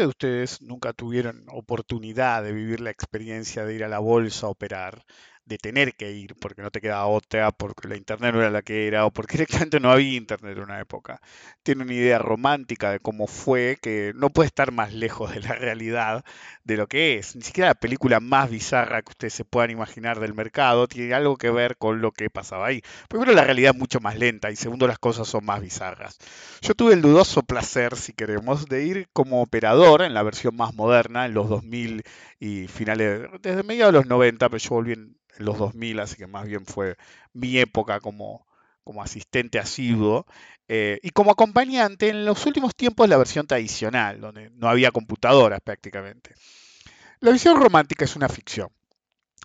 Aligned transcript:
de 0.00 0.06
ustedes 0.06 0.62
nunca 0.62 0.92
tuvieron 0.92 1.44
oportunidad 1.50 2.42
de 2.42 2.52
vivir 2.52 2.80
la 2.80 2.90
experiencia 2.90 3.64
de 3.64 3.74
ir 3.74 3.84
a 3.84 3.88
la 3.88 3.98
bolsa 3.98 4.46
a 4.46 4.50
operar, 4.50 5.04
de 5.50 5.58
tener 5.58 5.94
que 5.96 6.12
ir 6.12 6.36
porque 6.36 6.62
no 6.62 6.70
te 6.70 6.80
quedaba 6.80 7.06
otra, 7.06 7.50
porque 7.50 7.88
la 7.88 7.96
internet 7.96 8.32
no 8.32 8.40
era 8.40 8.50
la 8.50 8.62
que 8.62 8.86
era 8.86 9.04
o 9.04 9.10
porque 9.10 9.36
directamente 9.36 9.80
no 9.80 9.90
había 9.90 10.16
internet 10.16 10.56
en 10.56 10.62
una 10.62 10.80
época. 10.80 11.20
Tiene 11.62 11.82
una 11.82 11.92
idea 11.92 12.18
romántica 12.18 12.92
de 12.92 13.00
cómo 13.00 13.26
fue 13.26 13.76
que 13.82 14.12
no 14.14 14.30
puede 14.30 14.46
estar 14.46 14.70
más 14.72 14.94
lejos 14.94 15.34
de 15.34 15.40
la 15.40 15.54
realidad 15.54 16.24
de 16.64 16.76
lo 16.76 16.86
que 16.86 17.18
es. 17.18 17.34
Ni 17.34 17.42
siquiera 17.42 17.70
la 17.70 17.74
película 17.74 18.20
más 18.20 18.48
bizarra 18.48 19.02
que 19.02 19.10
ustedes 19.10 19.34
se 19.34 19.44
puedan 19.44 19.70
imaginar 19.70 20.20
del 20.20 20.34
mercado 20.34 20.86
tiene 20.86 21.14
algo 21.14 21.36
que 21.36 21.50
ver 21.50 21.76
con 21.76 22.00
lo 22.00 22.12
que 22.12 22.30
pasaba 22.30 22.66
ahí. 22.66 22.82
Primero, 23.08 23.32
la 23.32 23.44
realidad 23.44 23.72
es 23.74 23.78
mucho 23.78 24.00
más 24.00 24.16
lenta 24.16 24.50
y 24.52 24.56
segundo, 24.56 24.86
las 24.86 24.98
cosas 25.00 25.26
son 25.26 25.44
más 25.44 25.60
bizarras. 25.60 26.18
Yo 26.62 26.74
tuve 26.74 26.94
el 26.94 27.02
dudoso 27.02 27.42
placer, 27.42 27.96
si 27.96 28.12
queremos, 28.12 28.66
de 28.66 28.84
ir 28.84 29.08
como 29.12 29.42
operador 29.42 30.02
en 30.02 30.14
la 30.14 30.22
versión 30.22 30.54
más 30.56 30.74
moderna, 30.74 31.26
en 31.26 31.34
los 31.34 31.48
2000 31.48 32.04
y 32.38 32.68
finales, 32.68 33.28
desde 33.42 33.62
mediados 33.64 33.92
de 33.92 33.98
los 33.98 34.06
90, 34.06 34.48
pero 34.48 34.58
yo 34.58 34.70
volví 34.70 34.92
en 34.92 35.19
los 35.40 35.58
2000, 35.58 36.00
así 36.00 36.16
que 36.16 36.26
más 36.26 36.46
bien 36.46 36.66
fue 36.66 36.96
mi 37.32 37.58
época 37.58 38.00
como, 38.00 38.46
como 38.84 39.02
asistente 39.02 39.58
asiduo, 39.58 40.26
eh, 40.68 41.00
y 41.02 41.10
como 41.10 41.32
acompañante 41.32 42.08
en 42.08 42.24
los 42.24 42.46
últimos 42.46 42.74
tiempos 42.76 43.08
la 43.08 43.16
versión 43.16 43.46
tradicional, 43.46 44.20
donde 44.20 44.50
no 44.50 44.68
había 44.68 44.92
computadoras 44.92 45.60
prácticamente. 45.60 46.34
La 47.20 47.32
visión 47.32 47.60
romántica 47.60 48.04
es 48.04 48.16
una 48.16 48.28
ficción. 48.28 48.68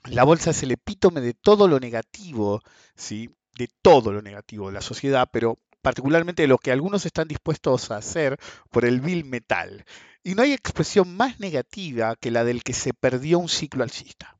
La 0.05 0.23
bolsa 0.23 0.51
es 0.51 0.61
el 0.63 0.71
epítome 0.71 1.21
de 1.21 1.33
todo 1.33 1.67
lo 1.67 1.79
negativo, 1.79 2.61
¿sí? 2.95 3.29
de 3.57 3.67
todo 3.81 4.11
lo 4.11 4.21
negativo 4.21 4.67
de 4.67 4.73
la 4.73 4.81
sociedad, 4.81 5.27
pero 5.31 5.57
particularmente 5.81 6.43
de 6.43 6.47
lo 6.47 6.57
que 6.57 6.71
algunos 6.71 7.05
están 7.05 7.27
dispuestos 7.27 7.91
a 7.91 7.97
hacer 7.97 8.37
por 8.69 8.85
el 8.85 9.01
vil 9.01 9.25
metal. 9.25 9.85
Y 10.23 10.35
no 10.35 10.41
hay 10.41 10.53
expresión 10.53 11.15
más 11.15 11.39
negativa 11.39 12.15
que 12.15 12.31
la 12.31 12.43
del 12.43 12.63
que 12.63 12.73
se 12.73 12.93
perdió 12.93 13.39
un 13.39 13.49
ciclo 13.49 13.83
alcista. 13.83 14.34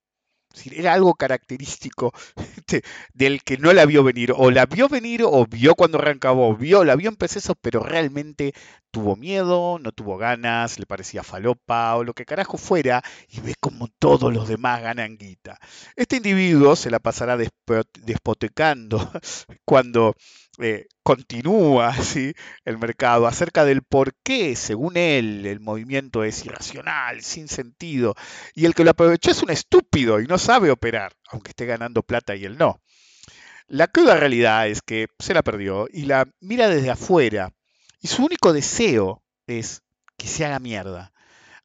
Era 0.74 0.94
algo 0.94 1.14
característico 1.16 2.14
de- 2.68 2.84
del 3.14 3.44
que 3.44 3.58
no 3.58 3.74
la 3.74 3.86
vio 3.86 4.04
venir. 4.04 4.34
O 4.36 4.52
la 4.52 4.66
vio 4.66 4.88
venir 4.90 5.24
o 5.24 5.46
vio 5.46 5.76
cuando 5.76 5.98
arrancaba, 6.00 6.40
o 6.42 6.56
vio, 6.56 6.84
la 6.84 6.96
vio 6.96 7.10
en 7.10 7.16
procesos, 7.16 7.56
pero 7.62 7.82
realmente 7.82 8.54
tuvo 8.92 9.16
miedo, 9.16 9.78
no 9.80 9.92
tuvo 9.92 10.18
ganas, 10.18 10.80
le 10.80 10.86
parecía 10.86 11.24
falopa 11.24 11.96
o 11.96 12.04
lo 12.04 12.14
que 12.14 12.26
carajo 12.26 12.58
fuera, 12.58 13.04
y 13.30 13.42
ve 13.42 13.54
como 13.60 13.88
todos 14.00 14.34
los 14.34 14.48
demás 14.48 14.82
ganan 14.82 15.18
guita. 15.18 15.60
Este 15.96 16.18
individuo 16.18 16.76
se 16.76 16.90
la 16.90 17.00
pasará 17.00 17.38
despo- 17.38 17.84
despotecando 18.02 18.98
cuando 19.66 20.16
eh, 20.60 20.88
continúa 21.04 21.94
¿sí? 22.04 22.34
el 22.64 22.78
mercado 22.78 23.28
acerca 23.28 23.66
del 23.66 23.84
por 23.84 24.16
qué, 24.24 24.56
según 24.56 24.98
él, 24.98 25.46
el 25.46 25.60
movimiento 25.60 26.24
es 26.24 26.46
irracional, 26.46 27.22
sin 27.22 27.48
sentido, 27.48 28.16
y 28.54 28.66
el 28.66 28.74
que 28.76 28.84
lo 28.84 28.92
aprovechó 28.92 29.32
es 29.32 29.44
un 29.44 29.52
estúpido 29.52 30.22
y 30.22 30.28
no 30.28 30.38
sabe 30.38 30.72
operar, 30.72 31.14
aunque 31.30 31.50
esté 31.50 31.66
ganando 31.66 32.04
plata 32.04 32.36
y 32.36 32.46
él 32.46 32.58
no. 32.58 32.82
La 33.68 33.88
cruda 33.88 34.16
realidad 34.16 34.68
es 34.68 34.82
que 34.82 35.08
se 35.20 35.34
la 35.34 35.42
perdió 35.42 35.88
y 35.92 36.06
la 36.06 36.28
mira 36.40 36.70
desde 36.70 36.92
afuera, 36.92 37.52
y 38.02 38.08
su 38.08 38.24
único 38.24 38.54
deseo 38.54 39.24
es 39.48 39.82
que 40.18 40.28
se 40.28 40.46
haga 40.46 40.60
mierda. 40.60 41.15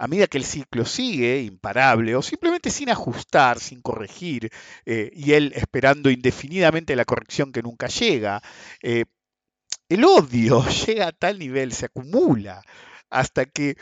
A 0.02 0.06
medida 0.08 0.28
que 0.28 0.38
el 0.38 0.44
ciclo 0.44 0.86
sigue, 0.86 1.42
imparable, 1.42 2.16
o 2.16 2.22
simplemente 2.22 2.70
sin 2.70 2.88
ajustar, 2.88 3.60
sin 3.60 3.82
corregir, 3.82 4.50
eh, 4.86 5.10
y 5.14 5.32
él 5.32 5.52
esperando 5.54 6.08
indefinidamente 6.10 6.96
la 6.96 7.04
corrección 7.04 7.52
que 7.52 7.62
nunca 7.62 7.86
llega, 7.88 8.42
eh, 8.82 9.04
el 9.90 10.04
odio 10.04 10.64
llega 10.86 11.08
a 11.08 11.12
tal 11.12 11.38
nivel, 11.38 11.72
se 11.72 11.86
acumula, 11.86 12.62
hasta 13.10 13.44
que, 13.44 13.76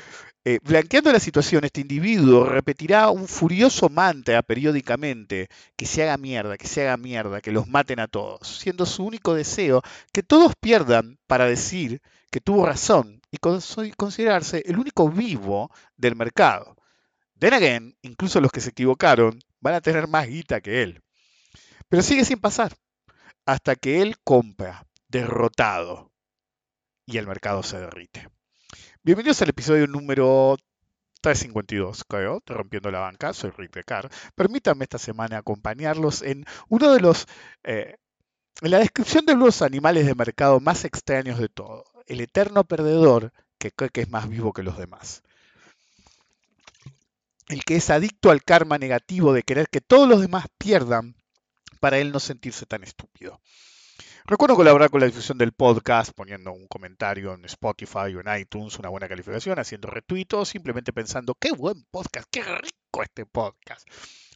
eh, 0.45 0.59
blanqueando 0.63 1.13
la 1.13 1.21
situación, 1.21 1.65
este 1.65 1.83
individuo 1.83 2.47
repetirá 2.47 3.11
un 3.11 3.29
furioso 3.29 3.89
mantra 3.89 4.43
periódicamente, 4.43 5.49
que 5.77 5.87
se 5.87 6.03
haga 6.03 6.17
mierda, 6.17 6.57
que 6.59 6.67
se 6.67 6.83
haga 6.83 6.97
mierda, 6.97 7.41
que 7.41 7.53
los 7.53 7.69
maten 7.69 8.01
a 8.01 8.09
todos, 8.09 8.59
siendo 8.59 8.87
su 8.87 9.05
único 9.05 9.35
deseo 9.35 9.83
que 10.13 10.25
todos 10.25 10.55
pierdan 10.61 11.19
para 11.29 11.45
decir 11.47 12.03
que 12.33 12.41
tuvo 12.41 12.67
razón 12.67 13.18
y 13.31 13.39
cons- 13.39 13.95
considerarse 13.97 14.63
el 14.67 14.79
único 14.79 15.09
vivo 15.11 15.71
del 15.97 16.17
mercado. 16.17 16.77
Then 17.39 17.55
again, 17.55 17.97
incluso 18.03 18.41
los 18.41 18.53
que 18.53 18.61
se 18.61 18.71
equivocaron 18.71 19.41
van 19.61 19.75
a 19.75 19.81
tener 19.81 20.09
más 20.09 20.29
guita 20.29 20.61
que 20.61 20.83
él. 20.83 21.03
Pero 21.89 22.03
sigue 22.03 22.25
sin 22.25 22.41
pasar, 22.41 22.75
hasta 23.47 23.77
que 23.77 24.03
él 24.03 24.17
compra, 24.25 24.87
derrotado, 25.09 26.13
y 27.07 27.19
el 27.19 27.27
mercado 27.27 27.63
se 27.63 27.79
derrite. 27.79 28.29
Bienvenidos 29.03 29.43
al 29.43 29.51
episodio 29.51 29.87
número 29.87 30.57
352, 31.21 32.05
creo, 32.05 32.43
Rompiendo 32.47 32.91
la 32.91 33.01
Banca. 33.01 33.33
Soy 33.33 33.51
Rick 33.51 33.73
Becar. 33.75 34.11
Permítanme 34.35 34.85
esta 34.85 34.99
semana 34.99 35.39
acompañarlos 35.39 36.23
en 36.23 36.45
uno 36.69 36.93
de 36.93 37.01
los, 37.01 37.27
eh, 37.65 37.97
en 38.63 38.71
la 38.71 38.79
descripción 38.79 39.27
de 39.27 39.37
los 39.37 39.63
animales 39.63 40.07
de 40.07 40.15
mercado 40.15 40.61
más 40.61 40.85
extraños 40.85 41.39
de 41.39 41.49
todo. 41.49 41.85
El 42.09 42.23
eterno 42.23 42.65
perdedor 42.65 43.35
que 43.59 43.71
cree 43.71 43.91
que 43.91 44.01
es 44.01 44.09
más 44.09 44.29
vivo 44.29 44.55
que 44.55 44.63
los 44.63 44.79
demás. 44.79 45.23
El 47.49 47.65
que 47.65 47.77
es 47.77 47.91
adicto 47.91 48.31
al 48.31 48.43
karma 48.43 48.79
negativo 48.79 49.35
de 49.35 49.43
querer 49.43 49.69
que 49.69 49.83
todos 49.83 50.09
los 50.09 50.23
demás 50.23 50.47
pierdan 50.57 51.15
para 51.81 51.99
él 51.99 52.11
no 52.11 52.19
sentirse 52.19 52.65
tan 52.65 52.83
estúpido. 52.83 53.41
Recuerdo 54.25 54.57
colaborar 54.57 54.89
con 54.89 55.01
la 55.01 55.07
difusión 55.07 55.37
del 55.37 55.53
podcast 55.53 56.13
poniendo 56.13 56.51
un 56.51 56.67
comentario 56.67 57.35
en 57.35 57.45
Spotify 57.45 58.15
o 58.15 58.21
en 58.21 58.41
iTunes, 58.41 58.79
una 58.79 58.89
buena 58.89 59.09
calificación, 59.09 59.59
haciendo 59.59 59.89
retweet 59.89 60.29
o 60.33 60.47
simplemente 60.47 60.95
pensando, 60.95 61.35
qué 61.35 61.51
buen 61.53 61.85
podcast, 61.91 62.27
qué 62.31 62.43
rico 62.43 63.03
este 63.03 63.27
podcast. 63.27 63.87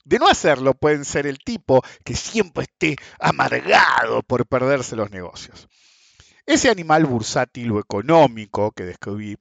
De 0.05 0.19
no 0.19 0.29
hacerlo, 0.29 0.75
pueden 0.75 1.07
ser 1.07 1.27
el 1.27 1.39
tipo 1.39 1.83
que 2.05 2.17
siempre 2.17 2.65
esté 2.65 2.97
amargado 3.19 4.23
por 4.23 4.47
perderse 4.47 4.95
los 4.95 5.11
negocios. 5.11 5.69
Ese 6.47 6.71
animal 6.71 7.07
bursátil 7.07 7.71
o 7.73 7.81
económico 7.81 8.73
que 8.73 8.85
describí 8.85 9.37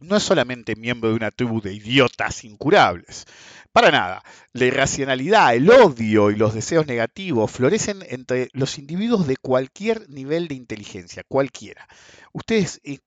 no 0.00 0.16
es 0.16 0.22
solamente 0.22 0.76
miembro 0.76 1.10
de 1.10 1.16
una 1.16 1.32
tribu 1.32 1.60
de 1.60 1.74
idiotas 1.74 2.44
incurables. 2.44 3.24
Para 3.72 3.90
nada. 3.90 4.22
La 4.52 4.64
irracionalidad, 4.66 5.54
el 5.54 5.68
odio 5.70 6.30
y 6.30 6.36
los 6.36 6.54
deseos 6.54 6.86
negativos 6.86 7.50
florecen 7.50 8.04
entre 8.08 8.48
los 8.52 8.78
individuos 8.78 9.26
de 9.26 9.36
cualquier 9.36 10.08
nivel 10.08 10.48
de 10.48 10.54
inteligencia, 10.54 11.24
cualquiera. 11.26 11.88
Ustedes, 12.32 12.80
eh, 12.84 13.00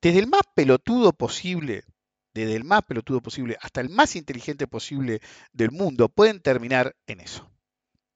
desde 0.00 0.18
el 0.18 0.26
más 0.26 0.42
pelotudo 0.54 1.12
posible, 1.12 1.84
desde 2.32 2.56
el 2.56 2.64
más 2.64 2.82
pelotudo 2.82 3.20
posible 3.20 3.56
hasta 3.60 3.80
el 3.80 3.90
más 3.90 4.16
inteligente 4.16 4.66
posible 4.66 5.20
del 5.52 5.70
mundo, 5.70 6.08
pueden 6.08 6.40
terminar 6.40 6.96
en 7.06 7.20
eso. 7.20 7.50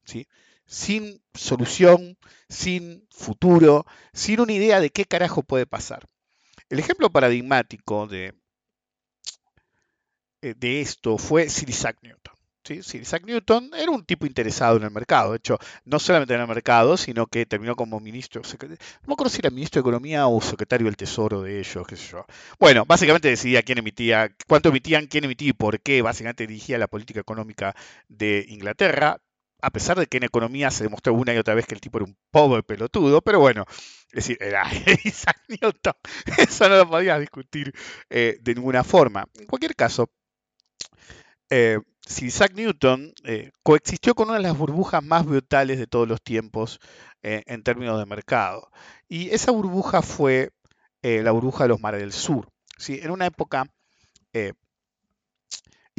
¿sí? 0.05 0.27
Sin 0.69 1.21
solución, 1.35 2.17
sin 2.49 3.09
futuro, 3.11 3.87
sin 4.13 4.41
una 4.41 4.53
idea 4.53 4.81
de 4.81 4.91
qué 4.91 5.07
carajo 5.07 5.43
puede 5.43 5.67
pasar. 5.67 6.07
El 6.69 6.79
ejemplo 6.79 7.11
paradigmático 7.11 8.07
de, 8.07 8.35
eh, 10.43 10.55
esto 10.61 11.19
fue 11.19 11.49
Sir 11.49 11.71
Isaac 11.71 11.99
Newton. 12.03 12.35
¿sí? 12.65 12.99
Isaac 12.99 13.25
Newton 13.25 13.71
era 13.75 13.91
un 13.91 14.05
tipo 14.05 14.27
interesado 14.27 14.77
en 14.77 14.85
el 14.85 14.91
mercado. 14.91 15.33
De 15.33 15.39
hecho, 15.39 15.59
no 15.85 15.99
solamente 15.99 16.35
en 16.35 16.41
el 16.41 16.47
mercado, 16.47 16.97
sino 16.97 17.27
que 17.27 17.47
terminó 17.47 17.75
como 17.77 18.01
ministro, 18.01 18.43
no 18.43 18.69
me 19.07 19.13
acuerdo 19.15 19.31
si 19.31 19.39
era 19.39 19.51
ministro 19.51 19.81
de 19.81 19.89
Economía 19.89 20.27
o 20.27 20.41
secretario 20.41 20.87
del 20.87 20.97
Tesoro 20.97 21.43
de 21.43 21.59
ellos, 21.61 21.87
qué 21.87 21.97
sé 21.97 22.13
yo. 22.13 22.27
Bueno, 22.59 22.85
básicamente 22.87 23.29
decidía 23.29 23.63
quién 23.63 23.79
emitía, 23.79 24.31
cuánto 24.47 24.69
emitían, 24.69 25.07
quién 25.07 25.25
emitía 25.25 25.51
y 25.51 25.53
por 25.53 25.81
qué. 25.81 26.03
Básicamente 26.03 26.47
dirigía 26.47 26.79
la 26.79 26.89
política 26.89 27.21
económica 27.21 27.75
de 28.09 28.45
Inglaterra 28.49 29.21
a 29.61 29.71
pesar 29.71 29.99
de 29.99 30.07
que 30.07 30.19
en 30.19 30.25
economía 30.25 30.71
se 30.71 30.85
demostró 30.85 31.15
una 31.15 31.35
y 31.35 31.39
otra 31.39 31.55
vez 31.55 31.67
que 31.67 31.75
el 31.75 31.81
tipo 31.81 31.99
era 31.99 32.05
un 32.05 32.17
pobre 32.31 32.63
pelotudo, 32.63 33.23
pero 33.23 33.41
bueno, 33.41 33.65
es 33.69 34.13
decir, 34.13 34.39
era 34.41 34.65
Isaac 35.05 35.43
Newton, 35.49 35.95
eso 36.39 36.69
no 36.69 36.77
lo 36.77 36.89
podías 36.89 37.21
discutir 37.21 37.73
eh, 38.11 38.39
de 38.41 38.55
ninguna 38.55 38.85
forma. 38.85 39.27
En 39.35 39.47
cualquier 39.47 39.75
caso, 39.75 40.11
eh, 41.51 41.79
si 42.07 42.27
Isaac 42.27 42.53
Newton 42.55 43.13
eh, 43.25 43.51
coexistió 43.63 44.15
con 44.15 44.29
una 44.29 44.39
de 44.39 44.45
las 44.45 44.57
burbujas 44.57 45.03
más 45.03 45.27
brutales 45.27 45.79
de 45.79 45.87
todos 45.87 46.09
los 46.09 46.23
tiempos 46.23 46.81
en 47.21 47.65
términos 47.65 47.99
de 47.99 48.07
mercado, 48.07 48.71
y 49.09 49.31
esa 49.31 49.51
burbuja 49.51 50.03
fue 50.03 50.53
la 51.03 51.33
burbuja 51.33 51.65
de 51.65 51.69
los 51.69 51.81
mares 51.81 52.01
del 52.01 52.13
sur. 52.13 52.49
¿sí? 52.79 53.01
En 53.03 53.11
una 53.11 53.27
época 53.27 53.67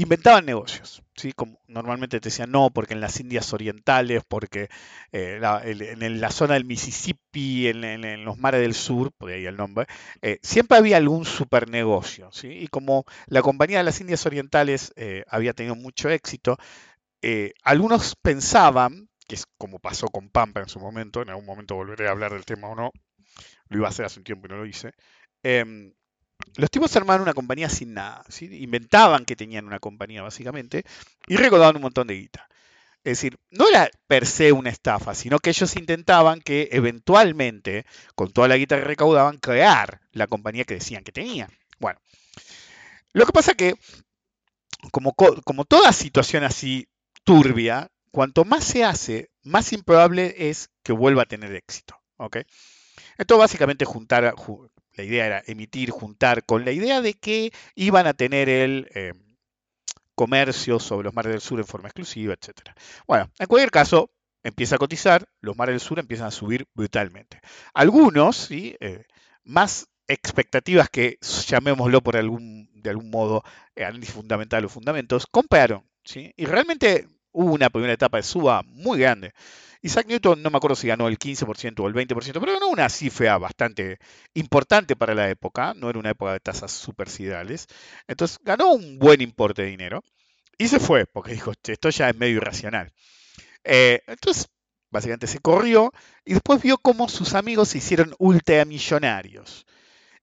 inventaban 0.02 0.46
negocios, 0.46 1.04
¿sí? 1.14 1.34
Como 1.34 1.60
normalmente 1.68 2.22
te 2.22 2.30
decían 2.30 2.52
no, 2.52 2.70
porque 2.72 2.94
en 2.94 3.02
las 3.02 3.20
Indias 3.20 3.52
Orientales, 3.52 4.24
porque 4.26 4.70
eh, 5.12 5.42
en 5.42 6.22
la 6.22 6.32
zona 6.32 6.54
del 6.54 6.64
Mississippi, 6.64 7.68
en, 7.68 8.24
los 8.24 8.38
mares 8.38 8.62
del 8.62 8.74
sur, 8.74 9.12
por 9.12 9.30
ahí 9.30 9.46
el 9.46 9.58
nombre, 9.58 9.88
eh, 10.22 10.40
siempre 10.42 10.78
había 10.78 10.96
algún 10.96 11.26
super 11.26 11.70
negocio, 11.70 12.32
¿sí? 12.32 12.48
Y 12.48 12.68
como 12.68 13.04
la 13.28 13.42
compañía 13.42 13.80
de 13.80 13.84
las 13.84 14.00
Indias 14.00 14.26
Orientales 14.26 14.94
eh, 14.96 15.26
había 15.28 15.54
tenido 15.54 15.76
mucho 15.76 16.10
éxito, 16.10 16.58
algunos 17.64 18.16
pensaban, 18.16 19.10
que 19.28 19.36
es 19.36 19.46
como 19.58 19.80
pasó 19.80 20.08
con 20.08 20.30
Pampa 20.30 20.62
en 20.62 20.70
su 20.70 20.80
momento, 20.80 21.22
en 21.22 21.30
algún 21.30 21.46
momento 21.46 21.76
volveré 21.76 22.08
a 22.08 22.12
hablar 22.12 22.32
del 22.32 22.46
tema 22.46 22.70
o 22.70 22.76
no, 22.76 22.92
lo 23.68 23.78
iba 23.78 23.88
a 23.88 23.90
hacer 23.90 24.06
hace 24.06 24.20
un 24.20 24.24
tiempo 24.24 24.48
y 24.48 24.50
no 24.50 24.58
lo 24.58 24.66
hice, 24.66 24.94
em, 25.44 25.92
los 26.56 26.70
tipos 26.70 26.96
armaban 26.96 27.22
una 27.22 27.34
compañía 27.34 27.70
sin 27.70 27.94
nada. 27.94 28.24
Inventaban 28.42 29.26
que 29.26 29.36
tenían 29.36 29.66
una 29.66 29.80
compañía, 29.80 30.22
básicamente, 30.22 30.84
y 31.28 31.38
recaudaban 31.38 31.78
un 31.78 31.84
montón 31.84 32.08
de 32.08 32.16
guita. 32.16 32.48
Es 33.04 33.18
decir, 33.18 33.40
no 33.50 33.68
era 33.70 33.90
per 34.08 34.26
se 34.26 34.52
una 34.52 34.70
estafa, 34.70 35.16
sino 35.16 35.40
que 35.40 35.52
ellos 35.52 35.76
intentaban 35.78 36.42
que 36.42 36.70
eventualmente, 36.72 37.86
con 38.16 38.32
toda 38.32 38.48
la 38.48 38.58
guita 38.58 38.78
que 38.78 38.84
recaudaban, 38.84 39.38
crear 39.38 40.02
la 40.12 40.28
compañía 40.28 40.66
que 40.66 40.76
decían 40.76 41.04
que 41.04 41.14
tenían. 41.14 41.50
Bueno, 41.80 42.00
lo 43.14 43.26
que 43.26 43.32
pasa 43.32 43.54
que, 43.54 43.76
como, 44.92 45.14
como 45.14 45.66
toda 45.66 45.94
situación 45.94 46.44
así 46.44 46.90
turbia, 47.24 47.90
cuanto 48.12 48.44
más 48.44 48.66
se 48.66 48.84
hace, 48.84 49.30
más 49.44 49.72
improbable 49.72 50.50
es 50.50 50.70
que 50.84 50.92
vuelva 50.92 51.24
a 51.24 51.26
tener 51.26 51.54
éxito. 51.56 52.00
¿ok? 52.18 52.38
Esto 53.18 53.38
básicamente 53.38 53.86
juntar, 53.86 54.34
la 55.00 55.06
idea 55.06 55.26
era 55.26 55.44
emitir, 55.48 55.92
juntar, 55.92 56.46
con 56.46 56.66
la 56.66 56.72
idea 56.72 57.02
de 57.02 57.14
que 57.14 57.52
iban 57.76 58.06
a 58.06 58.14
tener 58.14 58.50
el 58.50 58.90
eh, 58.94 59.14
comercio 60.14 60.80
sobre 60.80 61.06
los 61.06 61.14
mares 61.14 61.32
del 61.32 61.42
sur 61.42 61.60
en 61.60 61.66
forma 61.66 61.88
exclusiva, 61.88 62.34
etc. 62.34 62.72
Bueno, 63.08 63.32
en 63.40 63.48
cualquier 63.48 63.72
caso, 63.72 64.12
empieza 64.44 64.76
a 64.76 64.80
cotizar, 64.80 65.30
los 65.40 65.56
mares 65.56 65.74
del 65.74 65.80
sur 65.80 66.00
empiezan 66.00 66.28
a 66.28 66.32
subir 66.32 66.68
brutalmente. 66.74 67.40
Algunos, 67.74 68.36
¿sí? 68.36 68.76
Eh, 68.82 69.06
más 69.44 69.88
expectativas 70.08 70.90
que, 70.90 71.18
llamémoslo 71.48 72.02
por 72.02 72.18
algún, 72.18 72.70
de 72.74 72.90
algún 72.90 73.10
modo, 73.10 73.44
eh, 73.76 73.86
análisis 73.86 74.14
fundamental 74.14 74.66
o 74.66 74.70
fundamentos, 74.70 75.28
compraron. 75.28 75.88
¿sí? 76.04 76.34
Y 76.36 76.46
realmente 76.46 77.08
hubo 77.32 77.54
una 77.54 77.70
primera 77.70 77.94
etapa 77.94 78.18
de 78.18 78.24
suba 78.24 78.64
muy 78.64 79.00
grande. 79.00 79.34
Isaac 79.82 80.08
Newton 80.08 80.42
no 80.42 80.50
me 80.50 80.58
acuerdo 80.58 80.76
si 80.76 80.88
ganó 80.88 81.08
el 81.08 81.18
15% 81.18 81.80
o 81.80 81.88
el 81.88 81.94
20%, 81.94 82.40
pero 82.40 82.54
ganó 82.54 82.70
una 82.70 82.90
cifra 82.90 83.38
bastante 83.38 83.98
importante 84.34 84.96
para 84.96 85.16
la 85.16 85.30
época, 85.30 85.74
no 85.74 85.90
era 85.90 86.00
una 86.00 86.12
época 86.12 86.34
de 86.34 86.40
tasas 86.40 86.72
supersidales. 86.72 87.68
Entonces 88.08 88.40
ganó 88.44 88.74
un 88.74 89.00
buen 89.00 89.22
importe 89.22 89.62
de 89.64 89.70
dinero 89.70 90.04
y 90.58 90.68
se 90.68 90.80
fue, 90.80 91.06
porque 91.06 91.32
dijo, 91.34 91.54
esto 91.64 91.90
ya 91.90 92.10
es 92.10 92.16
medio 92.18 92.38
irracional. 92.38 92.92
Eh, 93.64 94.02
entonces, 94.08 94.50
básicamente 94.92 95.28
se 95.28 95.40
corrió 95.40 95.94
y 96.26 96.34
después 96.34 96.62
vio 96.62 96.78
cómo 96.78 97.08
sus 97.08 97.34
amigos 97.34 97.70
se 97.70 97.78
hicieron 97.78 98.14
ultramillonarios. 98.20 99.66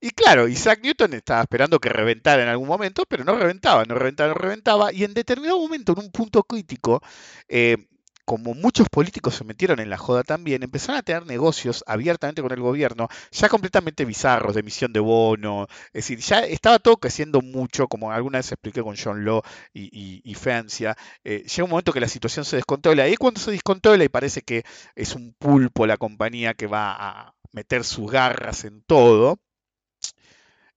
Y 0.00 0.11
claro, 0.11 0.47
Isaac 0.47 0.81
Newton 0.82 1.14
estaba 1.14 1.41
esperando 1.41 1.79
que 1.81 1.88
reventara 1.88 2.43
en 2.43 2.49
algún 2.49 2.69
momento, 2.69 3.05
pero 3.08 3.25
no 3.25 3.35
reventaba, 3.35 3.85
no 3.85 3.94
reventaba, 3.94 4.29
no 4.29 4.35
reventaba. 4.35 4.93
Y 4.93 5.05
en 5.05 5.14
determinado 5.14 5.58
momento, 5.58 5.93
en 5.93 6.00
un 6.00 6.11
punto 6.11 6.43
crítico, 6.43 7.00
eh, 7.49 7.79
como 8.26 8.55
muchos 8.55 8.88
políticos 8.90 9.37
se 9.37 9.44
metieron 9.44 9.78
en 9.81 9.88
la 9.88 9.96
joda 9.96 10.25
también, 10.25 10.64
empezaron 10.64 10.99
a 10.99 11.02
tener 11.02 11.26
negocios 11.26 11.84
abiertamente 11.87 12.43
con 12.43 12.52
el 12.52 12.61
gobierno, 12.61 13.08
ya 13.31 13.49
completamente 13.49 14.05
bizarros, 14.05 14.55
de 14.55 14.61
emisión 14.61 14.93
de 14.93 15.00
bono, 15.00 15.69
es 15.87 16.08
decir, 16.08 16.19
ya 16.19 16.40
estaba 16.40 16.81
todo 16.81 16.96
creciendo 16.99 17.40
mucho, 17.40 17.87
como 17.87 18.11
alguna 18.11 18.38
vez 18.40 18.50
expliqué 18.50 18.82
con 18.82 18.96
John 18.96 19.25
Law 19.25 19.43
y, 19.73 20.34
Francia, 20.34 20.96
eh, 21.25 21.44
llega 21.44 21.64
un 21.64 21.70
momento 21.70 21.93
que 21.93 22.00
la 22.00 22.08
situación 22.08 22.44
se 22.44 22.56
descontrola, 22.56 23.08
y 23.08 23.17
cuando 23.17 23.40
se 23.40 23.52
descontrola 23.52 24.05
y 24.05 24.08
parece 24.08 24.43
que 24.43 24.64
es 24.96 25.14
un 25.14 25.32
pulpo 25.38 25.87
la 25.87 25.96
compañía 25.96 26.55
que 26.55 26.67
va 26.67 26.94
a 26.99 27.34
meter 27.52 27.84
sus 27.84 28.11
garras 28.11 28.64
en 28.64 28.82
todo, 28.82 29.38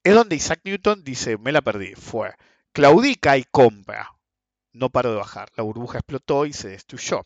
es 0.04 0.14
donde 0.14 0.36
Isaac 0.36 0.62
Newton 0.64 1.04
dice, 1.04 1.38
me 1.40 1.52
la 1.52 1.62
perdí, 1.62 1.96
fue, 1.96 2.34
claudica 2.74 3.38
y 3.38 3.44
compra. 3.44 4.12
No 4.72 4.90
paró 4.92 5.12
de 5.12 5.18
bajar, 5.18 5.50
la 5.56 5.64
burbuja 5.64 5.98
explotó 5.98 6.46
y 6.46 6.54
se 6.54 6.70
destruyó. 6.70 7.26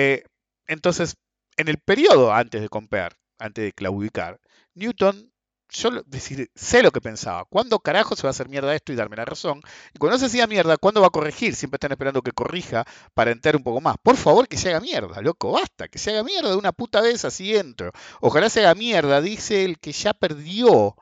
Eh, 0.00 0.22
entonces, 0.68 1.16
en 1.56 1.66
el 1.66 1.78
periodo 1.78 2.32
antes 2.32 2.60
de 2.60 2.68
comprar, 2.68 3.16
antes 3.40 3.64
de 3.64 3.72
claudicar, 3.72 4.38
Newton, 4.74 5.32
yo 5.70 5.90
decir, 6.06 6.48
sé 6.54 6.84
lo 6.84 6.92
que 6.92 7.00
pensaba. 7.00 7.44
¿Cuándo 7.46 7.80
carajo 7.80 8.14
se 8.14 8.22
va 8.22 8.28
a 8.28 8.30
hacer 8.30 8.48
mierda 8.48 8.76
esto 8.76 8.92
y 8.92 8.96
darme 8.96 9.16
la 9.16 9.24
razón? 9.24 9.60
Y 9.92 9.98
cuando 9.98 10.16
se 10.16 10.26
hacía 10.26 10.46
mierda, 10.46 10.76
¿cuándo 10.76 11.00
va 11.00 11.08
a 11.08 11.10
corregir? 11.10 11.56
Siempre 11.56 11.78
están 11.78 11.90
esperando 11.90 12.22
que 12.22 12.30
corrija 12.30 12.84
para 13.12 13.32
entrar 13.32 13.56
un 13.56 13.64
poco 13.64 13.80
más. 13.80 13.96
Por 14.00 14.16
favor, 14.16 14.46
que 14.46 14.56
se 14.56 14.68
haga 14.68 14.78
mierda, 14.80 15.20
loco, 15.20 15.50
basta, 15.50 15.88
que 15.88 15.98
se 15.98 16.12
haga 16.12 16.22
mierda 16.22 16.50
de 16.50 16.56
una 16.56 16.70
puta 16.70 17.00
vez, 17.00 17.24
así 17.24 17.56
entro. 17.56 17.90
Ojalá 18.20 18.50
se 18.50 18.60
haga 18.60 18.76
mierda, 18.76 19.20
dice 19.20 19.64
el 19.64 19.80
que 19.80 19.90
ya 19.90 20.14
perdió 20.14 20.94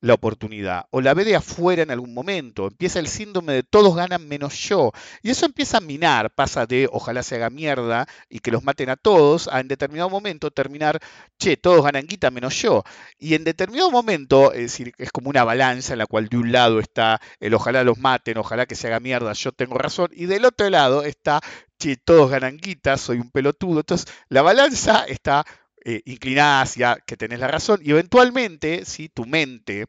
la 0.00 0.14
oportunidad 0.14 0.86
o 0.90 1.00
la 1.00 1.14
ve 1.14 1.24
de 1.24 1.36
afuera 1.36 1.82
en 1.82 1.90
algún 1.90 2.14
momento. 2.14 2.66
Empieza 2.66 2.98
el 2.98 3.08
síndrome 3.08 3.52
de 3.52 3.62
todos 3.62 3.96
ganan 3.96 4.26
menos 4.28 4.54
yo. 4.54 4.92
Y 5.22 5.30
eso 5.30 5.46
empieza 5.46 5.78
a 5.78 5.80
minar, 5.80 6.30
pasa 6.34 6.66
de 6.66 6.88
ojalá 6.90 7.22
se 7.22 7.36
haga 7.36 7.50
mierda 7.50 8.06
y 8.28 8.40
que 8.40 8.50
los 8.50 8.64
maten 8.64 8.90
a 8.90 8.96
todos, 8.96 9.48
a 9.48 9.60
en 9.60 9.68
determinado 9.68 10.10
momento 10.10 10.50
terminar, 10.50 11.00
che, 11.38 11.56
todos 11.56 11.84
ganan 11.84 12.06
guita 12.06 12.30
menos 12.30 12.60
yo. 12.60 12.84
Y 13.18 13.34
en 13.34 13.44
determinado 13.44 13.90
momento, 13.90 14.52
es 14.52 14.62
decir, 14.62 14.92
es 14.98 15.10
como 15.10 15.30
una 15.30 15.44
balanza 15.44 15.94
en 15.94 15.98
la 15.98 16.06
cual 16.06 16.28
de 16.28 16.36
un 16.38 16.52
lado 16.52 16.80
está 16.80 17.20
el 17.40 17.54
ojalá 17.54 17.84
los 17.84 17.98
maten, 17.98 18.38
ojalá 18.38 18.66
que 18.66 18.74
se 18.74 18.86
haga 18.88 19.00
mierda, 19.00 19.32
yo 19.32 19.52
tengo 19.52 19.78
razón, 19.78 20.08
y 20.12 20.26
del 20.26 20.44
otro 20.44 20.70
lado 20.70 21.02
está, 21.02 21.40
che, 21.78 21.96
todos 21.96 22.30
ganan 22.30 22.56
guita, 22.56 22.96
soy 22.96 23.18
un 23.18 23.30
pelotudo. 23.30 23.80
Entonces, 23.80 24.06
la 24.28 24.42
balanza 24.42 25.04
está 25.04 25.44
eh, 25.84 26.02
inclinada 26.06 26.62
hacia 26.62 26.96
que 27.06 27.16
tenés 27.16 27.40
la 27.40 27.48
razón 27.48 27.80
y 27.82 27.90
eventualmente, 27.90 28.84
si 28.84 29.08
tu 29.08 29.26
mente 29.26 29.86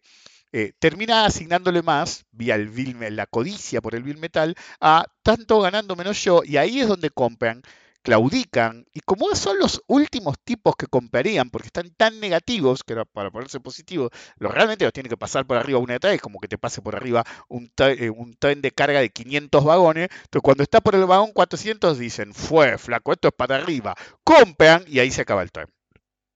eh, 0.51 0.73
termina 0.79 1.25
asignándole 1.25 1.81
más, 1.83 2.25
vía 2.31 2.55
el 2.55 3.15
la 3.15 3.27
codicia 3.27 3.81
por 3.81 3.95
el 3.95 4.03
bill 4.03 4.17
metal, 4.17 4.55
a 4.81 5.05
tanto 5.23 5.61
ganando 5.61 5.95
menos 5.95 6.23
yo, 6.23 6.41
y 6.43 6.57
ahí 6.57 6.79
es 6.79 6.87
donde 6.87 7.11
compran, 7.11 7.61
claudican, 8.01 8.85
y 8.93 9.01
como 9.01 9.35
son 9.35 9.59
los 9.59 9.83
últimos 9.87 10.37
tipos 10.43 10.75
que 10.75 10.87
comprarían, 10.87 11.49
porque 11.51 11.67
están 11.67 11.91
tan 11.95 12.19
negativos, 12.19 12.83
que 12.83 12.95
para 13.13 13.29
ponerse 13.29 13.59
positivo, 13.59 14.09
lo 14.37 14.49
realmente 14.49 14.85
los 14.85 14.93
tiene 14.93 15.09
que 15.09 15.17
pasar 15.17 15.45
por 15.45 15.57
arriba 15.57 15.79
una 15.79 15.99
vez, 15.99 16.21
como 16.21 16.39
que 16.39 16.47
te 16.47 16.57
pase 16.57 16.81
por 16.81 16.95
arriba 16.95 17.23
un, 17.47 17.71
eh, 17.77 18.09
un 18.09 18.33
tren 18.35 18.61
de 18.61 18.71
carga 18.71 19.01
de 19.01 19.11
500 19.11 19.63
vagones, 19.63 20.09
entonces 20.11 20.41
cuando 20.41 20.63
está 20.63 20.81
por 20.81 20.95
el 20.95 21.05
vagón 21.05 21.31
400 21.31 21.99
dicen, 21.99 22.33
fue, 22.33 22.77
flaco, 22.79 23.13
esto 23.13 23.27
es 23.27 23.33
para 23.35 23.57
arriba, 23.57 23.95
compran, 24.23 24.83
y 24.87 24.99
ahí 24.99 25.11
se 25.11 25.21
acaba 25.21 25.43
el 25.43 25.51
tren. 25.51 25.67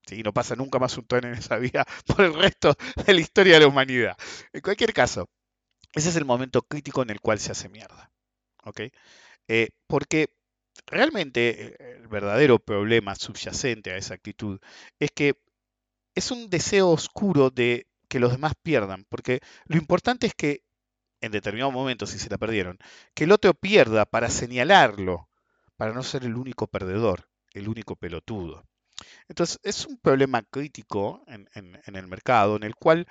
¿Sí? 0.05 0.23
No 0.23 0.33
pasa 0.33 0.55
nunca 0.55 0.79
más 0.79 0.97
un 0.97 1.05
tren 1.05 1.25
en 1.25 1.33
esa 1.33 1.57
vía 1.57 1.85
por 2.07 2.21
el 2.21 2.33
resto 2.33 2.75
de 3.05 3.13
la 3.13 3.21
historia 3.21 3.55
de 3.55 3.61
la 3.61 3.67
humanidad. 3.67 4.17
En 4.51 4.61
cualquier 4.61 4.93
caso, 4.93 5.29
ese 5.93 6.09
es 6.09 6.15
el 6.15 6.25
momento 6.25 6.61
crítico 6.63 7.01
en 7.01 7.09
el 7.09 7.21
cual 7.21 7.39
se 7.39 7.51
hace 7.51 7.69
mierda. 7.69 8.11
Eh, 9.47 9.69
porque 9.87 10.33
realmente 10.87 11.75
eh, 11.79 11.97
el 11.97 12.07
verdadero 12.07 12.59
problema 12.59 13.15
subyacente 13.15 13.91
a 13.91 13.97
esa 13.97 14.13
actitud 14.13 14.59
es 14.99 15.11
que 15.11 15.35
es 16.15 16.31
un 16.31 16.49
deseo 16.49 16.89
oscuro 16.89 17.49
de 17.49 17.87
que 18.07 18.19
los 18.19 18.31
demás 18.31 18.53
pierdan, 18.61 19.05
porque 19.09 19.41
lo 19.65 19.77
importante 19.77 20.27
es 20.27 20.33
que 20.35 20.63
en 21.21 21.31
determinado 21.31 21.71
momento, 21.71 22.05
si 22.05 22.19
se 22.19 22.29
la 22.29 22.37
perdieron, 22.37 22.77
que 23.13 23.23
el 23.23 23.31
otro 23.31 23.53
pierda 23.53 24.05
para 24.05 24.29
señalarlo, 24.29 25.29
para 25.77 25.93
no 25.93 26.03
ser 26.03 26.25
el 26.25 26.35
único 26.35 26.67
perdedor, 26.67 27.29
el 27.53 27.69
único 27.69 27.95
pelotudo. 27.95 28.65
Entonces, 29.27 29.59
es 29.63 29.85
un 29.85 29.97
problema 29.97 30.43
crítico 30.43 31.23
en, 31.27 31.47
el 31.85 32.07
mercado 32.07 32.55
en 32.55 32.63
el 32.63 32.75
cual 32.75 33.07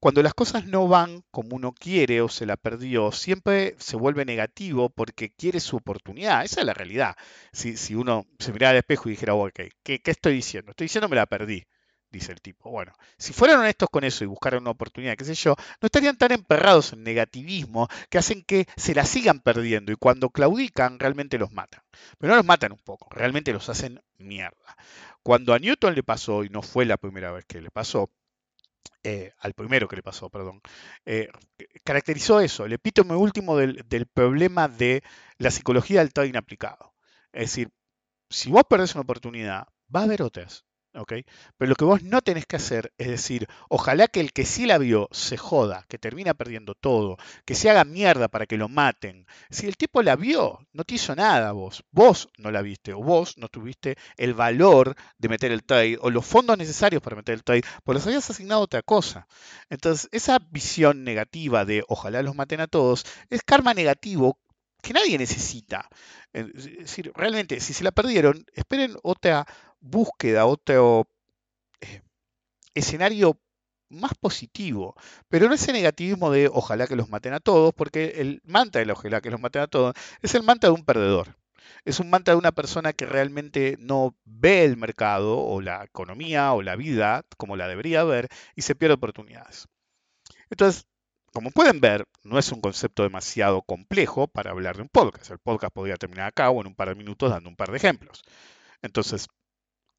cuando 0.00 0.22
las 0.22 0.34
cosas 0.34 0.64
no 0.66 0.86
van 0.88 1.24
como 1.30 1.56
uno 1.56 1.72
quiere 1.72 2.20
o 2.20 2.28
se 2.28 2.46
la 2.46 2.56
perdió, 2.56 3.10
siempre 3.12 3.74
se 3.78 3.96
vuelve 3.96 4.24
negativo 4.24 4.90
porque 4.90 5.30
quiere 5.30 5.60
su 5.60 5.76
oportunidad. 5.76 6.44
Esa 6.44 6.60
es 6.60 6.66
la 6.66 6.74
realidad. 6.74 7.16
Si, 7.52 7.76
si 7.76 7.94
uno 7.94 8.26
se 8.38 8.52
mirara 8.52 8.72
al 8.72 8.76
espejo 8.78 9.08
y 9.08 9.12
dijera, 9.12 9.34
ok, 9.34 9.60
¿qué, 9.82 10.00
¿qué 10.00 10.10
estoy 10.10 10.34
diciendo? 10.34 10.70
Estoy 10.70 10.86
diciendo 10.86 11.08
me 11.08 11.16
la 11.16 11.26
perdí 11.26 11.66
dice 12.10 12.32
el 12.32 12.40
tipo. 12.40 12.70
Bueno, 12.70 12.92
si 13.16 13.32
fueran 13.32 13.60
honestos 13.60 13.88
con 13.90 14.04
eso 14.04 14.24
y 14.24 14.26
buscaran 14.26 14.62
una 14.62 14.70
oportunidad, 14.70 15.16
qué 15.16 15.24
sé 15.24 15.34
yo, 15.34 15.54
no 15.80 15.86
estarían 15.86 16.16
tan 16.16 16.32
emperrados 16.32 16.92
en 16.92 17.02
negativismo 17.02 17.88
que 18.10 18.18
hacen 18.18 18.42
que 18.42 18.66
se 18.76 18.94
la 18.94 19.04
sigan 19.04 19.40
perdiendo 19.40 19.92
y 19.92 19.96
cuando 19.96 20.30
claudican 20.30 20.98
realmente 20.98 21.38
los 21.38 21.52
matan. 21.52 21.82
Pero 22.18 22.32
no 22.32 22.36
los 22.36 22.46
matan 22.46 22.72
un 22.72 22.78
poco, 22.78 23.08
realmente 23.10 23.52
los 23.52 23.68
hacen 23.68 24.02
mierda. 24.16 24.76
Cuando 25.28 25.52
a 25.52 25.58
Newton 25.58 25.94
le 25.94 26.02
pasó, 26.02 26.42
y 26.42 26.48
no 26.48 26.62
fue 26.62 26.86
la 26.86 26.96
primera 26.96 27.30
vez 27.30 27.44
que 27.44 27.60
le 27.60 27.70
pasó, 27.70 28.10
eh, 29.02 29.34
al 29.40 29.52
primero 29.52 29.86
que 29.86 29.96
le 29.96 30.02
pasó, 30.02 30.30
perdón, 30.30 30.62
eh, 31.04 31.28
caracterizó 31.84 32.40
eso, 32.40 32.64
el 32.64 32.72
epítome 32.72 33.14
último 33.14 33.54
del, 33.58 33.84
del, 33.90 34.06
problema 34.06 34.68
de 34.68 35.02
la 35.36 35.50
psicología 35.50 36.00
del 36.00 36.14
todo 36.14 36.24
inaplicado. 36.24 36.94
Es 37.30 37.50
decir, 37.50 37.70
si 38.30 38.50
vos 38.50 38.62
perdés 38.70 38.94
una 38.94 39.02
oportunidad, 39.02 39.68
va 39.94 40.00
a 40.00 40.04
haber 40.04 40.22
otras. 40.22 40.64
Pero 41.06 41.68
lo 41.68 41.74
que 41.74 41.84
vos 41.84 42.02
no 42.02 42.22
tenés 42.22 42.46
que 42.46 42.56
hacer 42.56 42.92
es 42.98 43.08
decir, 43.08 43.46
ojalá 43.68 44.08
que 44.08 44.20
el 44.20 44.32
que 44.32 44.44
sí 44.44 44.66
la 44.66 44.78
vio 44.78 45.08
se 45.12 45.36
joda, 45.36 45.84
que 45.88 45.98
termina 45.98 46.34
perdiendo 46.34 46.74
todo, 46.74 47.16
que 47.44 47.54
se 47.54 47.70
haga 47.70 47.84
mierda 47.84 48.28
para 48.28 48.46
que 48.46 48.56
lo 48.56 48.68
maten. 48.68 49.26
Si 49.50 49.66
el 49.66 49.76
tipo 49.76 50.02
la 50.02 50.16
vio, 50.16 50.60
no 50.72 50.84
te 50.84 50.94
hizo 50.94 51.14
nada 51.14 51.52
vos, 51.52 51.84
vos 51.90 52.28
no 52.38 52.50
la 52.50 52.62
viste, 52.62 52.92
o 52.92 53.02
vos 53.02 53.38
no 53.38 53.48
tuviste 53.48 53.96
el 54.16 54.34
valor 54.34 54.94
de 55.18 55.28
meter 55.28 55.52
el 55.52 55.64
trade, 55.64 55.98
o 56.00 56.10
los 56.10 56.26
fondos 56.26 56.58
necesarios 56.58 57.02
para 57.02 57.16
meter 57.16 57.34
el 57.34 57.44
trade, 57.44 57.62
porque 57.84 57.98
los 57.98 58.06
habías 58.06 58.28
asignado 58.30 58.60
otra 58.60 58.82
cosa. 58.82 59.26
Entonces, 59.70 60.08
esa 60.12 60.38
visión 60.50 61.04
negativa 61.04 61.64
de 61.64 61.84
ojalá 61.88 62.22
los 62.22 62.34
maten 62.34 62.60
a 62.60 62.66
todos, 62.66 63.04
es 63.30 63.42
karma 63.42 63.74
negativo 63.74 64.38
que 64.82 64.92
nadie 64.92 65.18
necesita. 65.18 65.88
Es 66.32 66.52
decir, 66.54 67.12
realmente, 67.14 67.60
si 67.60 67.72
se 67.72 67.84
la 67.84 67.92
perdieron, 67.92 68.44
esperen 68.54 68.96
otra 69.02 69.46
búsqueda, 69.80 70.46
otro 70.46 71.08
eh, 71.80 72.02
escenario 72.74 73.40
más 73.90 74.12
positivo, 74.14 74.94
pero 75.28 75.48
no 75.48 75.54
ese 75.54 75.72
negativismo 75.72 76.30
de 76.30 76.48
ojalá 76.52 76.86
que 76.86 76.96
los 76.96 77.08
maten 77.08 77.32
a 77.32 77.40
todos, 77.40 77.74
porque 77.74 78.14
el 78.16 78.42
manta 78.44 78.78
del 78.80 78.90
ojalá 78.90 79.20
que 79.20 79.30
los 79.30 79.40
maten 79.40 79.62
a 79.62 79.66
todos 79.66 79.94
es 80.22 80.34
el 80.34 80.42
manta 80.42 80.68
de 80.68 80.74
un 80.74 80.84
perdedor. 80.84 81.36
Es 81.84 82.00
un 82.00 82.10
manta 82.10 82.32
de 82.32 82.38
una 82.38 82.52
persona 82.52 82.92
que 82.92 83.06
realmente 83.06 83.76
no 83.78 84.16
ve 84.24 84.64
el 84.64 84.76
mercado 84.76 85.38
o 85.38 85.60
la 85.60 85.84
economía 85.84 86.52
o 86.52 86.62
la 86.62 86.76
vida 86.76 87.24
como 87.36 87.56
la 87.56 87.68
debería 87.68 88.04
ver 88.04 88.28
y 88.56 88.62
se 88.62 88.74
pierde 88.74 88.94
oportunidades. 88.94 89.68
Entonces, 90.50 90.86
como 91.32 91.50
pueden 91.50 91.80
ver, 91.80 92.06
no 92.24 92.38
es 92.38 92.50
un 92.52 92.60
concepto 92.60 93.02
demasiado 93.02 93.62
complejo 93.62 94.28
para 94.28 94.50
hablar 94.50 94.76
de 94.76 94.82
un 94.82 94.88
podcast. 94.88 95.30
El 95.30 95.38
podcast 95.38 95.72
podría 95.74 95.96
terminar 95.96 96.28
acá 96.28 96.50
o 96.50 96.60
en 96.60 96.68
un 96.68 96.74
par 96.74 96.88
de 96.88 96.94
minutos 96.94 97.30
dando 97.30 97.48
un 97.48 97.56
par 97.56 97.70
de 97.70 97.76
ejemplos. 97.76 98.22
Entonces, 98.82 99.28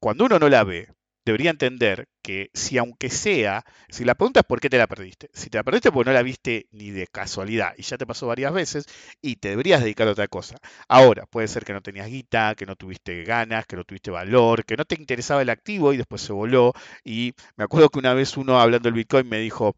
cuando 0.00 0.24
uno 0.26 0.38
no 0.38 0.48
la 0.48 0.64
ve, 0.64 0.88
debería 1.24 1.50
entender 1.50 2.08
que 2.22 2.50
si 2.54 2.78
aunque 2.78 3.10
sea, 3.10 3.64
si 3.88 4.04
la 4.04 4.14
pregunta 4.14 4.40
es 4.40 4.46
por 4.46 4.60
qué 4.60 4.70
te 4.70 4.78
la 4.78 4.86
perdiste, 4.86 5.30
si 5.32 5.50
te 5.50 5.58
la 5.58 5.64
perdiste 5.64 5.92
porque 5.92 6.10
no 6.10 6.14
la 6.14 6.22
viste 6.22 6.66
ni 6.70 6.90
de 6.90 7.06
casualidad 7.06 7.74
y 7.76 7.82
ya 7.82 7.98
te 7.98 8.06
pasó 8.06 8.26
varias 8.26 8.52
veces 8.52 8.86
y 9.20 9.36
te 9.36 9.50
deberías 9.50 9.82
dedicar 9.82 10.08
a 10.08 10.12
otra 10.12 10.28
cosa. 10.28 10.56
Ahora, 10.88 11.26
puede 11.26 11.48
ser 11.48 11.64
que 11.64 11.72
no 11.72 11.82
tenías 11.82 12.08
guita, 12.08 12.54
que 12.54 12.66
no 12.66 12.76
tuviste 12.76 13.24
ganas, 13.24 13.66
que 13.66 13.76
no 13.76 13.84
tuviste 13.84 14.10
valor, 14.10 14.64
que 14.64 14.76
no 14.76 14.84
te 14.84 14.96
interesaba 14.96 15.42
el 15.42 15.50
activo 15.50 15.92
y 15.92 15.96
después 15.98 16.22
se 16.22 16.32
voló. 16.32 16.72
Y 17.04 17.34
me 17.56 17.64
acuerdo 17.64 17.90
que 17.90 17.98
una 17.98 18.14
vez 18.14 18.36
uno 18.36 18.60
hablando 18.60 18.88
del 18.88 18.94
Bitcoin 18.94 19.28
me 19.28 19.38
dijo, 19.38 19.76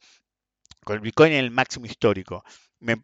con 0.85 0.97
el 0.97 1.01
Bitcoin 1.01 1.33
en 1.33 1.45
el 1.45 1.51
máximo 1.51 1.87
histórico. 1.87 2.45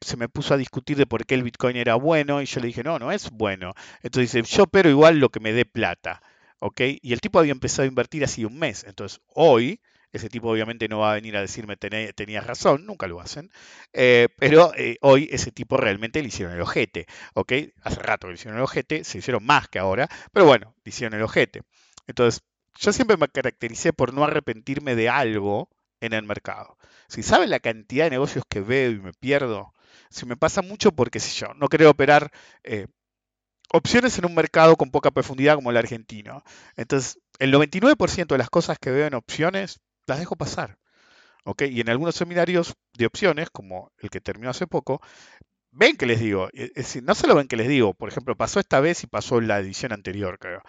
se 0.01 0.17
me 0.17 0.29
puso 0.29 0.55
a 0.55 0.57
discutir 0.57 0.97
de 0.97 1.07
por 1.07 1.25
qué 1.27 1.35
el 1.35 1.43
Bitcoin 1.43 1.77
era 1.77 1.95
bueno 1.95 2.43
y 2.43 2.47
yo 2.47 2.61
le 2.61 2.69
dije, 2.69 2.83
no, 2.83 2.99
no 2.99 3.13
es 3.13 3.31
bueno. 3.31 3.75
Entonces 4.03 4.33
dice, 4.33 4.57
yo 4.57 4.67
pero 4.67 4.91
igual 4.91 5.19
lo 5.19 5.31
que 5.31 5.41
me 5.41 5.53
dé 5.53 5.65
plata. 5.65 6.21
¿ok? 6.61 6.81
Y 7.03 7.13
el 7.13 7.21
tipo 7.21 7.39
había 7.39 7.53
empezado 7.53 7.85
a 7.85 7.87
invertir 7.87 8.25
así 8.25 8.45
un 8.45 8.59
mes. 8.59 8.85
Entonces, 8.85 9.21
hoy, 9.29 9.81
ese 10.13 10.29
tipo 10.29 10.51
obviamente 10.51 10.89
no 10.89 11.01
va 11.01 11.13
a 11.13 11.15
venir 11.15 11.37
a 11.37 11.41
decirme 11.41 11.77
tenías 11.77 12.47
razón, 12.47 12.87
nunca 12.87 13.07
lo 13.07 13.21
hacen, 13.21 13.51
eh, 13.93 14.29
pero 14.39 14.73
eh, 14.75 14.97
hoy 15.03 15.29
ese 15.31 15.53
tipo 15.53 15.77
realmente 15.77 16.23
le 16.23 16.29
hicieron 16.29 16.55
el 16.55 16.63
ojete, 16.63 17.07
¿ok? 17.35 17.53
Hace 17.83 18.01
rato 18.01 18.29
le 18.29 18.35
hicieron 18.35 18.57
el 18.57 18.65
ojete, 18.65 19.05
se 19.05 19.19
hicieron 19.19 19.45
más 19.45 19.69
que 19.69 19.79
ahora, 19.79 20.09
pero 20.33 20.47
bueno, 20.47 20.75
le 20.85 20.91
hicieron 20.91 21.19
el 21.19 21.25
ojete. 21.25 21.63
Entonces, 22.07 22.43
yo 22.79 22.93
siempre 22.93 23.17
me 23.17 23.29
caractericé 23.29 23.93
por 23.93 24.15
no 24.15 24.25
arrepentirme 24.25 24.95
de 24.95 25.09
algo 25.09 25.69
en 26.01 26.13
el 26.13 26.25
mercado. 26.25 26.77
Si 27.09 27.23
saben 27.23 27.51
la 27.51 27.61
cantidad 27.61 28.05
de 28.05 28.11
negocios 28.11 28.45
que 28.49 28.61
veo 28.61 28.91
y 28.91 29.01
me 29.01 29.13
pierdo, 29.13 29.73
si 30.11 30.27
me 30.27 30.37
pasa 30.37 30.63
mucho 30.63 30.93
porque 30.93 31.21
si 31.21 31.39
yo 31.39 31.55
no 31.55 31.69
quería 31.69 31.91
operar 31.91 32.31
eh, 32.65 32.87
opciones 33.71 34.19
en 34.19 34.27
un 34.27 34.35
mercado 34.35 34.77
con 34.77 34.91
poca 34.91 35.11
profundidad 35.11 35.57
como 35.57 35.71
el 35.71 35.77
argentino. 35.77 36.43
Entonces, 36.77 37.21
el 37.39 37.53
99% 37.53 38.27
de 38.27 38.39
las 38.39 38.51
cosas 38.51 38.79
que 38.79 38.91
veo 38.91 39.07
en 39.07 39.15
opciones 39.15 39.81
las 40.07 40.19
dejo 40.19 40.37
pasar. 40.37 40.79
¿ok? 41.45 41.63
Y 41.63 41.81
en 41.81 41.91
algunos 41.91 42.15
seminarios 42.15 42.75
de 42.95 43.07
opciones, 43.07 43.51
como 43.51 43.93
el 43.99 44.11
que 44.11 44.21
terminó 44.21 44.51
hace 44.51 44.67
poco, 44.67 45.01
ven 45.71 45.97
que 45.97 46.07
les 46.07 46.21
digo, 46.21 46.49
es 46.53 46.75
decir, 46.75 47.03
no 47.03 47.15
solo 47.15 47.35
ven 47.35 47.49
que 47.49 47.57
les 47.57 47.69
digo, 47.69 47.95
por 47.95 48.09
ejemplo, 48.09 48.37
pasó 48.37 48.61
esta 48.61 48.81
vez 48.81 49.05
y 49.05 49.07
pasó 49.07 49.41
la 49.41 49.59
edición 49.59 49.93
anterior, 49.93 50.39
creo 50.39 50.63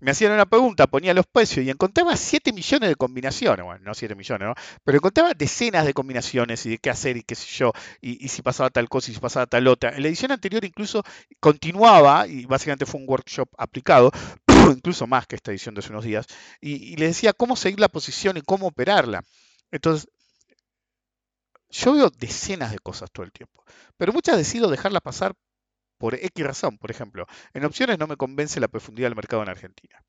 me 0.00 0.10
hacían 0.10 0.32
una 0.32 0.46
pregunta, 0.46 0.86
ponía 0.86 1.14
los 1.14 1.26
precios 1.26 1.64
y 1.64 1.70
encontraba 1.70 2.16
7 2.16 2.52
millones 2.52 2.88
de 2.88 2.96
combinaciones, 2.96 3.64
bueno, 3.64 3.80
no 3.84 3.94
7 3.94 4.14
millones, 4.14 4.48
¿no? 4.48 4.54
Pero 4.82 4.98
encontraba 4.98 5.34
decenas 5.34 5.86
de 5.86 5.94
combinaciones 5.94 6.66
y 6.66 6.70
de 6.70 6.78
qué 6.78 6.90
hacer 6.90 7.16
y 7.16 7.22
qué 7.22 7.34
sé 7.34 7.46
yo, 7.46 7.72
y, 8.00 8.28
si 8.28 8.42
pasaba 8.42 8.70
tal 8.70 8.88
cosa 8.88 9.10
y 9.10 9.14
si 9.14 9.20
pasaba 9.20 9.46
tal 9.46 9.68
otra. 9.68 9.90
En 9.90 10.02
la 10.02 10.08
edición 10.08 10.32
anterior 10.32 10.64
incluso 10.64 11.02
continuaba, 11.38 12.26
y 12.26 12.44
básicamente 12.46 12.86
fue 12.86 13.00
un 13.00 13.08
workshop 13.08 13.48
aplicado, 13.56 14.10
incluso 14.76 15.06
más 15.06 15.26
que 15.26 15.36
esta 15.36 15.52
edición 15.52 15.74
de 15.74 15.80
hace 15.80 15.90
unos 15.90 16.04
días, 16.04 16.26
y, 16.60 16.96
le 16.96 17.06
decía 17.06 17.32
cómo 17.32 17.54
seguir 17.54 17.78
la 17.78 17.88
posición 17.88 18.36
y 18.36 18.42
cómo 18.42 18.66
operarla. 18.66 19.22
Entonces, 19.70 20.08
yo 21.70 21.92
veo 21.92 22.10
decenas 22.10 22.72
de 22.72 22.78
cosas 22.78 23.10
todo 23.12 23.24
el 23.24 23.32
tiempo, 23.32 23.64
pero 23.96 24.12
muchas 24.12 24.36
decido 24.36 24.70
dejarlas 24.70 25.02
pasar 25.02 25.34
por 25.98 26.14
X 26.14 26.44
razón, 26.44 26.78
por 26.78 26.90
ejemplo. 26.90 27.26
En 27.52 27.64
opciones 27.64 27.98
no 27.98 28.06
me 28.06 28.16
convence 28.16 28.60
la 28.60 28.68
profundidad 28.68 29.08
del 29.08 29.16
mercado 29.16 29.42
en 29.42 29.48
Argentina. 29.48 30.04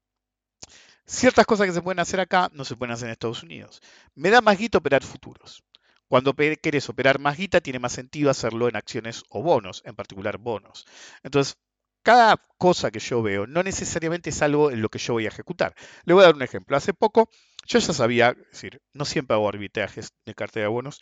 Ciertas 1.05 1.45
cosas 1.45 1.67
que 1.67 1.73
se 1.73 1.81
pueden 1.81 1.99
hacer 1.99 2.19
acá 2.19 2.49
no 2.53 2.65
se 2.65 2.75
pueden 2.75 2.93
hacer 2.93 3.07
en 3.07 3.11
Estados 3.13 3.43
Unidos. 3.43 3.81
Me 4.15 4.31
da 4.31 4.41
más 4.41 4.57
guita 4.57 4.79
operar 4.79 5.03
futuros. 5.03 5.63
Cuando 6.07 6.35
querés 6.35 6.89
operar 6.89 7.19
más 7.19 7.37
guita, 7.37 7.61
tiene 7.61 7.79
más 7.79 7.93
sentido 7.93 8.29
hacerlo 8.29 8.67
en 8.67 8.75
acciones 8.75 9.23
o 9.29 9.41
bonos, 9.41 9.81
en 9.85 9.95
particular 9.95 10.37
bonos. 10.37 10.85
Entonces, 11.23 11.57
cada 12.03 12.37
cosa 12.57 12.91
que 12.91 12.99
yo 12.99 13.23
veo 13.23 13.47
no 13.47 13.63
necesariamente 13.63 14.29
es 14.29 14.41
algo 14.41 14.69
en 14.69 14.81
lo 14.81 14.89
que 14.89 14.99
yo 14.99 15.13
voy 15.13 15.25
a 15.25 15.29
ejecutar. 15.29 15.75
Le 16.05 16.13
voy 16.13 16.23
a 16.23 16.27
dar 16.27 16.35
un 16.35 16.43
ejemplo. 16.43 16.77
Hace 16.77 16.93
poco 16.93 17.29
yo 17.65 17.79
ya 17.79 17.93
sabía, 17.93 18.29
es 18.29 18.51
decir, 18.51 18.81
no 18.93 19.05
siempre 19.05 19.35
hago 19.35 19.49
arbitrajes 19.49 20.13
de 20.25 20.35
cartera 20.35 20.65
de 20.65 20.69
bonos, 20.69 21.01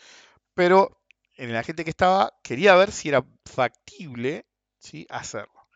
pero 0.54 1.02
en 1.36 1.52
la 1.52 1.64
gente 1.64 1.84
que 1.84 1.90
estaba 1.90 2.32
quería 2.42 2.76
ver 2.76 2.92
si 2.92 3.10
era 3.10 3.26
factible 3.46 4.46
¿sí? 4.84 5.08
hacerlo. 5.10 5.68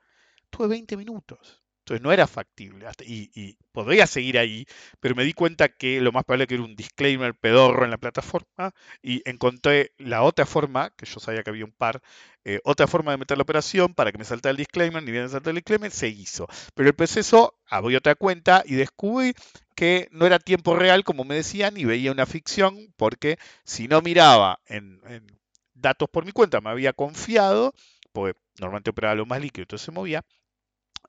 Tuve 0.50 0.68
20 0.68 0.98
minutos. 0.98 1.64
Entonces 1.80 2.04
no 2.04 2.12
era 2.12 2.28
factible. 2.28 2.86
y, 3.06 3.58
podría 3.72 4.08
seguir 4.08 4.38
ahí, 4.38 4.66
pero 5.00 5.16
me 5.16 5.24
di 5.24 5.32
cuenta 5.32 5.70
que 5.70 6.02
lo 6.02 6.12
más 6.12 6.26
probable 6.26 6.48
que 6.48 6.56
era 6.56 6.64
un 6.64 6.76
disclaimer 6.76 7.34
pedorro 7.34 7.86
en 7.86 7.92
la 7.92 7.98
plataforma 7.98 8.74
y 9.02 9.22
encontré 9.30 9.94
la 9.98 10.24
otra 10.24 10.46
forma, 10.46 10.90
que 10.98 11.06
yo 11.06 11.22
sabía 11.22 11.44
que 11.44 11.50
había 11.52 11.64
un 11.64 11.72
par, 11.72 12.02
eh, 12.44 12.60
otra 12.66 12.88
forma 12.88 13.12
de 13.12 13.18
meter 13.18 13.38
la 13.38 13.44
operación 13.44 13.94
para 13.94 14.12
que 14.12 14.18
me 14.18 14.26
saltara 14.26 14.52
el 14.52 14.58
disclaimer, 14.58 15.02
ni 15.02 15.12
bien 15.12 15.30
me 15.32 15.50
el 15.50 15.56
disclaimer, 15.56 15.92
se 15.92 16.10
hizo. 16.10 16.48
Pero 16.76 16.90
el 16.90 16.96
proceso, 16.96 17.58
abrí 17.70 17.96
otra 17.96 18.16
cuenta 18.16 18.64
y 18.66 18.76
descubrí 18.76 19.34
que 19.76 20.10
no 20.12 20.26
era 20.26 20.40
tiempo 20.40 20.76
real, 20.76 21.06
como 21.06 21.24
me 21.24 21.36
decían, 21.36 21.78
y 21.78 21.86
veía 21.86 22.12
una 22.12 22.26
ficción, 22.26 22.94
porque 22.98 23.38
si 23.64 23.88
no 23.88 24.02
miraba 24.02 24.60
en, 24.66 25.00
en 25.08 25.26
datos 25.74 26.10
por 26.10 26.26
mi 26.26 26.34
cuenta, 26.34 26.60
me 26.60 26.70
había 26.70 26.92
confiado, 26.92 27.74
porque 28.12 28.38
normalmente 28.60 28.90
operaba 28.92 29.16
lo 29.16 29.26
más 29.26 29.42
líquido, 29.42 29.64
entonces 29.64 29.86
se 29.86 29.92
movía. 29.92 30.24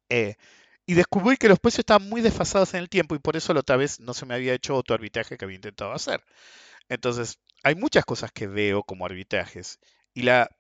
Eh, 0.09 0.37
y 0.87 0.95
descubrí 0.95 1.37
que 1.37 1.49
los 1.49 1.59
precios 1.61 1.81
estaban 1.81 2.09
muy 2.09 2.21
desfasados 2.23 2.75
en 2.75 2.81
el 2.81 2.89
tiempo 2.89 3.15
y 3.15 3.19
por 3.19 3.37
eso 3.37 3.53
la 3.55 3.61
otra 3.61 3.77
vez 3.77 4.01
no 4.01 4.15
se 4.15 4.27
me 4.27 4.35
había 4.35 4.55
hecho 4.55 4.75
otro 4.77 4.95
arbitraje 4.95 5.37
que 5.37 5.45
había 5.45 5.57
intentado 5.57 5.93
hacer. 5.93 6.25
Entonces, 6.89 7.41
hay 7.65 7.75
muchas 7.77 8.05
cosas 8.05 8.33
que 8.33 8.47
veo 8.47 8.83
como 8.85 9.07
arbitrajes 9.07 9.81
y 10.15 10.23
la 10.23 10.51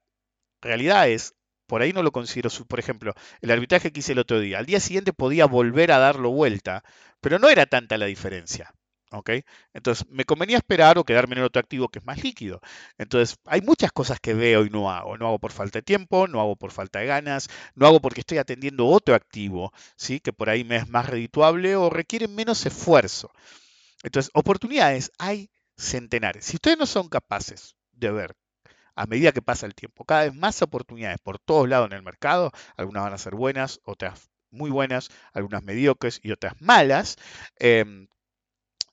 realidad 0.62 1.08
es, 1.08 1.34
por 1.66 1.82
ahí 1.82 1.92
no 1.92 2.02
lo 2.02 2.12
considero, 2.12 2.50
por 2.68 2.78
ejemplo, 2.80 3.14
el 3.42 3.50
arbitraje 3.50 3.92
que 3.92 4.00
hice 4.00 4.12
el 4.12 4.20
otro 4.20 4.40
día. 4.40 4.58
Al 4.58 4.66
día 4.66 4.80
siguiente 4.80 5.12
podía 5.12 5.46
volver 5.46 5.92
a 5.92 5.98
darlo 5.98 6.30
vuelta, 6.30 6.84
pero 7.20 7.38
no 7.38 7.48
era 7.50 7.66
tanta 7.66 7.98
la 7.98 8.06
diferencia. 8.06 8.74
¿Ok? 9.12 9.30
Entonces, 9.72 10.06
me 10.10 10.24
convenía 10.24 10.56
esperar 10.58 10.98
o 10.98 11.04
quedarme 11.04 11.34
en 11.34 11.38
el 11.40 11.44
otro 11.46 11.60
activo 11.60 11.88
que 11.88 11.98
es 12.00 12.04
más 12.04 12.22
líquido. 12.22 12.60
Entonces, 12.98 13.36
hay 13.46 13.60
muchas 13.62 13.92
cosas 13.92 14.20
que 14.20 14.34
veo 14.34 14.64
y 14.64 14.70
no 14.70 14.90
hago. 14.90 15.16
No 15.18 15.26
hago 15.28 15.38
por 15.38 15.52
falta 15.52 15.78
de 15.78 15.82
tiempo, 15.82 16.26
no 16.28 16.40
hago 16.40 16.56
por 16.56 16.70
falta 16.72 17.00
de 17.00 17.06
ganas, 17.06 17.48
no 17.74 17.86
hago 17.86 18.00
porque 18.00 18.20
estoy 18.20 18.38
atendiendo 18.38 18.86
otro 18.86 19.14
activo, 19.14 19.72
¿sí? 19.96 20.20
Que 20.20 20.32
por 20.32 20.50
ahí 20.50 20.64
me 20.64 20.76
es 20.76 20.88
más 20.88 21.06
redituable 21.06 21.76
o 21.76 21.90
requiere 21.90 22.28
menos 22.28 22.64
esfuerzo. 22.66 23.30
Entonces, 24.02 24.30
oportunidades 24.34 25.12
hay 25.18 25.50
centenares. 25.76 26.46
Si 26.46 26.56
ustedes 26.56 26.78
no 26.78 26.86
son 26.86 27.08
capaces 27.08 27.76
de 27.92 28.10
ver 28.10 28.34
a 28.96 29.06
medida 29.06 29.32
que 29.32 29.42
pasa 29.42 29.66
el 29.66 29.74
tiempo, 29.74 30.04
cada 30.04 30.24
vez 30.24 30.34
más 30.34 30.60
oportunidades 30.62 31.20
por 31.20 31.38
todos 31.38 31.68
lados 31.68 31.88
en 31.88 31.96
el 31.96 32.02
mercado, 32.02 32.50
algunas 32.76 33.04
van 33.04 33.12
a 33.12 33.18
ser 33.18 33.34
buenas, 33.34 33.80
otras 33.84 34.30
muy 34.50 34.70
buenas, 34.70 35.10
algunas 35.32 35.62
mediocres 35.62 36.20
y 36.22 36.32
otras 36.32 36.60
malas, 36.60 37.16
em, 37.58 38.08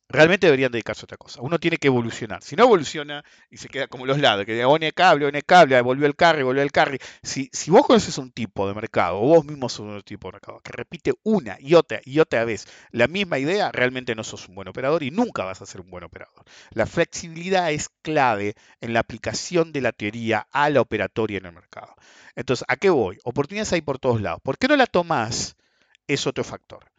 realmente 0.07 0.47
deberían 0.47 0.71
dedicarse 0.71 1.01
a 1.01 1.05
otra 1.05 1.17
cosa. 1.17 1.41
Uno 1.41 1.59
tiene 1.59 1.77
que 1.77 1.87
evolucionar. 1.87 2.41
Si 2.43 2.55
no 2.55 2.63
evoluciona 2.63 3.23
y 3.49 3.57
se 3.57 3.67
queda 3.69 3.87
como 3.87 4.05
los 4.05 4.19
lados, 4.19 4.45
que 4.45 4.63
oh, 4.65 4.77
cable, 4.93 5.25
oh, 5.25 5.31
cable, 5.45 5.81
volvió 5.81 6.05
el 6.07 6.15
carry, 6.15 6.43
volvió 6.43 6.61
el 6.61 6.71
carry. 6.71 6.99
Si, 7.23 7.49
si 7.51 7.71
vos 7.71 7.85
conoces 7.85 8.17
un 8.17 8.31
tipo 8.31 8.67
de 8.67 8.73
mercado, 8.73 9.17
o 9.17 9.27
vos 9.27 9.45
mismo 9.45 9.69
sos 9.69 9.87
un 9.87 10.01
tipo 10.03 10.27
de 10.27 10.33
mercado, 10.33 10.61
que 10.61 10.71
repite 10.71 11.13
una 11.23 11.57
y 11.59 11.73
otra 11.73 12.01
y 12.03 12.19
otra 12.19 12.45
vez 12.45 12.67
la 12.91 13.07
misma 13.07 13.39
idea, 13.39 13.71
realmente 13.71 14.15
no 14.15 14.23
sos 14.23 14.47
un 14.47 14.55
buen 14.55 14.67
operador 14.67 15.03
y 15.03 15.11
nunca 15.11 15.43
vas 15.43 15.61
a 15.61 15.65
ser 15.65 15.81
un 15.81 15.89
buen 15.89 16.03
operador. 16.03 16.43
La 16.71 16.85
flexibilidad 16.85 17.71
es 17.71 17.89
clave 18.01 18.55
en 18.81 18.93
la 18.93 18.99
aplicación 18.99 19.71
de 19.71 19.81
la 19.81 19.91
teoría 19.91 20.47
a 20.51 20.69
la 20.69 20.81
operatoria 20.81 21.39
en 21.39 21.47
el 21.47 21.53
mercado. 21.53 21.95
Entonces, 22.35 22.65
¿a 22.67 22.75
qué 22.75 22.89
voy? 22.89 23.17
Oportunidades 23.23 23.73
hay 23.73 23.81
por 23.81 23.99
todos 23.99 24.21
lados. 24.21 24.41
¿Por 24.43 24.57
qué 24.57 24.67
no 24.67 24.75
la 24.75 24.87
tomás? 24.87 25.55
Es 26.07 26.27
otro 26.27 26.43
factor. 26.43 26.91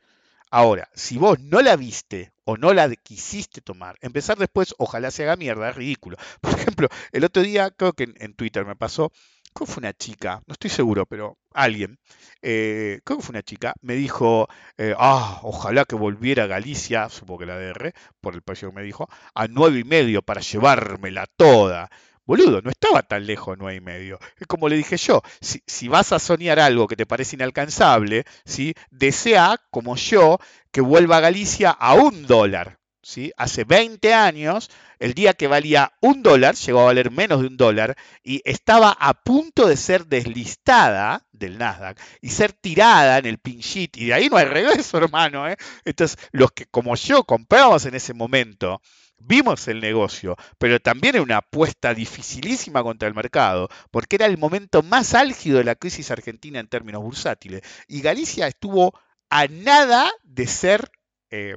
Ahora, 0.51 0.89
si 0.95 1.19
vos 1.19 1.39
no 1.41 1.61
la 1.61 1.77
viste 1.77 2.33
o 2.47 2.57
no 2.57 2.73
la 2.73 2.89
quisiste 2.95 3.61
tomar, 3.61 3.99
empezar 4.01 4.39
después, 4.39 4.75
ojalá 4.79 5.11
se 5.11 5.25
haga 5.25 5.37
mierda, 5.37 5.69
es 5.69 5.77
ridículo. 5.77 6.17
Por 6.41 6.53
ejemplo, 6.53 6.89
el 7.13 7.25
otro 7.25 7.43
día, 7.43 7.71
creo 7.73 7.93
que 7.93 8.15
en, 8.17 8.35
Twitter 8.35 8.65
me 8.65 8.77
pasó, 8.77 9.11
creo 9.53 9.67
que 9.67 9.73
fue 9.73 9.81
una 9.81 9.93
chica, 9.93 10.43
no 10.47 10.53
estoy 10.53 10.71
seguro, 10.71 11.07
pero 11.07 11.37
alguien, 11.53 11.99
eh, 12.43 13.01
creo 13.03 13.19
que 13.19 13.25
fue 13.25 13.33
una 13.33 13.43
chica, 13.43 13.75
me 13.83 13.95
dijo, 13.95 14.49
eh, 14.79 14.95
ah, 14.97 15.41
ojalá 15.43 15.85
que 15.85 15.97
volviera 15.97 16.45
a 16.45 16.47
Galicia, 16.47 17.09
supongo 17.09 17.41
que 17.41 17.47
la 17.47 17.59
DR, 17.59 17.93
por 18.21 18.35
el 18.35 18.43
precio 18.43 18.71
que 18.71 18.77
me 18.77 18.83
dijo, 18.85 19.09
a 19.35 19.49
nueve 19.49 19.81
y 19.81 19.85
medio 19.85 20.23
para 20.23 20.41
llevármela 20.41 21.27
toda. 21.37 21.91
Boludo, 22.27 22.61
no 22.61 22.71
estaba 22.71 23.03
tan 23.03 23.25
lejos 23.25 23.57
nueve 23.57 23.77
y 23.77 23.81
medio. 23.81 24.19
Es 24.39 24.49
como 24.49 24.69
le 24.69 24.77
dije 24.77 24.97
yo, 24.97 25.23
si, 25.41 25.89
vas 25.89 26.11
a 26.13 26.19
soñar 26.19 26.59
algo 26.59 26.89
que 26.89 26.97
te 26.97 27.07
parece 27.07 27.37
inalcanzable, 27.37 28.25
¿sí? 28.45 28.75
desea, 28.91 29.61
como 29.71 29.95
yo, 29.95 30.39
que 30.73 30.81
vuelva 30.81 31.19
a 31.19 31.21
Galicia 31.21 31.71
a 31.71 31.95
un 31.95 32.27
dólar. 32.27 32.81
¿sí? 33.01 33.31
Hace 33.37 33.63
20 33.63 34.13
años, 34.13 34.71
el 34.99 35.15
día 35.15 35.35
que 35.35 35.47
valía 35.47 35.93
un 36.01 36.25
dólar, 36.25 36.57
llegó 36.57 36.81
a 36.81 36.87
valer 36.87 37.13
menos 37.13 37.43
de 37.43 37.47
un 37.47 37.57
dólar, 37.57 37.97
y 38.25 38.43
estaba 38.45 38.91
a 38.91 39.15
punto 39.15 39.69
de 39.69 39.77
ser 39.77 40.07
deslistada 40.07 41.25
del 41.31 41.59
Nasdaq 41.59 42.01
y 42.21 42.31
ser 42.31 42.53
tirada 42.53 43.19
en 43.19 43.27
el 43.27 43.39
pin 43.39 43.61
sheet, 43.61 43.97
y 43.99 44.07
de 44.07 44.15
ahí 44.15 44.29
no 44.29 44.37
hay 44.37 44.47
regreso, 44.47 44.99
hermano. 44.99 45.49
¿eh? 45.49 45.57
Entonces, 45.85 46.19
los 46.33 46.51
que 46.51 46.67
como 46.67 46.97
yo 46.97 47.23
compramos 47.23 47.87
en 47.87 47.95
ese 47.95 48.15
momento, 48.15 48.81
Vimos 49.19 49.67
el 49.69 49.81
negocio, 49.81 50.37
pero 50.59 50.79
también 50.79 51.17
era 51.17 51.23
una 51.23 51.39
apuesta 51.39 51.95
dificilísima 51.95 52.83
contra 52.83 53.09
el 53.09 53.15
mercado, 53.15 53.69
porque 53.91 54.17
era 54.17 54.27
el 54.27 54.39
momento 54.39 54.83
más 54.83 55.15
álgido 55.15 55.59
de 55.59 55.65
la 55.65 55.75
crisis 55.75 56.11
argentina 56.11 56.61
en 56.61 56.69
términos 56.69 57.03
bursátiles. 57.03 57.63
Y 57.89 58.03
Galicia 58.03 58.47
estuvo 58.47 58.93
a 59.31 59.47
nada 59.49 60.11
de 60.23 60.47
ser 60.47 60.91
eh, 61.31 61.57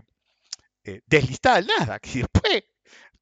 eh, 0.83 1.01
deslistada 1.05 1.57
al 1.57 1.67
Nasdaq. 1.67 2.07
Y 2.15 2.19
después 2.19 2.63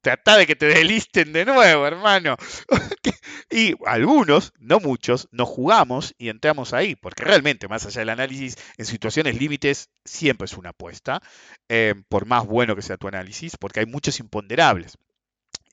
trata 0.00 0.36
de 0.36 0.46
que 0.46 0.56
te 0.56 0.66
deslisten 0.66 1.32
de 1.32 1.44
nuevo, 1.44 1.86
hermano. 1.86 2.36
y 3.50 3.74
algunos, 3.86 4.52
no 4.58 4.80
muchos, 4.80 5.28
nos 5.32 5.48
jugamos 5.48 6.14
y 6.18 6.28
entramos 6.28 6.72
ahí, 6.72 6.96
porque 6.96 7.24
realmente, 7.24 7.68
más 7.68 7.86
allá 7.86 8.00
del 8.00 8.10
análisis, 8.10 8.56
en 8.76 8.86
situaciones 8.86 9.38
límites 9.38 9.90
siempre 10.04 10.46
es 10.46 10.54
una 10.54 10.70
apuesta, 10.70 11.20
eh, 11.68 11.94
por 12.08 12.26
más 12.26 12.46
bueno 12.46 12.76
que 12.76 12.82
sea 12.82 12.96
tu 12.96 13.08
análisis, 13.08 13.56
porque 13.56 13.80
hay 13.80 13.86
muchos 13.86 14.20
imponderables. 14.20 14.98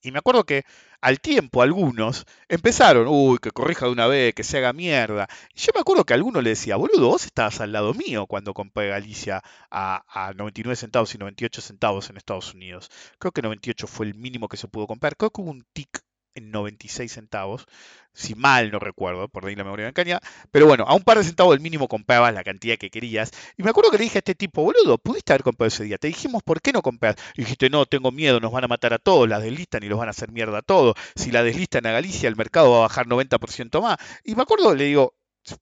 Y 0.06 0.12
me 0.12 0.20
acuerdo 0.20 0.44
que 0.46 0.66
al 1.02 1.20
tiempo 1.20 1.64
algunos 1.64 2.26
empezaron, 2.48 3.08
uy, 3.08 3.40
que 3.40 3.50
corrija 3.50 3.88
de 3.88 3.92
una 3.92 4.06
vez, 4.06 4.36
que 4.36 4.44
se 4.44 4.60
haga 4.60 4.72
mierda. 4.72 5.28
Y 5.56 5.60
yo 5.60 5.72
me 5.74 5.82
acuerdo 5.82 6.04
que 6.06 6.14
alguno 6.14 6.42
le 6.42 6.52
decía, 6.52 6.76
boludo, 6.76 7.08
vos 7.10 7.26
estabas 7.26 7.60
al 7.60 7.72
lado 7.72 7.94
mío 7.96 8.28
cuando 8.28 8.54
compré 8.54 8.90
Galicia 8.90 9.42
a, 9.72 10.04
a 10.08 10.34
99 10.34 10.76
centavos 10.76 11.16
y 11.16 11.18
98 11.18 11.60
centavos 11.62 12.10
en 12.12 12.18
Estados 12.18 12.54
Unidos. 12.54 12.92
Creo 13.18 13.32
que 13.32 13.42
98 13.42 13.88
fue 13.88 14.06
el 14.06 14.14
mínimo 14.14 14.48
que 14.48 14.58
se 14.58 14.68
pudo 14.68 14.86
comprar. 14.86 15.18
Creo 15.18 15.32
que 15.32 15.42
hubo 15.42 15.50
un 15.52 15.66
tic 15.74 16.02
en 16.36 16.52
96 16.52 17.12
centavos, 17.12 17.66
si 18.14 18.34
mal 18.36 18.72
no 18.72 18.80
recuerdo, 18.80 19.28
por 19.28 19.46
ahí 19.46 19.56
la 19.56 19.64
memoria 19.64 19.88
de 19.88 19.94
caña, 19.94 20.20
pero 20.52 20.68
bueno, 20.68 20.86
a 20.88 20.96
un 20.96 21.04
par 21.04 21.18
de 21.18 21.24
centavos 21.24 21.54
del 21.54 21.62
mínimo 21.62 21.88
comprabas 21.88 22.34
la 22.34 22.44
cantidad 22.44 22.78
que 22.78 22.90
querías. 22.90 23.32
Y 23.58 23.64
me 23.64 23.70
acuerdo 23.70 23.92
que 23.92 23.98
le 23.98 24.06
dije 24.06 24.18
a 24.18 24.20
este 24.20 24.36
tipo, 24.36 24.64
boludo, 24.64 24.98
pudiste 24.98 25.34
haber 25.34 25.44
comprado 25.44 25.68
ese 25.68 25.84
día. 25.84 25.98
Te 25.98 26.08
dijimos, 26.08 26.42
¿por 26.44 26.62
qué 26.62 26.72
no 26.72 26.82
compras? 26.82 27.16
Y 27.36 27.42
dijiste, 27.42 27.70
no, 27.70 27.86
tengo 27.86 28.12
miedo, 28.12 28.40
nos 28.40 28.52
van 28.52 28.64
a 28.64 28.68
matar 28.68 28.94
a 28.94 29.00
todos, 29.00 29.28
las 29.28 29.44
deslistan 29.44 29.84
y 29.84 29.88
los 29.88 30.00
van 30.00 30.08
a 30.08 30.12
hacer 30.12 30.32
mierda 30.32 30.60
a 30.60 30.62
todos. 30.62 30.96
Si 31.16 31.32
la 31.32 31.44
deslistan 31.44 31.86
a 31.88 31.92
Galicia, 31.92 32.30
el 32.30 32.36
mercado 32.36 32.72
va 32.72 32.78
a 32.78 32.82
bajar 32.82 33.08
90% 33.08 33.82
más. 33.82 33.98
Y 34.24 34.36
me 34.36 34.44
acuerdo, 34.44 34.74
le 34.74 34.86
digo, 34.86 35.14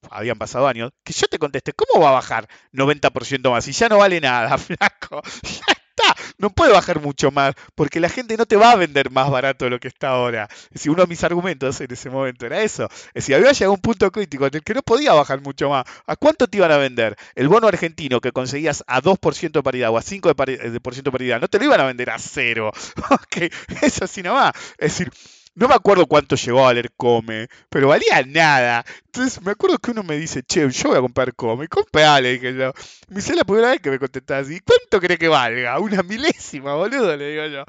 habían 0.09 0.37
pasado 0.37 0.67
años, 0.67 0.91
que 1.03 1.13
yo 1.13 1.27
te 1.27 1.39
contesté, 1.39 1.73
¿cómo 1.73 2.03
va 2.03 2.09
a 2.09 2.13
bajar 2.13 2.47
90% 2.71 3.51
más? 3.51 3.67
Y 3.67 3.71
ya 3.71 3.89
no 3.89 3.97
vale 3.97 4.21
nada, 4.21 4.57
flaco. 4.57 5.21
No 6.43 6.49
puede 6.49 6.73
bajar 6.73 7.01
mucho 7.01 7.31
más, 7.31 7.55
porque 7.73 8.01
la 8.01 8.09
gente 8.09 8.35
no 8.35 8.45
te 8.45 8.57
va 8.57 8.71
a 8.71 8.75
vender 8.75 9.09
más 9.09 9.31
barato 9.31 9.63
de 9.63 9.71
lo 9.71 9.79
que 9.79 9.87
está 9.87 10.09
ahora. 10.09 10.49
Es 10.51 10.71
decir, 10.71 10.91
uno 10.91 11.03
de 11.03 11.07
mis 11.07 11.23
argumentos 11.23 11.79
en 11.79 11.91
ese 11.91 12.09
momento 12.09 12.45
era 12.45 12.61
eso. 12.61 12.89
Es 13.07 13.13
decir, 13.13 13.35
había 13.35 13.53
llegado 13.53 13.71
un 13.71 13.79
punto 13.79 14.11
crítico 14.11 14.45
en 14.45 14.55
el 14.55 14.61
que 14.61 14.73
no 14.73 14.81
podía 14.81 15.13
bajar 15.13 15.41
mucho 15.41 15.69
más. 15.69 15.85
¿A 16.05 16.17
cuánto 16.17 16.47
te 16.47 16.57
iban 16.57 16.71
a 16.71 16.77
vender? 16.77 17.15
El 17.35 17.47
bono 17.47 17.67
argentino 17.67 18.19
que 18.19 18.33
conseguías 18.33 18.83
a 18.87 19.01
2% 19.01 19.51
de 19.51 19.63
paridad 19.63 19.91
o 19.91 19.97
a 19.97 20.01
5% 20.01 21.01
de 21.01 21.11
paridad, 21.11 21.39
no 21.39 21.47
te 21.47 21.59
lo 21.59 21.65
iban 21.65 21.79
a 21.79 21.85
vender 21.85 22.09
a 22.09 22.19
cero. 22.19 22.71
eso 23.81 24.03
así 24.03 24.21
nomás. 24.21 24.51
Es 24.77 24.97
decir, 24.97 25.11
no 25.55 25.67
me 25.67 25.75
acuerdo 25.75 26.05
cuánto 26.07 26.35
llegó 26.35 26.59
a 26.59 26.63
valer 26.63 26.91
Come, 26.95 27.47
pero 27.69 27.89
valía 27.89 28.23
nada. 28.27 28.83
Entonces 29.05 29.41
me 29.41 29.51
acuerdo 29.51 29.77
que 29.77 29.91
uno 29.91 30.03
me 30.03 30.17
dice, 30.17 30.43
che, 30.43 30.69
yo 30.69 30.89
voy 30.89 30.97
a 30.97 31.01
comprar 31.01 31.33
Come. 31.35 31.67
Comprale, 31.67 32.33
dije 32.33 32.55
yo. 32.55 32.73
Me 33.09 33.19
hice 33.19 33.35
la 33.35 33.43
primera 33.43 33.71
vez 33.71 33.79
que 33.81 33.91
me 33.91 33.99
contestaba 33.99 34.41
así. 34.41 34.59
¿Cuánto 34.61 34.99
cree 34.99 35.17
que 35.17 35.27
valga? 35.27 35.79
Una 35.79 36.03
milésima, 36.03 36.75
boludo, 36.75 37.15
le 37.15 37.29
digo 37.29 37.45
yo 37.47 37.65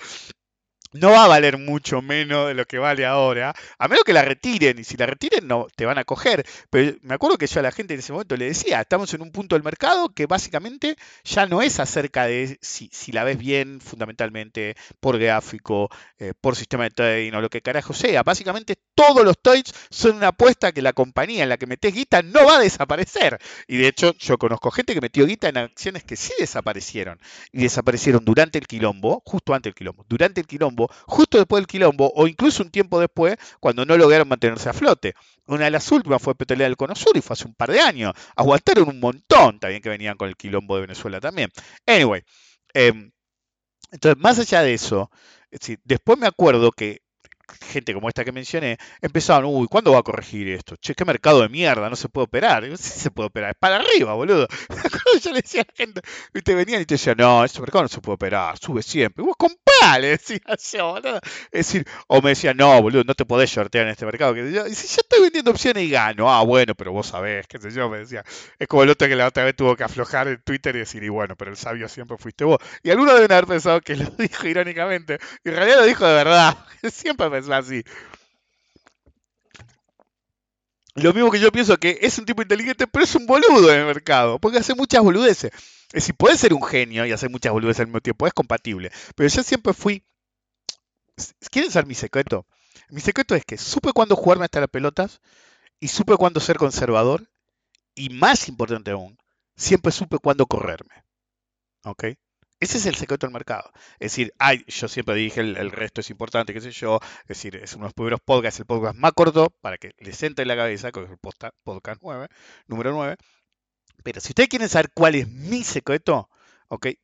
no 0.95 1.11
va 1.11 1.25
a 1.25 1.29
valer 1.29 1.59
mucho 1.59 2.03
menos 2.03 2.49
de 2.49 2.55
lo 2.55 2.67
que 2.67 2.79
vale 2.79 3.05
ahora, 3.05 3.55
a 3.79 3.89
menos 3.89 4.05
que 4.05 4.13
la 4.13 4.23
retiren, 4.23 4.79
y 4.79 4.85
si 4.85 4.97
la 4.97 5.07
retiren 5.07 5.47
no 5.47 5.67
te 5.75 5.87
van 5.87 5.99
a 5.99 6.05
coger. 6.05 6.47
Pero 6.71 6.97
me 7.03 7.15
acuerdo 7.15 7.37
que 7.37 7.49
yo 7.49 7.61
a 7.61 7.63
la 7.65 7.73
gente 7.73 7.95
en 7.95 8.01
ese 8.01 8.13
momento 8.13 8.37
le 8.37 8.47
decía, 8.47 8.81
estamos 8.81 9.13
en 9.13 9.23
un 9.23 9.33
punto 9.33 9.57
del 9.57 9.65
mercado 9.65 10.15
que 10.15 10.27
básicamente 10.27 10.97
ya 11.25 11.47
no 11.47 11.63
es 11.63 11.81
acerca 11.81 12.27
de 12.27 12.59
si, 12.63 12.91
la 13.13 13.25
ves 13.25 13.39
bien 13.39 13.81
fundamentalmente 13.81 14.77
por 15.01 15.19
gráfico, 15.19 15.91
eh, 16.19 16.33
por 16.41 16.55
sistema 16.55 16.85
de 16.85 16.91
trading 16.91 17.33
o 17.33 17.41
lo 17.41 17.51
que 17.51 17.61
carajo 17.61 17.93
sea. 17.93 18.23
Básicamente 18.23 18.77
todos 18.95 19.25
los 19.25 19.37
trades 19.41 19.75
son 19.91 20.17
una 20.17 20.29
apuesta 20.29 20.71
que 20.73 20.83
la 20.83 20.93
compañía 20.93 21.43
en 21.43 21.49
la 21.49 21.57
que 21.57 21.67
metes 21.67 21.93
guita 21.93 22.23
no 22.23 22.47
va 22.47 22.59
a 22.59 22.61
desaparecer. 22.61 23.39
Y 23.67 23.79
de 23.79 23.89
hecho 23.89 24.15
yo 24.19 24.39
conozco 24.39 24.71
gente 24.71 24.95
que 24.95 25.01
metió 25.01 25.27
guita 25.27 25.49
en 25.49 25.59
acciones 25.59 26.05
que 26.05 26.15
sí 26.15 26.33
desaparecieron. 26.39 27.19
Y 27.51 27.63
desaparecieron 27.63 28.25
durante 28.25 28.59
el 28.59 28.69
quilombo, 28.69 29.23
justo 29.25 29.55
antes 29.55 29.71
del 29.71 29.75
quilombo, 29.75 30.07
durante 30.09 30.41
el 30.41 30.47
quilombo 30.47 30.84
justo 31.07 31.39
después 31.39 31.61
del 31.61 31.67
quilombo 31.67 32.13
o 32.15 32.27
incluso 32.27 32.63
un 32.63 32.71
tiempo 32.71 33.01
después 33.01 33.37
cuando 33.61 33.85
no 33.85 33.97
lograron 33.97 34.29
mantenerse 34.29 34.69
a 34.69 34.73
flote. 34.73 35.15
Una 35.47 35.67
de 35.67 35.71
las 35.71 35.91
últimas 35.93 36.23
fue 36.23 36.35
Petrolera 36.35 36.69
del 36.69 36.77
Cono 36.77 36.95
Sur 36.95 37.17
y 37.17 37.21
fue 37.21 37.35
hace 37.35 37.47
un 37.47 37.55
par 37.55 37.71
de 37.71 37.81
años. 37.81 38.13
Aguantaron 38.37 38.89
un 38.89 39.01
montón 39.01 39.59
también 39.61 39.83
que 39.83 39.89
venían 39.89 40.17
con 40.17 40.29
el 40.29 40.37
quilombo 40.37 40.77
de 40.77 40.83
Venezuela 40.83 41.21
también. 41.21 41.51
Anyway, 41.87 42.23
em, 42.73 43.13
entonces 43.93 44.21
más 44.23 44.39
allá 44.39 44.63
de 44.63 44.75
eso, 44.75 45.11
después 45.85 46.19
me 46.19 46.27
acuerdo 46.27 46.73
que 46.73 47.04
gente 47.61 47.95
como 47.95 48.09
esta 48.09 48.25
que 48.25 48.33
mencioné, 48.33 48.79
empezaban, 49.01 49.45
uy, 49.45 49.67
¿cuándo 49.69 49.93
va 49.93 49.99
a 49.99 50.03
corregir 50.03 50.49
esto? 50.49 50.77
Che, 50.77 50.95
qué 50.95 51.05
mercado 51.05 51.43
de 51.43 51.49
mierda, 51.49 51.89
no 51.89 51.97
se 51.97 52.09
puede 52.09 52.25
operar. 52.27 52.65
sí 52.77 53.01
se 53.01 53.11
puede 53.11 53.29
operar, 53.29 53.51
es 53.51 53.57
para 53.59 53.77
arriba, 53.77 54.15
boludo. 54.15 54.47
yo 55.23 55.33
le 55.33 55.43
decía 55.43 55.63
a 55.63 55.67
la 55.69 55.75
gente, 55.75 56.01
viste, 56.33 56.55
venían 56.55 56.83
y 56.83 56.87
te 56.87 56.95
decían, 56.95 57.17
no, 57.19 57.45
este 57.45 57.61
mercado 57.61 57.83
no 57.83 57.89
se 57.89 58.01
puede 58.01 58.15
operar, 58.15 58.59
sube 58.59 58.83
siempre. 58.83 59.23
Y 59.23 59.27
vos 59.27 59.37
comprá, 59.37 59.99
le 59.99 60.09
decía 60.19 60.41
yo, 60.73 60.93
boludo. 60.93 61.21
Es 61.51 61.67
decir, 61.67 61.87
o 62.09 62.21
me 62.23 62.31
decían, 62.31 62.57
no, 62.57 62.81
boludo, 62.81 63.05
no 63.05 63.15
te 63.15 63.25
podés 63.25 63.51
shortear 63.51 63.87
en 63.87 63.93
este 63.93 64.07
mercado. 64.07 64.37
Y 64.37 64.75
si 64.75 64.87
yo 64.89 65.01
estoy 65.01 65.23
vendiendo 65.23 65.51
opciones 65.51 65.83
y 65.85 65.91
gano, 65.91 66.33
ah, 66.33 66.43
bueno, 66.43 66.75
pero 66.75 66.93
vos 66.93 67.07
sabés, 67.07 67.47
qué 67.47 67.59
sé 67.59 67.71
yo, 67.71 67.89
me 67.89 67.99
decía. 67.99 68.25
Es 68.59 68.69
como 68.69 68.83
el 68.83 68.91
otro 68.91 69.09
que 69.09 69.17
la 69.17 69.27
otra 69.27 69.45
vez 69.45 69.55
tuvo 69.57 69.77
que 69.77 69.85
aflojar 69.85 70.29
en 70.29 70.41
Twitter 70.43 70.75
y 70.77 70.81
decir, 70.81 71.03
y 71.03 71.09
bueno, 71.09 71.37
pero 71.37 71.51
el 71.51 71.57
sabio 71.57 71.89
siempre 71.89 72.17
fuiste 72.19 72.45
vos. 72.45 72.59
Y 72.83 72.91
algunos 72.91 73.15
deben 73.15 73.33
haber 73.33 73.47
pensado 73.47 73.81
que 73.81 73.97
lo 73.97 74.07
dijo 74.19 74.47
irónicamente, 74.47 75.19
y 75.45 75.49
en 75.51 75.57
realidad 75.57 75.79
lo 75.79 75.85
dijo 75.85 76.07
de 76.07 76.15
verdad. 76.15 76.57
Siempre 76.91 77.27
pensaba 77.35 77.59
así. 77.59 77.83
Lo 80.95 81.13
mismo 81.13 81.31
que 81.31 81.41
yo 81.41 81.51
pienso 81.51 81.77
que 81.77 81.99
es 82.03 82.19
un 82.19 82.25
tipo 82.25 82.43
inteligente, 82.43 82.87
pero 82.87 83.05
es 83.05 83.15
un 83.17 83.27
boludo 83.27 83.73
en 83.73 83.81
el 83.81 83.87
mercado, 83.87 84.39
porque 84.39 84.59
hace 84.59 84.75
muchas 84.75 85.03
boludeces. 85.03 85.53
Es 85.89 85.93
decir, 85.93 86.15
puede 86.15 86.37
ser 86.37 86.55
un 86.55 86.63
genio 86.63 87.05
y 87.05 87.13
hacer 87.13 87.31
muchas 87.31 87.53
boludeces 87.53 87.81
al 87.81 87.87
mismo 87.87 88.01
tiempo, 88.01 88.27
es 88.27 88.33
compatible. 88.33 88.91
Pero 89.17 89.29
yo 89.29 89.43
siempre 89.43 89.73
fui. 89.73 90.05
¿Quieren 91.51 91.71
saber 91.71 91.87
mi 91.87 91.95
secreto? 91.95 92.47
Mi 92.91 93.01
secreto 93.01 93.35
es 93.35 93.45
que 93.45 93.59
supe 93.59 93.93
cuándo 93.93 94.15
jugarme 94.15 94.45
hasta 94.45 94.61
las 94.61 94.69
pelotas 94.69 95.21
y 95.81 95.89
supe 95.89 96.17
cuándo 96.17 96.41
ser 96.41 96.59
conservador 96.59 97.29
y 97.95 98.11
más 98.11 98.49
importante 98.49 98.91
aún, 98.93 99.17
siempre 99.57 99.93
supe 99.93 100.19
cuándo 100.19 100.47
correrme. 100.47 101.05
¿Ok? 101.85 102.05
Ese 102.65 102.79
es 102.79 102.87
el 102.87 102.95
secreto 102.95 103.27
del 103.27 103.35
mercado. 103.35 103.71
Es 104.01 104.13
decir, 104.13 104.33
ay, 104.39 104.65
yo 104.67 104.89
siempre 104.89 105.15
dije 105.17 105.43
el, 105.43 105.71
resto 105.71 106.01
es 106.01 106.09
importante, 106.09 106.55
qué 106.55 106.63
sé 106.63 106.71
yo. 106.71 106.99
Es 107.25 107.29
decir, 107.29 107.57
es 107.57 107.75
uno 107.75 107.83
de 107.83 107.89
los 107.89 107.93
primeros 107.93 108.21
podcasts, 108.25 108.59
el 108.59 108.65
podcast 108.65 108.97
más 108.97 109.13
corto, 109.13 109.51
para 109.61 109.77
que 109.77 109.91
les 109.99 110.23
entre 110.23 110.45
en 110.45 110.49
la 110.49 110.57
cabeza, 110.57 110.91
que 110.91 111.03
es 111.03 111.11
el 111.11 111.19
podcast 111.19 112.01
9, 112.01 112.27
número 112.67 112.93
9. 112.93 113.17
Pero 114.03 114.19
si 114.23 114.31
ustedes 114.31 114.49
quieren 114.49 114.71
saber 114.71 114.91
cuál 114.95 115.15
es 115.15 115.29
mi 115.29 115.63
secreto, 115.63 116.31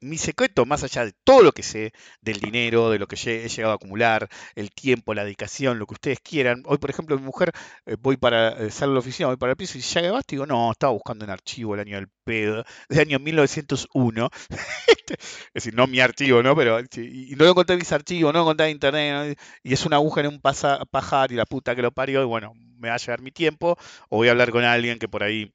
mi 0.00 0.18
secreto, 0.18 0.66
más 0.66 0.82
allá 0.84 1.04
de 1.04 1.12
todo 1.24 1.42
lo 1.42 1.52
que 1.52 1.62
sé, 1.62 1.92
del 2.20 2.40
dinero, 2.40 2.90
de 2.90 2.98
lo 2.98 3.06
que 3.06 3.16
he 3.16 3.48
llegado 3.48 3.72
a 3.72 3.76
acumular, 3.76 4.28
el 4.54 4.70
tiempo, 4.70 5.14
la 5.14 5.24
dedicación, 5.24 5.78
lo 5.78 5.86
que 5.86 5.94
ustedes 5.94 6.20
quieran. 6.20 6.62
Hoy, 6.66 6.78
por 6.78 6.90
ejemplo, 6.90 7.16
mi 7.18 7.24
mujer, 7.24 7.52
eh, 7.86 7.96
voy 7.98 8.16
para, 8.16 8.50
eh, 8.50 8.70
salir 8.70 8.92
a 8.92 8.94
la 8.94 9.00
oficina, 9.00 9.28
voy 9.28 9.36
para 9.36 9.52
el 9.52 9.56
piso 9.56 9.78
y 9.78 9.80
ya 9.80 10.00
gabaste, 10.00 10.36
digo, 10.36 10.46
no, 10.46 10.70
estaba 10.72 10.92
buscando 10.92 11.24
un 11.24 11.30
archivo 11.30 11.74
el 11.74 11.80
año 11.80 11.96
del 11.96 12.08
pedo, 12.24 12.64
del 12.88 13.00
año 13.00 13.18
1901. 13.18 14.30
es 15.10 15.18
decir, 15.54 15.74
no 15.74 15.86
mi 15.86 16.00
archivo, 16.00 16.42
¿no? 16.42 16.54
Pero, 16.56 16.80
y 16.80 17.34
no 17.36 17.46
encontré 17.46 17.76
mis 17.76 17.92
archivos, 17.92 18.32
no 18.32 18.40
encontré 18.40 18.70
internet, 18.70 19.38
y 19.62 19.72
es 19.72 19.84
una 19.86 19.96
aguja 19.96 20.20
en 20.20 20.28
un 20.28 20.40
pajar 20.40 21.32
y 21.32 21.36
la 21.36 21.46
puta 21.46 21.74
que 21.74 21.82
lo 21.82 21.92
parió, 21.92 22.22
y 22.22 22.26
bueno, 22.26 22.52
me 22.78 22.88
va 22.88 22.94
a 22.94 22.98
llevar 22.98 23.20
mi 23.20 23.30
tiempo, 23.30 23.76
o 24.08 24.16
voy 24.16 24.28
a 24.28 24.30
hablar 24.32 24.50
con 24.50 24.64
alguien 24.64 24.98
que 24.98 25.08
por 25.08 25.22
ahí 25.22 25.52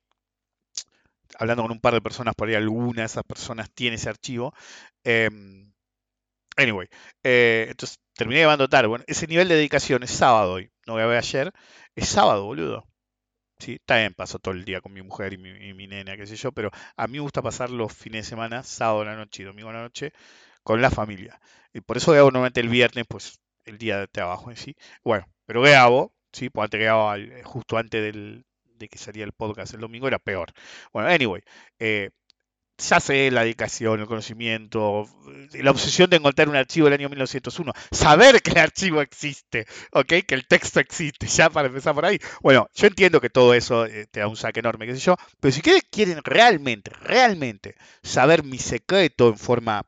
hablando 1.40 1.64
con 1.64 1.72
un 1.72 1.80
par 1.80 1.94
de 1.94 2.02
personas, 2.02 2.36
por 2.36 2.48
ahí 2.50 2.56
alguna 2.56 3.02
de 3.02 3.08
esas 3.08 3.24
personas 3.24 3.70
tiene 3.74 3.96
ese 3.98 4.10
archivo. 4.10 4.54
Em, 5.04 5.74
anyway, 6.58 6.88
eh, 7.24 7.68
entonces 7.70 8.00
terminé 8.14 8.42
llevando 8.42 8.68
tarde. 8.70 8.88
Bueno, 8.88 9.06
ese 9.08 9.28
nivel 9.28 9.48
de 9.48 9.56
dedicación 9.56 10.04
es 10.04 10.12
sábado 10.12 10.54
hoy, 10.54 10.72
no 10.88 10.96
ver 10.96 11.18
ayer, 11.18 11.54
es 11.96 12.10
sábado, 12.10 12.46
boludo. 12.46 12.88
Sí, 13.60 13.80
también 13.86 14.14
paso 14.14 14.40
todo 14.40 14.54
el 14.54 14.66
día 14.66 14.82
con 14.82 14.94
mi 14.94 15.02
mujer 15.02 15.34
y 15.34 15.38
mi, 15.38 15.88
nena, 15.88 16.18
qué 16.18 16.28
sé 16.28 16.36
yo, 16.36 16.52
pero 16.52 16.72
a 16.98 17.08
mí 17.08 17.14
me 17.14 17.20
gusta 17.22 17.42
pasar 17.42 17.70
los 17.70 17.94
fines 17.94 18.26
de 18.26 18.30
semana, 18.30 18.64
sábado 18.64 19.02
a 19.02 19.06
la 19.06 19.16
noche 19.16 19.44
y 19.44 19.46
domingo 19.46 19.70
a 19.70 19.74
la 19.74 19.82
noche, 19.84 20.12
con 20.64 20.82
la 20.82 20.92
familia. 20.92 21.40
Y 21.74 21.82
por 21.82 21.98
eso 21.98 22.14
hago 22.14 22.26
normalmente 22.32 22.60
el 22.62 22.70
viernes, 22.70 23.06
pues 23.08 23.40
el 23.66 23.78
día 23.78 24.00
de 24.00 24.08
trabajo 24.08 24.52
en 24.52 24.58
sí. 24.58 24.76
Bueno, 25.04 25.26
pero 25.46 25.62
grabo, 25.62 26.14
¿sí? 26.34 26.50
Pues 26.50 26.66
antes 26.66 26.82
grababa 26.82 27.18
justo 27.44 27.78
antes 27.78 28.04
del, 28.04 28.46
de 28.78 28.90
que 28.90 28.98
salía 28.98 29.24
el 29.24 29.34
podcast 29.34 29.74
el 29.74 29.82
domingo 29.82 30.08
era 30.08 30.20
peor. 30.20 30.54
Bueno, 30.92 31.10
anyway, 31.10 31.42
eh, 31.80 32.12
ya 32.78 33.00
sé 33.00 33.32
la 33.32 33.42
dedicación, 33.42 34.02
el 34.02 34.08
conocimiento, 34.08 35.08
la 35.54 35.72
obsesión 35.72 36.10
de 36.10 36.18
encontrar 36.18 36.50
un 36.50 36.56
archivo 36.56 36.86
del 36.86 37.00
año 37.00 37.10
1901, 37.10 37.72
saber 37.92 38.42
que 38.42 38.52
el 38.52 38.58
archivo 38.58 39.02
existe, 39.02 39.66
¿ok? 39.92 40.14
Que 40.28 40.36
el 40.36 40.46
texto 40.48 40.80
existe, 40.80 41.28
ya 41.28 41.50
para 41.50 41.68
empezar 41.68 41.96
por 41.96 42.06
ahí. 42.06 42.20
Bueno, 42.42 42.68
yo 42.74 42.88
entiendo 42.88 43.22
que 43.22 43.30
todo 43.30 43.54
eso 43.54 43.86
eh, 43.86 44.08
te 44.12 44.20
da 44.20 44.28
un 44.28 44.36
saque 44.36 44.60
enorme, 44.60 44.86
qué 44.88 44.96
sé 44.96 45.02
yo, 45.02 45.16
pero 45.40 45.52
si 45.54 45.60
ustedes 45.60 45.84
quieren 45.90 46.22
realmente, 46.24 46.92
realmente 46.92 47.76
saber 48.04 48.44
mi 48.44 48.58
secreto 48.58 49.30
en 49.30 49.38
forma 49.38 49.84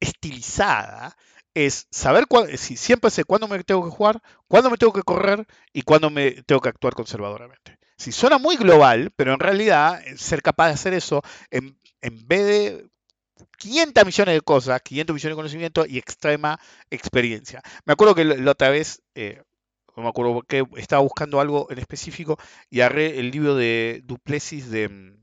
estilizada, 0.00 1.16
es 1.54 1.86
saber 1.90 2.26
si 2.56 2.76
siempre 2.76 3.10
sé 3.10 3.24
cuándo 3.24 3.48
me 3.48 3.62
tengo 3.64 3.84
que 3.84 3.90
jugar, 3.90 4.22
cuándo 4.48 4.70
me 4.70 4.78
tengo 4.78 4.92
que 4.92 5.02
correr 5.02 5.46
y 5.72 5.82
cuándo 5.82 6.10
me 6.10 6.42
tengo 6.42 6.60
que 6.60 6.68
actuar 6.68 6.94
conservadoramente. 6.94 7.78
Si 7.96 8.10
suena 8.10 8.38
muy 8.38 8.56
global, 8.56 9.12
pero 9.14 9.34
en 9.34 9.40
realidad 9.40 10.02
eh, 10.06 10.16
ser 10.16 10.42
capaz 10.42 10.68
de 10.68 10.74
hacer 10.74 10.94
eso 10.94 11.22
en, 11.50 11.78
vez 12.00 12.46
de 12.46 12.90
500 13.58 14.06
millones 14.06 14.34
de 14.34 14.40
cosas, 14.40 14.82
500 14.82 15.14
millones 15.14 15.32
de 15.32 15.36
conocimiento 15.36 15.86
y 15.86 15.98
extrema 15.98 16.58
experiencia. 16.90 17.62
Me 17.84 17.92
acuerdo 17.92 18.14
que 18.14 18.24
la 18.24 18.50
otra 18.50 18.70
vez, 18.70 19.02
eh, 19.14 19.42
no 19.96 20.02
me 20.02 20.08
acuerdo 20.08 20.42
que 20.42 20.64
estaba 20.76 21.02
buscando 21.02 21.40
algo 21.40 21.68
en 21.70 21.78
específico 21.78 22.38
y 22.70 22.80
agarré 22.80 23.20
el 23.20 23.30
libro 23.30 23.54
de 23.54 24.00
Duplessis 24.04 24.70
de, 24.70 24.88
mm, 24.88 25.22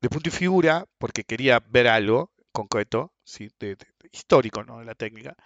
de 0.00 0.08
punto 0.08 0.28
y 0.28 0.32
figura 0.32 0.86
porque 0.98 1.22
quería 1.24 1.60
ver 1.60 1.86
algo 1.86 2.32
concreto, 2.52 3.12
¿sí? 3.24 3.50
de, 3.58 3.76
histórico 4.12 4.64
¿no? 4.64 4.78
de 4.80 4.84
la 4.86 4.94
técnica, 4.94 5.36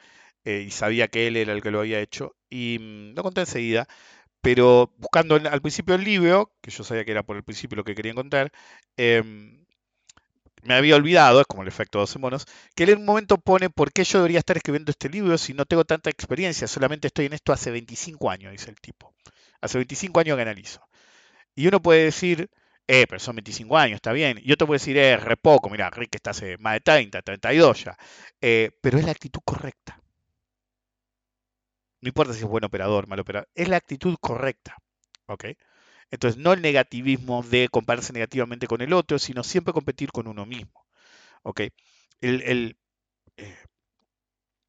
eh, 0.45 0.65
y 0.67 0.71
sabía 0.71 1.09
que 1.09 1.27
él 1.27 1.37
era 1.37 1.53
el 1.53 1.63
que 1.63 1.71
lo 1.71 1.81
había 1.81 2.01
hecho, 2.01 2.37
y 2.51 2.79
mm, 2.81 3.15
lo 3.17 3.23
conté 3.23 3.41
enseguida, 3.43 3.87
pero 4.41 4.93
buscando 4.99 5.37
al 5.37 5.61
principio 5.61 5.95
el 5.97 6.05
libro, 6.05 6.53
que 6.63 6.71
yo 6.71 6.85
sabía 6.85 7.05
que 7.05 7.13
era 7.13 7.23
por 7.25 7.37
el 7.37 7.45
principio 7.45 7.77
lo 7.77 7.85
que 7.85 7.95
quería 7.95 8.13
encontrar, 8.13 8.53
em, 8.97 9.67
me 10.63 10.75
había 10.75 10.97
olvidado, 10.97 11.41
es 11.41 11.47
como 11.47 11.63
el 11.63 11.69
efecto 11.69 11.99
12 11.99 12.19
monos, 12.19 12.47
que 12.75 12.85
en 12.85 12.99
un 12.99 13.05
momento 13.05 13.39
pone 13.39 13.71
por 13.71 13.93
qué 13.93 14.05
yo 14.05 14.19
debería 14.19 14.41
estar 14.41 14.57
escribiendo 14.57 14.91
este 14.91 15.09
libro 15.09 15.39
si 15.39 15.55
no 15.55 15.65
tengo 15.65 15.85
tanta 15.85 16.11
experiencia, 16.11 16.67
solamente 16.67 17.09
estoy 17.09 17.27
en 17.27 17.35
esto 17.35 17.53
hace 17.53 17.71
25 17.71 18.31
años, 18.31 18.53
dice 18.53 18.71
el 18.71 18.81
tipo. 18.81 19.15
Hace 19.61 19.79
25 19.79 20.21
años 20.21 20.37
que 20.37 20.43
analizo. 20.43 20.81
Y 21.55 21.69
uno 21.69 21.81
puede 21.83 22.05
decir, 22.05 22.51
eh, 22.89 23.07
pero 23.09 23.19
son 23.21 23.37
25 23.37 23.77
años, 23.79 23.97
está 23.97 24.13
bien. 24.13 24.41
Y 24.43 24.53
otro 24.53 24.67
puede 24.67 24.79
decir, 24.79 24.97
eh, 24.99 25.17
re 25.17 25.37
poco, 25.37 25.71
mira, 25.71 25.91
Rick 25.91 26.17
está 26.17 26.31
hace 26.31 26.57
más 26.59 26.75
de 26.75 26.81
30, 26.81 27.23
32 27.23 27.85
ya. 27.85 27.97
Eh, 28.41 28.71
pero 28.81 28.99
es 28.99 29.05
la 29.05 29.13
actitud 29.13 29.41
correcta. 29.45 30.01
No 32.01 32.09
importa 32.09 32.33
si 32.33 32.41
es 32.41 32.47
buen 32.47 32.65
operador, 32.65 33.07
mal 33.07 33.21
operador, 33.21 33.49
es 33.55 33.69
la 33.69 33.77
actitud 33.77 34.17
correcta. 34.21 34.77
¿Ok? 35.27 35.45
Entonces, 36.11 36.41
no 36.41 36.53
el 36.53 36.63
negativismo 36.63 37.43
de 37.43 37.69
compararse 37.69 38.13
negativamente 38.13 38.67
con 38.69 38.81
el 38.83 38.93
otro, 38.93 39.19
sino 39.19 39.43
siempre 39.45 39.75
competir 39.75 40.13
con 40.13 40.29
uno 40.29 40.47
mismo. 40.47 40.87
¿Ok? 41.43 41.63
El, 42.21 42.43
el, 42.43 42.79
eh, 43.39 43.57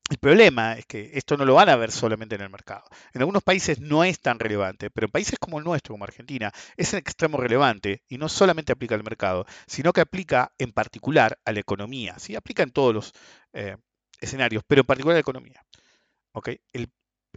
el 0.10 0.18
problema 0.20 0.74
es 0.74 0.86
que 0.86 1.12
esto 1.14 1.36
no 1.36 1.44
lo 1.44 1.56
van 1.56 1.68
a 1.70 1.76
ver 1.76 1.92
solamente 1.92 2.36
en 2.36 2.42
el 2.42 2.50
mercado. 2.50 2.84
En 3.14 3.22
algunos 3.22 3.44
países 3.44 3.80
no 3.82 4.06
es 4.06 4.22
tan 4.22 4.40
relevante, 4.40 4.90
pero 4.90 5.08
en 5.08 5.12
países 5.12 5.38
como 5.38 5.60
el 5.60 5.66
nuestro, 5.66 5.94
como 5.94 6.06
Argentina, 6.06 6.52
es 6.78 6.94
en 6.94 7.00
extremo 7.00 7.38
relevante 7.38 8.04
y 8.08 8.18
no 8.18 8.30
solamente 8.30 8.72
aplica 8.72 8.96
al 8.96 9.04
mercado, 9.04 9.46
sino 9.66 9.92
que 9.92 10.02
aplica 10.02 10.54
en 10.58 10.72
particular 10.72 11.38
a 11.44 11.52
la 11.52 11.60
economía. 11.60 12.18
¿sí? 12.20 12.36
Aplica 12.36 12.64
en 12.64 12.72
todos 12.72 12.94
los 12.94 13.14
eh, 13.52 13.76
escenarios, 14.22 14.64
pero 14.66 14.82
en 14.82 14.88
particular 14.88 15.16
a 15.16 15.18
la 15.18 15.22
economía. 15.22 15.66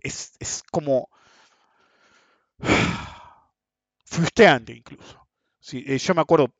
es, 0.03 0.33
es 0.39 0.63
como 0.71 1.09
frustrante 4.05 4.73
incluso. 4.75 5.27
¿sí? 5.59 5.85
Eh, 5.89 5.99
yo 5.99 6.15
me 6.15 6.21
acuerdo, 6.21 6.55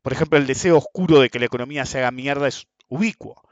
por 0.00 0.12
ejemplo, 0.12 0.38
el 0.38 0.46
deseo 0.46 0.78
oscuro 0.78 1.18
de 1.18 1.28
que 1.28 1.40
la 1.40 1.46
economía 1.46 1.86
se 1.86 1.98
haga 1.98 2.12
mierda 2.12 2.46
es 2.46 2.68
ubicuo. 2.88 3.42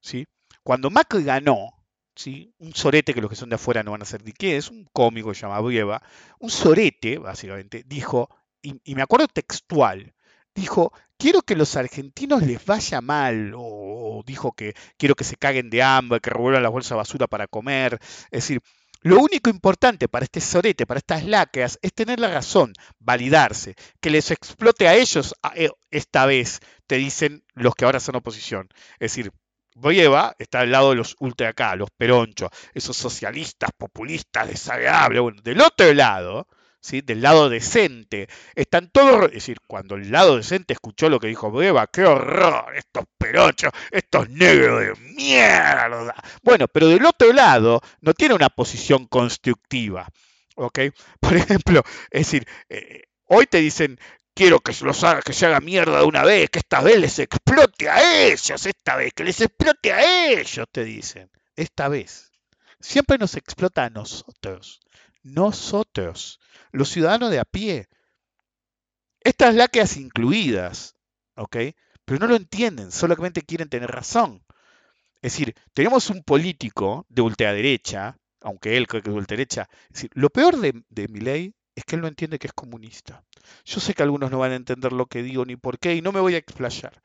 ¿sí? 0.00 0.26
Cuando 0.68 0.90
Macri 0.90 1.24
ganó, 1.24 1.72
¿sí? 2.14 2.52
un 2.58 2.74
sorete 2.74 3.14
que 3.14 3.22
los 3.22 3.30
que 3.30 3.36
son 3.36 3.48
de 3.48 3.54
afuera 3.54 3.82
no 3.82 3.92
van 3.92 4.02
a 4.02 4.04
ser 4.04 4.22
de 4.22 4.34
qué 4.34 4.58
es, 4.58 4.68
un 4.68 4.86
cómico 4.92 5.32
llamado 5.32 5.62
Brieva, 5.62 6.02
un 6.40 6.50
sorete, 6.50 7.16
básicamente, 7.16 7.84
dijo, 7.86 8.28
y, 8.60 8.94
me 8.94 9.00
acuerdo 9.00 9.28
textual, 9.28 10.12
dijo, 10.54 10.92
quiero 11.16 11.40
que 11.40 11.56
los 11.56 11.74
argentinos 11.74 12.42
les 12.42 12.62
vaya 12.66 13.00
mal, 13.00 13.54
o, 13.56 14.22
dijo 14.26 14.52
que 14.52 14.74
quiero 14.98 15.14
que 15.14 15.24
se 15.24 15.36
caguen 15.36 15.70
de 15.70 15.82
hambre, 15.82 16.20
que 16.20 16.28
revuelvan 16.28 16.62
la 16.62 16.68
bolsa 16.68 16.94
de 16.94 16.98
basura 16.98 17.26
para 17.26 17.46
comer. 17.46 17.98
Es 18.24 18.42
decir, 18.42 18.60
lo 19.00 19.20
único 19.20 19.48
importante 19.48 20.06
para 20.06 20.24
este 20.24 20.42
sorete, 20.42 20.84
para 20.84 20.98
estas 20.98 21.24
láqueas, 21.24 21.78
es 21.80 21.94
tener 21.94 22.20
la 22.20 22.28
razón, 22.28 22.74
validarse, 22.98 23.74
que 24.02 24.10
les 24.10 24.30
explote 24.30 24.86
a 24.86 24.94
ellos 24.96 25.34
eh, 25.54 25.70
esta 25.90 26.26
vez, 26.26 26.60
te 26.86 26.96
dicen 26.96 27.42
los 27.54 27.74
que 27.74 27.86
ahora 27.86 28.00
son 28.00 28.16
oposición. 28.16 28.68
Es 28.98 29.12
decir, 29.12 29.32
Boyeva 29.80 30.34
está 30.38 30.60
al 30.60 30.72
lado 30.72 30.90
de 30.90 30.96
los 30.96 31.16
ultra 31.20 31.50
acá, 31.50 31.76
los 31.76 31.90
peronchos, 31.90 32.50
esos 32.74 32.96
socialistas, 32.96 33.70
populistas, 33.76 34.48
desagradables. 34.48 35.20
Bueno, 35.20 35.42
del 35.42 35.60
otro 35.60 35.92
lado, 35.94 36.48
¿sí? 36.80 37.00
del 37.00 37.22
lado 37.22 37.48
decente, 37.48 38.28
están 38.54 38.90
todos. 38.90 39.26
Es 39.26 39.34
decir, 39.34 39.58
cuando 39.66 39.94
el 39.94 40.10
lado 40.10 40.36
decente 40.36 40.72
escuchó 40.72 41.08
lo 41.08 41.20
que 41.20 41.28
dijo 41.28 41.50
Boyeva, 41.50 41.86
¡qué 41.86 42.04
horror! 42.04 42.74
Estos 42.76 43.04
peronchos, 43.16 43.72
estos 43.90 44.28
negros 44.30 44.80
de 44.80 44.94
mierda. 45.14 46.14
Bueno, 46.42 46.66
pero 46.68 46.88
del 46.88 47.04
otro 47.06 47.32
lado 47.32 47.80
no 48.00 48.14
tiene 48.14 48.34
una 48.34 48.48
posición 48.48 49.06
constructiva. 49.06 50.08
¿ok? 50.58 50.78
Por 51.20 51.36
ejemplo, 51.36 51.82
es 52.10 52.26
decir, 52.26 52.46
eh, 52.68 53.02
hoy 53.26 53.46
te 53.46 53.58
dicen, 53.58 53.98
quiero 54.38 54.60
que, 54.60 54.72
los 54.84 55.02
haga, 55.02 55.20
que 55.20 55.32
se 55.32 55.46
haga 55.46 55.58
mierda 55.58 55.98
de 55.98 56.04
una 56.04 56.22
vez, 56.22 56.48
que 56.48 56.60
esta 56.60 56.80
vez 56.80 57.00
les 57.00 57.18
explote 57.18 57.88
a 57.90 58.24
ellos, 58.24 58.66
esta 58.66 58.94
vez, 58.94 59.12
que 59.12 59.24
les 59.24 59.40
explote 59.40 59.92
a 59.92 60.30
ellos, 60.30 60.64
te 60.70 60.84
dicen. 60.84 61.28
Esta 61.56 61.88
vez. 61.88 62.30
Siempre 62.78 63.18
nos 63.18 63.34
explota 63.34 63.84
a 63.84 63.90
nosotros. 63.90 64.78
Nosotros, 65.24 66.38
los 66.70 66.88
ciudadanos 66.88 67.32
de 67.32 67.40
a 67.40 67.44
pie. 67.44 67.88
Estas 69.18 69.56
láqueas 69.56 69.96
incluidas, 69.96 70.94
¿ok? 71.34 71.56
Pero 72.04 72.20
no 72.20 72.28
lo 72.28 72.36
entienden, 72.36 72.92
solamente 72.92 73.42
quieren 73.42 73.68
tener 73.68 73.90
razón. 73.90 74.44
Es 75.20 75.32
decir, 75.32 75.56
tenemos 75.74 76.10
un 76.10 76.22
político 76.22 77.06
de 77.08 77.22
ultraderecha, 77.22 78.16
aunque 78.40 78.76
él 78.76 78.86
cree 78.86 79.02
que 79.02 79.08
es 79.08 79.14
de 79.14 79.18
ultraderecha. 79.20 79.68
Es 79.88 79.94
decir, 79.94 80.10
lo 80.14 80.30
peor 80.30 80.58
de, 80.58 80.80
de 80.90 81.08
mi 81.08 81.18
ley 81.18 81.57
es 81.78 81.84
que 81.84 81.94
él 81.94 82.02
no 82.02 82.08
entiende 82.08 82.40
que 82.40 82.48
es 82.48 82.52
comunista. 82.52 83.22
Yo 83.64 83.78
sé 83.78 83.94
que 83.94 84.02
algunos 84.02 84.32
no 84.32 84.40
van 84.40 84.50
a 84.50 84.56
entender 84.56 84.92
lo 84.92 85.06
que 85.06 85.22
digo 85.22 85.44
ni 85.44 85.54
por 85.54 85.78
qué 85.78 85.94
y 85.94 86.02
no 86.02 86.10
me 86.10 86.18
voy 86.18 86.34
a 86.34 86.38
explayar. 86.38 87.00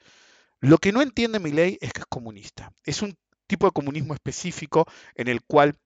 Lo 0.61 0.79
que 0.79 0.91
no 0.91 1.03
entiende 1.03 1.39
mi 1.39 1.51
ley 1.51 1.77
es 1.79 1.93
que 1.93 1.99
es 1.99 2.07
comunista. 2.07 2.73
Es 2.83 3.03
un 3.03 3.15
tipo 3.45 3.67
de 3.67 3.71
comunismo 3.71 4.15
específico 4.15 4.87
en 5.13 5.27
el 5.27 5.43
cual 5.43 5.77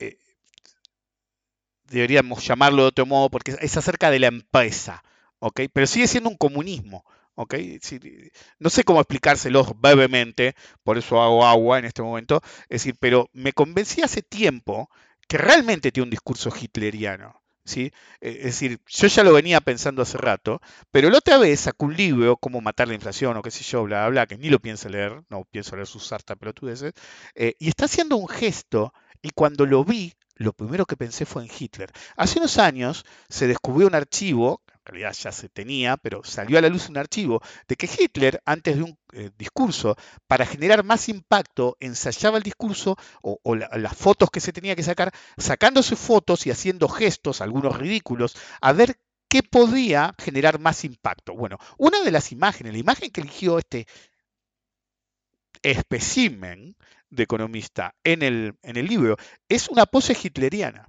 eh, 0.00 0.18
deberíamos 1.84 2.44
llamarlo 2.44 2.82
de 2.82 2.88
otro 2.88 3.06
modo 3.06 3.30
porque 3.30 3.56
es 3.60 3.76
acerca 3.76 4.10
de 4.10 4.18
la 4.18 4.26
empresa, 4.26 5.04
¿ok? 5.38 5.60
Pero 5.72 5.86
sigue 5.86 6.08
siendo 6.08 6.30
un 6.30 6.36
comunismo, 6.36 7.04
¿ok? 7.36 7.54
no 8.58 8.68
sé 8.68 8.82
cómo 8.82 9.00
explicárselos 9.00 9.80
brevemente, 9.80 10.56
por 10.82 10.98
eso 10.98 11.22
hago 11.22 11.46
agua 11.46 11.78
en 11.78 11.84
este 11.84 12.02
momento, 12.02 12.40
es 12.62 12.82
decir, 12.82 12.96
pero 12.98 13.30
me 13.32 13.52
convencí 13.52 14.02
hace 14.02 14.22
tiempo 14.22 14.90
que 15.28 15.38
realmente 15.38 15.92
tiene 15.92 16.04
un 16.04 16.10
discurso 16.10 16.50
hitleriano. 16.50 17.42
¿Sí? 17.64 17.92
E, 18.22 18.30
es 18.30 18.44
decir, 18.44 18.80
yo 18.86 19.08
ya 19.08 19.22
lo 19.22 19.34
venía 19.34 19.60
pensando 19.60 20.00
hace 20.00 20.16
rato, 20.16 20.62
pero 20.90 21.10
la 21.10 21.18
otra 21.18 21.36
vez 21.36 21.60
sacó 21.60 21.84
un 21.84 21.96
libro, 21.96 22.38
Cómo 22.38 22.62
matar 22.62 22.88
la 22.88 22.94
inflación 22.94 23.36
o 23.36 23.42
qué 23.42 23.50
sé 23.50 23.62
yo, 23.62 23.84
bla, 23.84 24.00
bla, 24.04 24.08
bla, 24.08 24.26
que 24.26 24.38
ni 24.38 24.48
lo 24.48 24.58
pienso 24.58 24.88
leer, 24.88 25.22
no 25.28 25.44
pienso 25.44 25.76
leer 25.76 25.86
sus 25.86 26.06
sarta 26.06 26.34
pelotudeces, 26.34 26.94
eh, 27.34 27.54
y 27.58 27.68
está 27.68 27.84
haciendo 27.84 28.16
un 28.16 28.26
gesto, 28.26 28.94
y 29.20 29.30
cuando 29.30 29.66
lo 29.66 29.84
vi, 29.84 30.14
lo 30.36 30.54
primero 30.54 30.86
que 30.86 30.96
pensé 30.96 31.26
fue 31.26 31.44
en 31.44 31.50
Hitler. 31.56 31.90
Hace 32.16 32.38
unos 32.38 32.56
años 32.58 33.04
se 33.28 33.46
descubrió 33.46 33.86
un 33.86 33.94
archivo, 33.94 34.62
en 34.88 34.94
realidad 34.94 35.12
ya 35.12 35.32
se 35.32 35.50
tenía, 35.50 35.98
pero 35.98 36.24
salió 36.24 36.58
a 36.58 36.62
la 36.62 36.68
luz 36.68 36.88
un 36.88 36.96
archivo 36.96 37.42
de 37.68 37.76
que 37.76 37.86
Hitler, 37.86 38.40
antes 38.46 38.76
de 38.76 38.82
un 38.82 38.98
eh, 39.12 39.30
discurso, 39.36 39.96
para 40.26 40.46
generar 40.46 40.82
más 40.82 41.10
impacto, 41.10 41.76
ensayaba 41.78 42.38
el 42.38 42.42
discurso 42.42 42.96
o, 43.22 43.54
las 43.54 43.96
fotos 43.96 44.30
que 44.30 44.40
se 44.40 44.52
tenía 44.52 44.74
que 44.74 44.82
sacar, 44.82 45.12
sacándose 45.36 45.94
fotos 45.94 46.46
y 46.46 46.50
haciendo 46.50 46.88
gestos, 46.88 47.42
algunos 47.42 47.76
ridículos, 47.76 48.34
a 48.62 48.72
ver 48.72 48.98
qué 49.28 49.42
podía 49.42 50.14
generar 50.18 50.58
más 50.58 50.84
impacto. 50.84 51.34
Bueno, 51.34 51.58
una 51.76 52.00
de 52.02 52.10
las 52.10 52.32
imágenes, 52.32 52.72
la 52.72 52.78
imagen 52.78 53.10
que 53.10 53.20
eligió 53.20 53.58
este 53.58 53.86
especimen 55.62 56.76
de 57.10 57.24
economista 57.24 57.94
en 58.04 58.22
el, 58.22 58.56
en 58.62 58.76
el 58.78 58.86
libro 58.86 59.16
es 59.50 59.68
una 59.68 59.84
pose 59.84 60.16
hitleriana. 60.20 60.88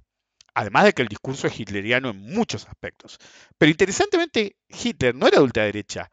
Además 0.54 0.84
de 0.84 0.92
que 0.92 1.02
el 1.02 1.08
discurso 1.08 1.46
es 1.46 1.58
hitleriano 1.58 2.10
en 2.10 2.20
muchos 2.20 2.66
aspectos. 2.66 3.18
Pero 3.58 3.70
interesantemente, 3.70 4.56
Hitler 4.68 5.14
no 5.14 5.26
era 5.26 5.38
de 5.38 5.44
ultraderecha. 5.44 6.10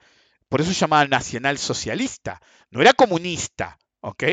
Por 0.50 0.62
eso 0.62 0.72
se 0.72 0.80
llamaba 0.80 1.06
nacional 1.08 1.58
socialista. 1.58 2.42
No 2.72 2.82
era 2.82 2.94
comunista, 2.94 3.78
¿ok? 4.02 4.24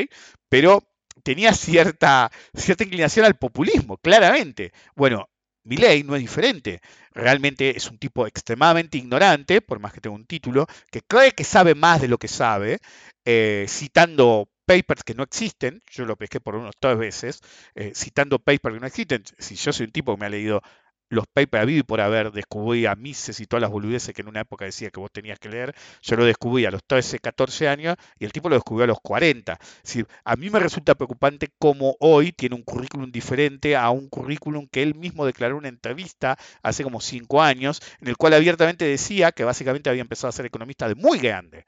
Pero 0.49 0.83
tenía 1.23 1.53
cierta, 1.53 2.31
cierta 2.53 2.83
inclinación 2.83 3.25
al 3.25 3.35
populismo, 3.35 3.97
claramente. 3.97 4.71
Bueno, 4.95 5.29
Milley 5.63 6.03
no 6.03 6.15
es 6.15 6.21
diferente. 6.21 6.81
Realmente 7.11 7.75
es 7.75 7.89
un 7.89 7.97
tipo 7.97 8.27
extremadamente 8.27 8.97
ignorante, 8.97 9.61
por 9.61 9.79
más 9.79 9.93
que 9.93 10.01
tenga 10.01 10.15
un 10.15 10.25
título, 10.25 10.67
que 10.91 11.01
cree 11.01 11.31
que 11.31 11.43
sabe 11.43 11.75
más 11.75 12.01
de 12.01 12.07
lo 12.07 12.17
que 12.17 12.27
sabe, 12.27 12.79
eh, 13.25 13.65
citando 13.67 14.49
papers 14.65 15.03
que 15.03 15.13
no 15.13 15.23
existen, 15.23 15.81
yo 15.89 16.05
lo 16.05 16.15
pesqué 16.17 16.39
por 16.39 16.55
unos 16.55 16.75
tres 16.79 16.97
veces, 16.97 17.41
eh, 17.75 17.91
citando 17.95 18.39
papers 18.39 18.75
que 18.75 18.81
no 18.81 18.87
existen, 18.87 19.23
si 19.37 19.55
yo 19.55 19.73
soy 19.73 19.87
un 19.87 19.91
tipo 19.91 20.13
que 20.13 20.19
me 20.19 20.25
ha 20.25 20.29
leído 20.29 20.61
los 21.09 21.27
papers 21.27 21.63
a 21.63 21.65
vivo 21.65 21.85
por 21.85 22.01
haber, 22.01 22.31
descubrí 22.31 22.85
a 22.85 22.95
Mises 22.95 23.39
y 23.39 23.45
todas 23.45 23.61
las 23.61 23.69
boludeces 23.69 24.13
que 24.13 24.21
en 24.21 24.27
una 24.27 24.41
época 24.41 24.65
decía 24.65 24.89
que 24.89 24.99
vos 24.99 25.11
tenías 25.11 25.39
que 25.39 25.49
leer, 25.49 25.75
yo 26.01 26.15
lo 26.15 26.25
descubrí 26.25 26.65
a 26.65 26.71
los 26.71 26.83
13, 26.83 27.19
14 27.19 27.67
años 27.67 27.95
y 28.19 28.25
el 28.25 28.31
tipo 28.31 28.49
lo 28.49 28.55
descubrió 28.55 28.85
a 28.85 28.87
los 28.87 28.99
40. 29.01 29.57
Es 29.83 30.03
a 30.23 30.35
mí 30.35 30.49
me 30.49 30.59
resulta 30.59 30.95
preocupante 30.95 31.49
cómo 31.59 31.95
hoy 31.99 32.31
tiene 32.31 32.55
un 32.55 32.63
currículum 32.63 33.11
diferente 33.11 33.75
a 33.75 33.89
un 33.91 34.09
currículum 34.09 34.67
que 34.67 34.83
él 34.83 34.95
mismo 34.95 35.25
declaró 35.25 35.55
en 35.55 35.59
una 35.59 35.69
entrevista 35.69 36.37
hace 36.63 36.83
como 36.83 37.01
5 37.01 37.41
años, 37.41 37.81
en 38.01 38.07
el 38.07 38.17
cual 38.17 38.33
abiertamente 38.33 38.85
decía 38.85 39.31
que 39.31 39.43
básicamente 39.43 39.89
había 39.89 40.01
empezado 40.01 40.29
a 40.29 40.31
ser 40.31 40.45
economista 40.45 40.87
de 40.87 40.95
muy 40.95 41.19
grande. 41.19 41.65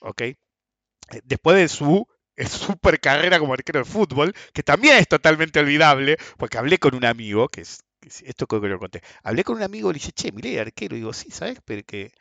¿ok? 0.00 0.22
Eh, 0.22 0.36
después 1.24 1.56
de 1.56 1.68
su 1.68 2.06
super 2.48 3.00
carrera 3.00 3.38
como 3.38 3.52
arquero 3.54 3.80
de 3.80 3.84
fútbol, 3.84 4.34
que 4.52 4.62
también 4.62 4.96
es 4.96 5.08
totalmente 5.08 5.60
olvidable, 5.60 6.16
porque 6.38 6.58
hablé 6.58 6.78
con 6.78 6.94
un 6.94 7.04
amigo, 7.04 7.48
que 7.48 7.62
es, 7.62 7.84
esto 8.24 8.46
creo 8.46 8.62
que 8.62 8.68
lo 8.68 8.78
conté, 8.78 9.02
hablé 9.22 9.44
con 9.44 9.56
un 9.56 9.62
amigo 9.62 9.90
y 9.90 9.94
le 9.94 9.98
dije, 9.98 10.12
che, 10.12 10.32
miré 10.32 10.60
arquero, 10.60 10.96
digo, 10.96 11.12
sí, 11.12 11.30
¿sabes? 11.30 11.58
Pero 11.64 11.82
que, 11.84 12.12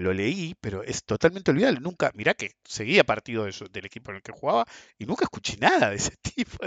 lo 0.00 0.12
leí, 0.12 0.54
pero 0.60 0.82
es 0.82 1.04
totalmente 1.04 1.50
olvidable. 1.50 1.80
Nunca, 1.80 2.12
mirá 2.14 2.34
que 2.34 2.52
seguía 2.64 3.04
partido 3.04 3.44
del 3.44 3.84
equipo 3.84 4.10
en 4.10 4.16
el 4.16 4.22
que 4.22 4.32
jugaba 4.32 4.64
y 4.98 5.04
nunca 5.06 5.24
escuché 5.24 5.56
nada 5.58 5.90
de 5.90 5.96
ese 5.96 6.16
tipo, 6.22 6.58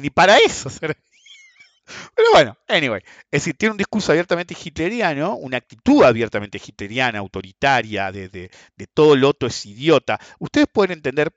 ni 0.00 0.10
para 0.10 0.38
eso. 0.38 0.68
Pero 0.80 2.30
bueno, 2.32 2.56
anyway, 2.68 3.02
es 3.30 3.42
decir, 3.42 3.56
tiene 3.56 3.72
un 3.72 3.78
discurso 3.78 4.12
abiertamente 4.12 4.54
hitleriano, 4.54 5.36
una 5.36 5.58
actitud 5.58 6.04
abiertamente 6.04 6.60
hitleriana, 6.64 7.18
autoritaria, 7.18 8.12
de, 8.12 8.28
de, 8.28 8.50
de 8.76 8.86
todo 8.86 9.16
lo 9.16 9.28
otro 9.28 9.48
es 9.48 9.66
idiota. 9.66 10.18
Ustedes 10.38 10.66
pueden 10.72 10.92
entender 10.92 11.32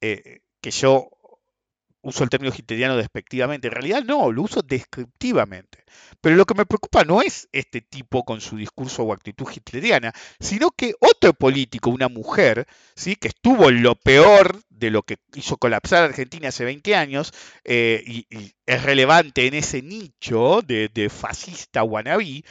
eh, 0.00 0.40
que 0.64 0.70
yo 0.70 1.10
uso 2.00 2.24
el 2.24 2.30
término 2.30 2.54
hitleriano 2.56 2.96
despectivamente. 2.96 3.68
En 3.68 3.74
realidad 3.74 4.02
no, 4.02 4.32
lo 4.32 4.40
uso 4.40 4.62
descriptivamente. 4.62 5.84
Pero 6.22 6.36
lo 6.36 6.46
que 6.46 6.54
me 6.54 6.64
preocupa 6.64 7.04
no 7.04 7.20
es 7.20 7.50
este 7.52 7.82
tipo 7.82 8.24
con 8.24 8.40
su 8.40 8.56
discurso 8.56 9.02
o 9.02 9.12
actitud 9.12 9.46
hitleriana, 9.54 10.14
sino 10.40 10.70
que 10.70 10.94
otro 11.00 11.34
político, 11.34 11.90
una 11.90 12.08
mujer, 12.08 12.66
¿sí? 12.96 13.14
que 13.14 13.28
estuvo 13.28 13.68
en 13.68 13.82
lo 13.82 13.94
peor 13.94 14.58
de 14.70 14.88
lo 14.90 15.02
que 15.02 15.18
hizo 15.34 15.58
colapsar 15.58 16.02
Argentina 16.02 16.48
hace 16.48 16.64
20 16.64 16.96
años 16.96 17.34
eh, 17.64 18.02
y, 18.06 18.26
es 18.64 18.82
relevante 18.82 19.46
en 19.46 19.52
ese 19.52 19.82
nicho 19.82 20.62
de, 20.62 21.10
fascista 21.10 21.82
wannabe, 21.82 22.42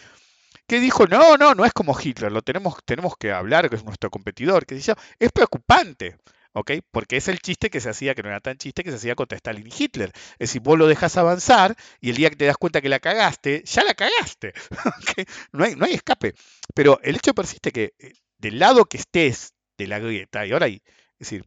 que 0.68 0.80
dijo, 0.80 1.08
no, 1.08 1.36
no, 1.38 1.56
no 1.56 1.66
es 1.66 1.74
como 1.74 2.00
Hitler, 2.00 2.32
lo 2.32 2.44
tenemos, 2.44 2.76
tenemos 2.86 3.18
que 3.18 3.32
hablar, 3.32 3.72
que 3.72 3.78
es 3.78 3.84
nuestro 3.84 4.12
competidor, 4.12 4.68
que 4.68 4.76
dice, 4.76 4.94
es 5.18 5.32
preocupante. 5.32 6.18
Porque 6.54 7.18
es 7.18 7.28
el 7.28 7.40
chiste 7.40 7.70
que 7.70 7.82
se 7.82 7.90
hacía, 7.90 8.14
que 8.14 8.24
no 8.24 8.30
era 8.30 8.40
tan 8.40 8.58
chiste, 8.58 8.84
que 8.84 8.92
se 8.92 8.98
hacía 8.98 9.16
contra 9.16 9.38
Stalin 9.38 9.68
y 9.68 9.84
Hitler. 9.84 10.12
Es 10.34 10.50
decir, 10.50 10.62
vos 10.62 10.78
lo 10.78 10.88
dejas 10.88 11.18
avanzar 11.18 11.76
y 12.00 12.12
el 12.12 12.16
día 12.16 12.30
que 12.30 12.36
te 12.36 12.46
das 12.46 12.58
cuenta 12.58 12.82
que 12.82 12.90
la 12.90 13.00
cagaste, 13.00 13.64
ya 13.66 13.84
la 13.84 13.96
cagaste. 13.96 14.54
no, 15.52 15.64
hay, 15.66 15.76
no 15.76 15.86
hay 15.86 15.94
escape. 15.94 16.36
Pero 16.74 17.00
el 17.04 17.16
hecho 17.16 17.34
persiste 17.34 17.72
que 17.72 17.94
eh, 17.98 18.14
del 18.38 18.60
lado 18.60 18.86
que 18.86 18.98
estés 18.98 19.54
de 19.78 19.88
la 19.88 20.00
grieta, 20.00 20.46
y 20.46 20.52
ahora 20.52 20.68
hay, 20.68 20.82
es 21.20 21.30
decir, 21.30 21.46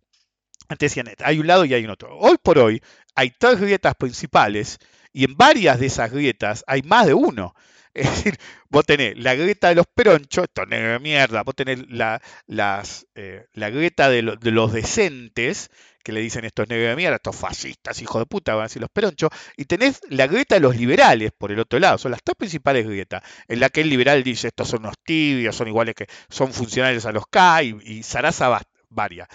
antes 0.69 0.91
decían, 0.91 1.15
hay 1.25 1.39
un 1.39 1.47
lado 1.47 1.65
y 1.65 1.75
hay 1.75 1.85
un 1.85 1.91
otro. 1.91 2.17
Hoy 2.19 2.37
por 2.43 2.59
hoy 2.59 2.83
hay 3.15 3.31
tres 3.31 3.61
grietas 3.61 3.95
principales 3.95 4.79
y 5.13 5.25
en 5.25 5.37
varias 5.37 5.79
de 5.79 5.87
esas 5.87 6.11
grietas 6.11 6.65
hay 6.67 6.83
más 6.83 7.07
de 7.07 7.15
uno. 7.15 7.55
Es 8.07 8.11
decir, 8.11 8.39
vos 8.69 8.85
tenés 8.85 9.17
la 9.17 9.35
grieta 9.35 9.71
de 9.71 9.75
los 9.75 9.87
peronchos, 9.87 10.45
esto 10.45 10.67
negro 10.67 10.93
de 10.93 10.99
mierda, 10.99 11.43
vos 11.43 11.55
tenés 11.55 11.89
la, 11.89 12.21
las, 12.47 13.07
eh, 13.15 13.47
la 13.55 13.71
grieta 13.71 14.11
de, 14.11 14.23
los 14.23 14.73
decentes, 14.73 15.71
que 16.05 16.13
le 16.13 16.21
dicen 16.21 16.45
estos 16.45 16.69
negros 16.69 16.91
de 16.91 16.97
mierda, 16.97 17.17
estos 17.17 17.37
fascistas, 17.37 18.03
hijos 18.03 18.21
de 18.21 18.27
puta, 18.27 18.55
van 18.55 18.65
a 18.65 18.67
decir 18.67 18.83
los 18.83 18.91
peronchos, 18.91 19.31
y 19.57 19.65
tenés 19.65 20.03
la 20.11 20.27
grieta 20.27 20.57
de 20.57 20.61
los 20.61 20.77
liberales 20.77 21.33
por 21.33 21.51
el 21.53 21.59
otro 21.59 21.79
lado, 21.79 21.97
son 21.97 22.11
las 22.11 22.23
tres 22.23 22.37
principales 22.37 22.87
grietas, 22.87 23.23
en 23.49 23.61
la 23.61 23.71
que 23.71 23.81
el 23.81 23.89
liberal 23.89 24.23
dice 24.23 24.49
estos 24.49 24.69
son 24.69 24.81
unos 24.81 24.97
tibios, 25.03 25.57
son 25.57 25.69
iguales 25.69 25.95
que 25.95 26.07
son 26.29 26.53
funcionales 26.53 27.07
a 27.07 27.13
los 27.13 27.27
K 27.29 27.63
y, 27.63 27.79
y 27.83 28.03
Sarasa 28.03 28.61
varia. 28.91 29.27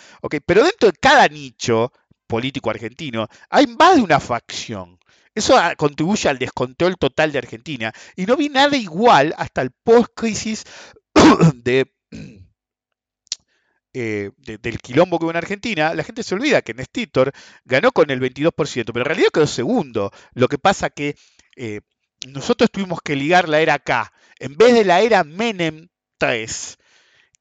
Pero 0.45 0.63
dentro 0.63 0.91
de 0.91 0.97
cada 0.99 1.27
nicho 1.27 1.91
político 2.27 2.69
argentino 2.69 3.27
hay 3.49 3.65
más 3.65 3.95
de 3.95 4.03
una 4.03 4.19
facción. 4.19 5.00
Eso 5.33 5.57
ah, 5.57 5.75
contribuye 5.75 6.27
al 6.29 6.37
descontrol 6.39 6.97
total 6.97 7.31
de 7.31 7.39
Argentina. 7.39 7.93
Y 8.15 8.25
no 8.25 8.35
vi 8.35 8.49
nada 8.49 8.75
igual 8.75 9.33
hasta 9.37 9.61
el 9.61 9.71
post-crisis 9.71 10.65
eh, 13.93 14.31
de, 14.37 14.57
del 14.57 14.79
quilombo 14.79 15.17
que 15.17 15.25
hubo 15.25 15.31
en 15.31 15.37
Argentina. 15.37 15.93
La 15.93 16.03
gente 16.03 16.23
se 16.23 16.35
olvida 16.35 16.61
que 16.61 16.73
Néstor 16.73 17.31
ganó 17.63 17.91
con 17.91 18.09
el 18.09 18.19
22%, 18.19 18.85
pero 18.85 18.99
en 18.99 19.05
realidad 19.05 19.29
quedó 19.33 19.47
segundo. 19.47 20.11
Lo 20.33 20.47
que 20.47 20.57
pasa 20.57 20.89
que 20.89 21.15
eh, 21.55 21.81
nosotros 22.27 22.69
tuvimos 22.69 23.01
que 23.01 23.15
ligar 23.15 23.49
la 23.49 23.61
era 23.61 23.79
K, 23.79 24.11
en 24.39 24.57
vez 24.57 24.73
de 24.73 24.85
la 24.85 25.01
era 25.01 25.23
Menem 25.23 25.87
3, 26.17 26.77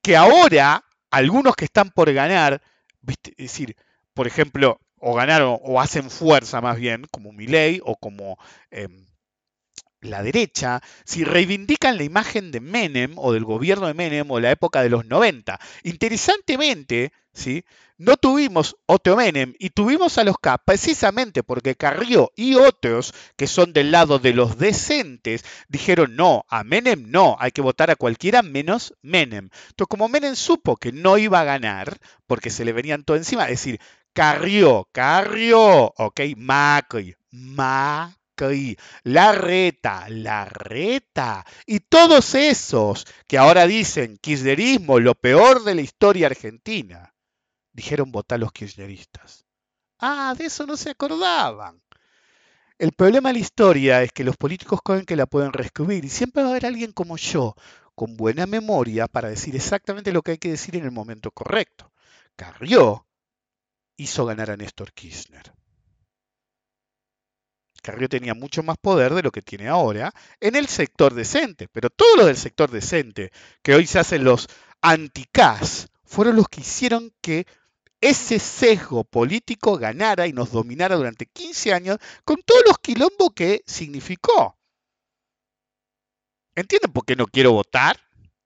que 0.03 0.17
ahora 0.17 0.85
algunos 1.11 1.57
que 1.57 1.65
están 1.65 1.91
por 1.91 2.13
ganar, 2.13 2.63
es 3.07 3.37
decir, 3.37 3.77
por 4.15 4.27
ejemplo, 4.27 4.81
o 5.01 5.15
ganaron 5.15 5.59
o 5.63 5.81
hacen 5.81 6.11
fuerza 6.11 6.61
más 6.61 6.77
bien, 6.77 7.07
como 7.11 7.33
Milei 7.33 7.81
o 7.85 7.97
como 7.97 8.39
em, 8.71 9.07
la 10.01 10.23
derecha, 10.23 10.81
si 11.05 11.25
reivindican 11.25 11.97
la 11.97 12.05
imagen 12.05 12.51
de 12.51 12.61
Menem 12.61 13.15
o 13.17 13.33
del 13.33 13.45
gobierno 13.45 13.87
de 13.87 13.95
Menem 13.95 14.31
o 14.31 14.41
la 14.41 14.51
época 14.51 14.83
de 14.83 14.89
los 14.89 15.05
90. 15.07 15.59
Interesantemente, 15.83 17.13
¿sí? 17.33 17.65
no 18.01 18.17
tuvimos 18.17 18.77
otro 18.87 19.15
Menem 19.15 19.53
y 19.59 19.71
tuvimos 19.71 20.17
a 20.17 20.25
los 20.25 20.39
K 20.39 20.57
precisamente 20.57 21.43
porque 21.43 21.75
Carrió 21.75 22.33
y 22.35 22.55
otros 22.55 23.13
que 23.37 23.47
son 23.47 23.75
del 23.75 23.91
lado 23.91 24.19
de 24.19 24.33
los 24.33 24.57
decentes 24.57 25.45
dijeron 25.69 26.17
no, 26.17 26.47
a 26.49 26.65
Menem 26.65 27.11
no, 27.11 27.37
hay 27.39 27.51
que 27.51 27.61
votar 27.61 27.91
a 27.91 27.97
cualquiera 27.97 28.41
menos 28.41 28.95
Menem. 29.03 29.51
Entonces 29.69 29.87
como 29.91 30.09
Menem 30.09 30.35
supo 30.35 30.77
que 30.77 30.93
no 30.93 31.19
iba 31.19 31.41
a 31.41 31.45
ganar 31.45 31.99
porque 32.27 32.49
se 32.49 32.65
le 32.65 32.73
venían 32.73 33.05
todo 33.05 33.19
encima, 33.19 33.45
es 33.45 33.51
decir, 33.51 33.81
Carrió, 34.13 34.89
Carrió, 34.91 35.85
ok, 35.97 36.21
Macri, 36.37 37.15
Macri, 37.31 38.77
la 39.05 39.33
reta, 39.33 40.09
la 40.09 40.45
reta, 40.47 41.47
y 41.65 41.79
todos 41.81 42.35
esos 42.35 43.07
que 43.29 43.39
ahora 43.39 43.69
dicen 43.69 44.17
kirchnerismo, 44.17 44.99
lo 44.99 45.15
peor 45.15 45.63
de 45.63 45.77
la 45.77 45.83
historia 45.83 46.27
argentina, 46.27 47.15
dijeron 47.73 48.11
votar 48.11 48.41
los 48.41 48.53
kirchneristas. 48.53 49.47
Ah, 50.01 50.35
de 50.37 50.47
eso 50.47 50.67
no 50.67 50.77
se 50.77 50.91
acordaban. 50.91 51.81
El 52.79 52.93
problema 52.93 53.29
de 53.29 53.35
la 53.35 53.41
historia 53.41 54.03
es 54.03 54.11
que 54.11 54.25
los 54.25 54.37
políticos 54.37 54.81
creen 54.83 55.05
que 55.05 55.15
la 55.15 55.27
pueden 55.27 55.53
reescribir 55.53 56.05
y 56.05 56.09
siempre 56.09 56.43
va 56.43 56.49
a 56.49 56.51
haber 56.53 56.67
alguien 56.67 56.93
como 56.93 57.17
yo, 57.17 57.55
con 57.95 58.17
buena 58.17 58.47
memoria 58.47 59.07
para 59.07 59.29
decir 59.29 59.55
exactamente 59.55 60.13
lo 60.13 60.23
que 60.23 60.33
hay 60.33 60.39
que 60.39 60.51
decir 60.51 60.75
en 60.77 60.85
el 60.85 60.91
momento 60.91 61.31
correcto. 61.31 61.93
Carrió 62.35 63.07
hizo 64.01 64.25
ganar 64.25 64.51
a 64.51 64.57
Néstor 64.57 64.93
Kirchner. 64.93 65.53
Carrió 67.83 68.09
tenía 68.09 68.35
mucho 68.35 68.63
más 68.63 68.77
poder 68.79 69.15
de 69.15 69.23
lo 69.23 69.31
que 69.31 69.43
tiene 69.43 69.69
ahora 69.69 70.13
en 70.41 70.57
el 70.57 70.69
sector 70.69 71.15
decente, 71.15 71.69
pero 71.69 71.91
todo 71.91 72.17
lo 72.17 72.27
del 72.27 72.37
sector 72.37 72.71
decente, 72.71 73.31
que 73.63 73.75
hoy 73.75 73.87
se 73.87 73.99
hacen 73.99 74.25
los 74.25 74.49
anti-CAS, 74.81 75.89
fueron 76.05 76.37
los 76.37 76.49
que 76.49 76.61
hicieron 76.61 77.13
que 77.21 77.47
ese 78.01 78.39
sesgo 78.39 79.05
político 79.05 79.77
ganara 79.77 80.27
y 80.27 80.33
nos 80.33 80.51
dominara 80.51 80.97
durante 80.97 81.27
15 81.27 81.75
años 81.75 81.99
con 82.25 82.41
todos 82.43 82.63
los 82.67 82.79
quilombos 82.79 83.31
que 83.35 83.63
significó. 83.67 84.57
¿Entienden 86.55 86.93
por 86.93 87.05
qué 87.05 87.17
no 87.17 87.27
quiero 87.27 87.53
votar? 87.53 88.01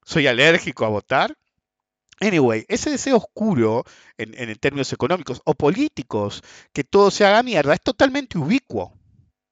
¿Soy 0.04 0.26
alérgico 0.26 0.84
a 0.84 0.88
votar? 0.88 1.36
Anyway, 2.20 2.64
ese 2.68 2.90
deseo 2.90 3.16
oscuro 3.16 3.84
en, 4.16 4.54
términos 4.56 4.92
económicos 4.92 5.40
o 5.44 5.54
políticos, 5.54 6.42
que 6.72 6.84
todo 6.84 7.10
se 7.10 7.24
haga 7.24 7.42
mierda, 7.42 7.74
es 7.74 7.80
totalmente 7.80 8.38
ubicuo. 8.38 8.92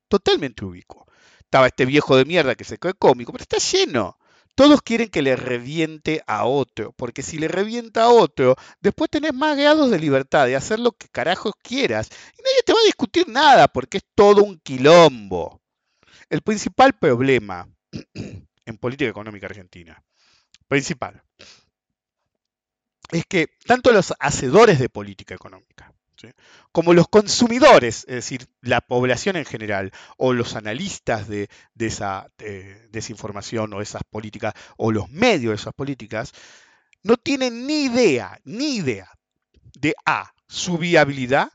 Totalmente 0.09 0.65
ubicuo. 0.65 1.07
Estaba 1.41 1.67
este 1.67 1.87
viejo 1.87 2.17
de 2.17 2.25
mierda 2.25 2.55
que 2.55 2.65
se 2.65 2.79
quedó 2.79 2.95
cómico, 2.95 3.33
pero 3.33 3.43
está 3.43 3.59
lleno. 3.59 4.17
Todos 4.55 4.83
quieren 4.83 5.09
que 5.09 5.23
le 5.23 5.35
reviente 5.35 6.23
a 6.27 6.45
otro, 6.45 6.93
porque 6.93 7.23
si 7.23 7.39
le 7.39 7.49
revienta 7.49 8.05
a 8.05 8.09
otro, 8.11 8.55
después 8.81 9.11
tenés 9.11 9.33
más 9.33 9.57
grados 9.57 9.91
de 9.91 9.99
libertad 9.99 10.47
de 10.47 10.57
hacer 10.57 10.79
lo 10.79 10.93
que 10.93 11.09
carajos 11.09 11.55
quieras 11.63 12.11
y 12.39 12.43
nadie 12.43 12.63
te 12.65 12.75
va 12.75 12.81
a 12.81 12.87
discutir 12.87 13.29
nada, 13.29 13.69
porque 13.69 13.99
es 13.99 14.05
todo 14.15 14.45
un 14.45 14.59
quilombo. 14.59 15.63
El 16.29 16.43
principal 16.43 16.93
problema 16.93 17.67
en 18.67 18.79
política 18.79 19.11
económica 19.11 19.47
argentina, 19.47 20.03
principal, 20.69 21.23
es 23.13 23.25
que 23.27 23.49
tanto 23.67 23.93
los 23.93 24.15
hacedores 24.19 24.79
de 24.79 24.89
política 24.89 25.35
económica 25.35 25.93
como 26.71 26.95
los 26.95 27.09
consumidores, 27.09 28.05
es 28.09 28.15
decir, 28.15 28.49
la 28.61 28.81
población 28.81 29.37
en 29.37 29.45
general, 29.45 29.93
o 30.17 30.33
los 30.33 30.57
analistas 30.57 31.29
de, 31.29 31.49
esa 31.79 32.31
desinformación 32.91 33.73
o 33.73 33.81
esas 33.81 34.03
políticas, 34.05 34.55
o 34.77 34.93
los 34.93 35.11
medios 35.11 35.51
de 35.51 35.57
esas 35.57 35.75
políticas, 35.75 36.33
no 37.03 37.17
tienen 37.17 37.67
ni 37.67 37.85
idea, 37.85 38.41
ni 38.45 38.77
idea 38.77 39.11
de 39.79 39.95
A, 40.05 40.33
su 40.47 40.79
viabilidad, 40.79 41.51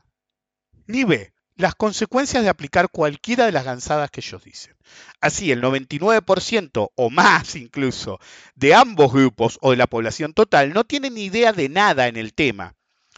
ni 0.86 1.04
B, 1.04 1.32
las 1.58 1.74
consecuencias 1.74 2.44
de 2.44 2.48
aplicar 2.48 2.88
cualquiera 2.88 3.44
de 3.44 3.52
las 3.52 3.64
gansadas 3.64 4.10
que 4.10 4.20
ellos 4.20 4.42
dicen. 4.44 4.76
Así, 5.20 5.50
el 5.50 5.60
99% 5.60 6.92
o 6.94 7.10
más 7.10 7.56
incluso 7.56 8.20
de 8.54 8.74
ambos 8.74 9.12
grupos 9.12 9.58
o 9.60 9.72
de 9.72 9.76
la 9.76 9.88
población 9.88 10.32
total 10.32 10.72
no 10.72 10.84
tienen 10.84 11.18
idea 11.18 11.52
de 11.52 11.68
nada 11.68 12.06
en 12.06 12.16
el 12.16 12.32
tema 12.32 12.76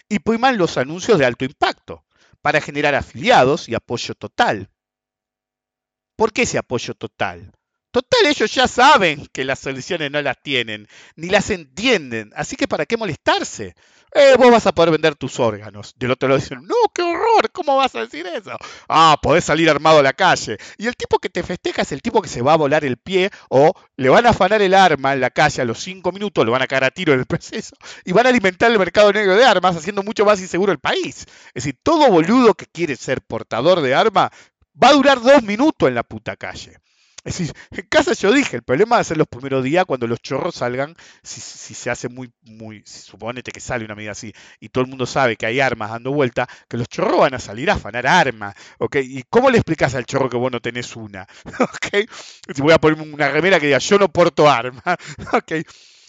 y 0.09 0.21
priman 0.21 0.57
los 0.57 0.79
anuncios 0.79 1.19
de 1.19 1.27
alto 1.27 1.45
impacto 1.45 2.05
para 2.41 2.63
generar 2.63 2.95
afiliados 2.95 3.69
y 3.69 3.75
apoyo 3.75 4.15
total. 4.15 4.71
¿Por 6.17 6.33
qué 6.33 6.43
ese 6.43 6.57
apoyo 6.57 6.95
total? 6.95 7.53
Total, 7.91 8.25
ellos 8.25 8.55
ya 8.55 8.69
saben 8.69 9.27
que 9.33 9.45
las 9.45 9.59
soluciones 9.59 10.11
no 10.11 10.23
las 10.23 10.41
tienen, 10.41 10.89
ni 11.15 11.29
las 11.29 11.51
entienden, 11.51 12.31
así 12.37 12.57
que 12.57 12.69
¿para 12.69 12.87
qué 12.87 12.97
molestarse? 12.97 13.75
Eh, 14.13 14.35
vos 14.37 14.51
vas 14.51 14.67
a 14.67 14.73
poder 14.73 14.91
vender 14.91 15.15
tus 15.15 15.39
órganos. 15.39 15.95
Del 15.97 16.11
otro 16.11 16.29
lado 16.29 16.41
dicen, 16.41 16.63
no, 16.63 16.75
qué 16.95 17.03
horror, 17.03 17.51
¿cómo 17.53 17.77
vas 17.77 17.95
a 17.95 18.01
decir 18.01 18.27
eso? 18.27 18.57
Ah, 18.89 19.17
podés 19.23 19.45
salir 19.45 19.71
armado 19.71 20.01
a 20.01 20.03
la 20.03 20.13
calle. 20.13 20.59
Y 20.79 20.87
el 20.87 20.97
tipo 20.97 21.19
que 21.19 21.29
te 21.29 21.43
festeja 21.43 21.83
es 21.83 21.93
el 21.93 22.03
tipo 22.03 22.21
que 22.21 22.29
se 22.29 22.43
va 22.43 22.55
a 22.55 22.57
volar 22.57 22.85
el 22.85 22.97
pie 22.97 23.31
o 23.49 23.73
le 23.97 24.09
van 24.09 24.27
a 24.27 24.31
afanar 24.31 24.63
el 24.63 24.75
arma 24.75 25.13
en 25.13 25.21
la 25.21 25.31
calle 25.31 25.63
a 25.63 25.65
los 25.65 25.79
cinco 25.81 26.13
minutos, 26.13 26.45
lo 26.45 26.53
van 26.53 26.63
a 26.63 26.67
caer 26.67 26.85
a 26.85 26.91
tiro 26.91 27.13
en 27.13 27.21
el 27.21 27.27
proceso 27.27 27.77
y 28.05 28.13
van 28.13 28.27
a 28.27 28.31
alimentar 28.31 28.71
el 28.71 28.79
mercado 28.79 29.13
negro 29.13 29.37
de 29.37 29.45
armas, 29.45 29.77
haciendo 29.77 30.03
mucho 30.03 30.25
más 30.25 30.41
inseguro 30.41 30.73
el 30.73 30.81
país. 30.81 31.27
Es 31.55 31.65
decir, 31.65 31.79
todo 31.83 32.11
boludo 32.11 32.55
que 32.55 32.67
quiere 32.67 32.97
ser 32.97 33.23
portador 33.23 33.81
de 33.81 33.95
arma 33.95 34.31
va 34.83 34.89
a 34.89 34.93
durar 34.93 35.21
dos 35.21 35.43
minutos 35.43 35.89
en 35.89 35.95
la 35.95 36.03
puta 36.03 36.37
calle. 36.37 36.79
Es 37.25 37.39
decir, 37.39 37.55
en 37.71 37.87
casa 37.89 38.13
yo 38.15 38.33
dije, 38.33 38.57
el 38.57 38.63
problema 38.63 38.99
a 38.99 39.05
ser 39.05 39.17
los 39.17 39.27
primeros 39.27 39.63
días 39.63 39.85
cuando 39.85 40.07
los 40.07 40.21
chorros 40.21 40.55
salgan, 40.55 40.97
si, 41.23 41.41
se 41.41 41.91
hace 41.91 42.09
muy, 42.09 42.33
muy, 42.43 42.83
suponete 42.87 43.51
que 43.53 43.61
sale 43.61 43.85
una 43.85 43.95
medida 43.95 44.13
así, 44.13 44.33
y 44.59 44.71
todo 44.71 44.85
el 44.85 44.91
mundo 44.91 45.07
sabe 45.07 45.37
que 45.37 45.47
hay 45.47 45.61
armas 45.61 45.91
dando 45.91 46.13
vuelta, 46.13 46.49
que 46.69 46.77
los 46.77 46.89
chorros 46.89 47.21
van 47.21 47.35
a 47.35 47.39
salir 47.39 47.71
a 47.71 47.75
afanar 47.75 48.07
armas, 48.07 48.55
¿ok? 48.79 48.97
¿Y 49.03 49.23
cómo 49.29 49.51
le 49.51 49.59
explicas 49.59 49.95
al 49.95 50.07
chorro 50.07 50.31
que 50.31 50.37
vos 50.37 50.51
no 50.51 50.61
tenés 50.61 50.97
una? 50.97 51.27
¿Ok? 51.61 52.09
Si 52.55 52.63
voy 52.63 52.73
a 52.73 52.79
poner 52.79 53.01
una 53.01 53.29
remera 53.29 53.61
que 53.61 53.67
diga, 53.67 53.79
yo 53.79 53.99
no 53.99 54.09
porto 54.09 54.49
arma, 54.49 54.83
¿ok? 55.33 55.53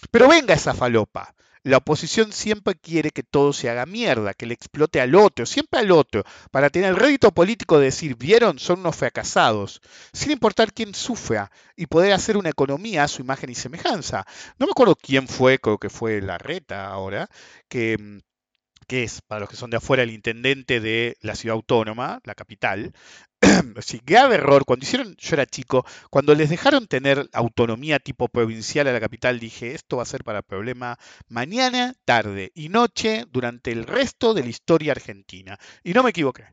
Pero 0.10 0.28
venga 0.28 0.54
esa 0.54 0.74
falopa. 0.74 1.34
La 1.63 1.78
oposición 1.78 2.32
siempre 2.32 2.74
quiere 2.76 3.12
que 3.12 3.21
todo 3.21 3.54
se 3.54 3.69
haga 3.69 3.86
mierda, 3.86 4.34
que 4.34 4.47
le 4.47 4.56
explote 4.56 5.00
al 5.00 5.13
otro, 5.13 5.45
siempre 5.45 5.80
al 5.80 5.91
otro, 5.91 6.24
para 6.50 6.71
tener 6.71 6.89
el 6.89 6.95
rédito 6.95 7.32
político 7.32 7.78
de 7.78 7.86
decir, 7.86 8.15
vieron, 8.15 8.58
son 8.58 8.80
unos 8.80 8.95
fracasados, 8.95 9.82
sin 10.12 10.32
importar 10.32 10.74
quién 10.74 10.95
sufra, 10.95 11.52
y 11.76 11.86
poder 11.86 12.13
hacer 12.13 12.36
una 12.38 12.50
economía 12.50 13.04
a 13.04 13.08
su 13.08 13.21
imagen 13.21 13.52
y 13.52 13.56
semejanza. 13.56 14.26
No 14.58 14.65
me 14.65 14.71
acuerdo 14.71 14.95
quién 14.95 15.28
fue, 15.28 15.60
creo 15.60 15.78
que 15.78 15.89
fue 15.91 16.19
la 16.21 16.39
reta 16.39 16.88
ahora, 16.88 17.30
que 17.67 17.97
mm, 17.97 18.19
que 18.91 19.04
es, 19.04 19.21
para 19.21 19.39
los 19.39 19.49
que 19.49 19.56
son 19.56 19.69
de 19.69 19.77
afuera, 19.77 20.04
el 20.04 20.12
intendente 20.12 20.82
de 20.82 21.15
la 21.21 21.36
ciudad 21.36 21.56
autónoma, 21.56 22.19
la 22.25 22.36
capital. 22.36 22.91
sí, 23.80 24.01
grave 24.06 24.36
error. 24.36 24.65
Cuando 24.65 24.84
hicieron, 24.84 25.15
yo 25.15 25.34
era 25.34 25.45
chico, 25.45 25.86
cuando 26.10 26.36
les 26.36 26.49
dejaron 26.49 26.88
tener 26.88 27.30
autonomía 27.32 27.99
tipo 27.99 28.27
provincial 28.27 28.89
a 28.89 28.91
la 28.91 28.99
capital, 28.99 29.39
dije, 29.39 29.73
esto 29.73 29.95
va 29.95 30.04
a 30.04 30.06
ser 30.06 30.25
para 30.25 30.41
problema 30.41 30.99
mañana, 31.30 31.93
tarde 32.04 32.51
y 32.54 32.67
noche 32.67 33.23
durante 33.32 33.71
el 33.71 33.86
resto 33.86 34.34
de 34.34 34.43
la 34.43 34.49
historia 34.49 34.91
argentina. 34.91 35.58
Y 35.86 35.93
no 35.93 36.04
me 36.04 36.10
equivoqué. 36.10 36.47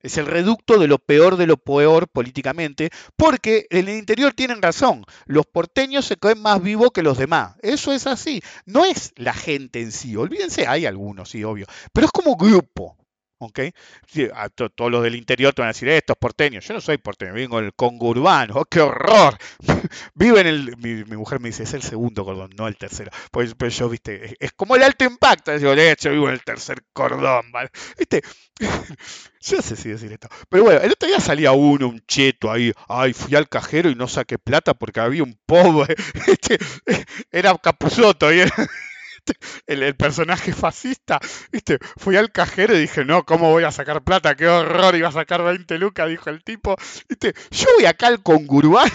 Es 0.00 0.16
el 0.16 0.26
reducto 0.26 0.78
de 0.78 0.86
lo 0.86 0.98
peor 0.98 1.36
de 1.36 1.46
lo 1.46 1.56
peor 1.56 2.08
políticamente, 2.08 2.90
porque 3.16 3.66
en 3.70 3.88
el 3.88 3.98
interior 3.98 4.32
tienen 4.32 4.62
razón. 4.62 5.04
Los 5.26 5.46
porteños 5.46 6.04
se 6.04 6.16
creen 6.16 6.40
más 6.40 6.62
vivos 6.62 6.90
que 6.92 7.02
los 7.02 7.18
demás. 7.18 7.56
Eso 7.62 7.92
es 7.92 8.06
así. 8.06 8.42
No 8.64 8.84
es 8.84 9.12
la 9.16 9.34
gente 9.34 9.80
en 9.80 9.92
sí. 9.92 10.14
Olvídense, 10.16 10.66
hay 10.66 10.86
algunos, 10.86 11.30
sí, 11.30 11.42
obvio. 11.42 11.66
Pero 11.92 12.06
es 12.06 12.12
como 12.12 12.36
grupo. 12.36 12.96
¿Ok? 13.38 13.60
todos 14.74 14.90
los 14.90 15.02
del 15.02 15.14
interior 15.14 15.54
te 15.54 15.62
van 15.62 15.68
a 15.68 15.72
decir, 15.72 15.88
estos 15.88 16.16
porteños, 16.16 16.66
yo 16.66 16.74
no 16.74 16.80
soy 16.80 16.98
porteño, 16.98 17.32
vivo 17.34 17.58
en 17.58 17.66
el 17.66 17.74
Congo 17.74 18.08
urbano, 18.08 18.54
¡oh, 18.56 18.64
qué 18.64 18.80
horror! 18.80 19.36
Vive 20.14 20.40
en 20.40 20.46
el, 20.46 20.76
mi, 20.78 21.04
mujer 21.16 21.40
me 21.40 21.48
dice, 21.48 21.62
es 21.62 21.74
el 21.74 21.82
segundo 21.82 22.24
cordón, 22.24 22.50
no 22.56 22.68
el 22.68 22.76
tercero. 22.76 23.10
Pues, 23.30 23.54
pues 23.54 23.76
yo, 23.76 23.88
viste, 23.88 24.36
es, 24.38 24.52
como 24.52 24.76
el 24.76 24.82
alto 24.82 25.04
impacto, 25.04 25.56
yo, 25.56 25.74
yo 25.74 26.10
vivo 26.10 26.28
en 26.28 26.34
el 26.34 26.42
tercer 26.42 26.82
cordón, 26.92 27.50
¿vale? 27.52 27.70
¿Viste? 27.98 28.22
yo 29.40 29.56
no 29.56 29.62
sé 29.62 29.76
si 29.76 29.88
decir 29.88 30.12
esto. 30.12 30.28
Pero 30.48 30.64
bueno, 30.64 30.80
el 30.80 30.92
otro 30.92 31.08
día 31.08 31.20
salía 31.20 31.52
uno, 31.52 31.88
un 31.88 32.00
cheto 32.06 32.50
ahí, 32.50 32.72
ay, 32.88 33.12
fui 33.12 33.34
al 33.36 33.48
cajero 33.48 33.90
y 33.90 33.94
no 33.94 34.08
saqué 34.08 34.38
plata 34.38 34.74
porque 34.74 35.00
había 35.00 35.22
un 35.22 35.38
pobre, 35.46 35.94
este, 36.26 36.58
era 37.30 37.56
Capuzoto, 37.58 38.32
y 38.32 38.40
era, 38.40 38.54
el, 39.66 39.94
personaje 39.96 40.52
fascista, 40.52 41.20
¿viste? 41.52 41.78
Fui 41.96 42.16
al 42.16 42.30
cajero 42.30 42.76
y 42.76 42.80
dije, 42.80 43.04
no, 43.04 43.24
¿cómo 43.24 43.50
voy 43.50 43.64
a 43.64 43.72
sacar 43.72 44.02
plata? 44.02 44.34
¡Qué 44.34 44.48
horror! 44.48 44.94
Iba 44.96 45.08
a 45.08 45.12
sacar 45.12 45.42
20 45.42 45.78
lucas, 45.78 46.08
dijo 46.08 46.30
el 46.30 46.42
tipo. 46.42 46.76
¿Viste? 47.08 47.34
Yo 47.50 47.66
voy 47.76 47.86
acá 47.86 48.08
al 48.08 48.22
conguruano 48.22 48.92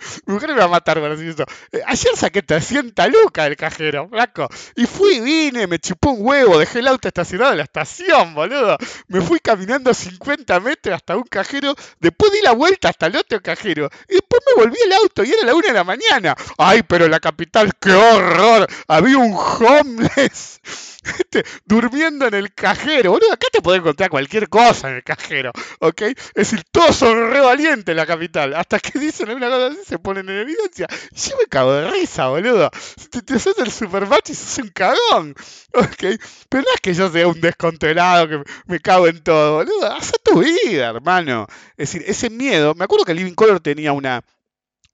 mujer 0.26 0.50
me 0.50 0.56
va 0.56 0.64
a 0.64 0.68
matar 0.68 1.00
por 1.00 1.10
decir 1.10 1.30
eso. 1.30 1.44
Eh, 1.72 1.80
ayer 1.86 2.16
saqué 2.16 2.42
300 2.42 3.08
lucas 3.08 3.46
del 3.46 3.56
cajero, 3.56 4.08
flaco. 4.08 4.48
Y 4.76 4.86
fui, 4.86 5.20
vine, 5.20 5.66
me 5.66 5.78
chupó 5.78 6.10
un 6.10 6.26
huevo, 6.26 6.58
dejé 6.58 6.80
el 6.80 6.88
auto 6.88 7.08
estacionado 7.08 7.52
en 7.52 7.58
la 7.58 7.64
estación, 7.64 8.34
boludo. 8.34 8.76
Me 9.08 9.20
fui 9.20 9.40
caminando 9.40 9.92
50 9.92 10.60
metros 10.60 10.94
hasta 10.94 11.16
un 11.16 11.24
cajero, 11.24 11.74
después 11.98 12.32
di 12.32 12.40
la 12.42 12.52
vuelta 12.52 12.88
hasta 12.88 13.06
el 13.06 13.16
otro 13.16 13.40
cajero. 13.40 13.88
Y 14.08 14.18
me 14.46 14.62
volví 14.62 14.76
el 14.84 14.92
auto 14.92 15.24
y 15.24 15.30
era 15.32 15.44
la 15.44 15.54
una 15.54 15.68
de 15.68 15.74
la 15.74 15.84
mañana. 15.84 16.36
Ay, 16.58 16.82
pero 16.82 17.08
la 17.08 17.20
capital, 17.20 17.72
qué 17.80 17.92
horror. 17.92 18.66
Había 18.88 19.18
un 19.18 19.34
homeless 19.34 20.60
durmiendo 21.64 22.26
en 22.26 22.34
el 22.34 22.52
cajero. 22.54 23.12
Boludo, 23.12 23.32
acá 23.32 23.46
te 23.52 23.62
podés 23.62 23.80
encontrar 23.80 24.10
cualquier 24.10 24.48
cosa 24.48 24.90
en 24.90 24.96
el 24.96 25.04
cajero, 25.04 25.52
¿ok? 25.80 26.02
Es 26.02 26.16
decir, 26.34 26.62
todos 26.70 26.96
son 26.96 27.30
re 27.30 27.40
valientes 27.40 27.88
en 27.88 27.96
la 27.96 28.06
capital. 28.06 28.54
Hasta 28.54 28.78
que 28.78 28.98
dicen 28.98 29.30
una 29.30 29.48
cosa 29.48 29.66
así, 29.68 29.78
se 29.86 29.98
ponen 29.98 30.28
en 30.28 30.38
evidencia. 30.40 30.86
Yo 31.12 31.36
me 31.38 31.46
cago 31.46 31.72
de 31.72 31.90
risa, 31.90 32.28
boludo. 32.28 32.70
Te, 33.10 33.22
te 33.22 33.34
haces 33.34 33.58
el 33.58 33.70
supermatch 33.70 34.30
y 34.30 34.34
sos 34.34 34.58
un 34.58 34.68
cagón, 34.68 35.34
¿ok? 35.74 36.18
Pero 36.48 36.62
no 36.62 36.74
es 36.74 36.80
que 36.82 36.94
yo 36.94 37.10
sea 37.10 37.28
un 37.28 37.40
descontrolado 37.40 38.28
que 38.28 38.42
me 38.66 38.80
cago 38.80 39.06
en 39.06 39.22
todo, 39.22 39.56
boludo. 39.56 39.92
Haz 39.92 40.12
tu 40.22 40.40
vida, 40.40 40.90
hermano. 40.90 41.46
Es 41.76 41.92
decir, 41.92 42.04
ese 42.06 42.30
miedo. 42.30 42.74
Me 42.74 42.84
acuerdo 42.84 43.04
que 43.04 43.14
Living 43.14 43.34
Color 43.34 43.60
tenía 43.60 43.92
una 43.92 44.22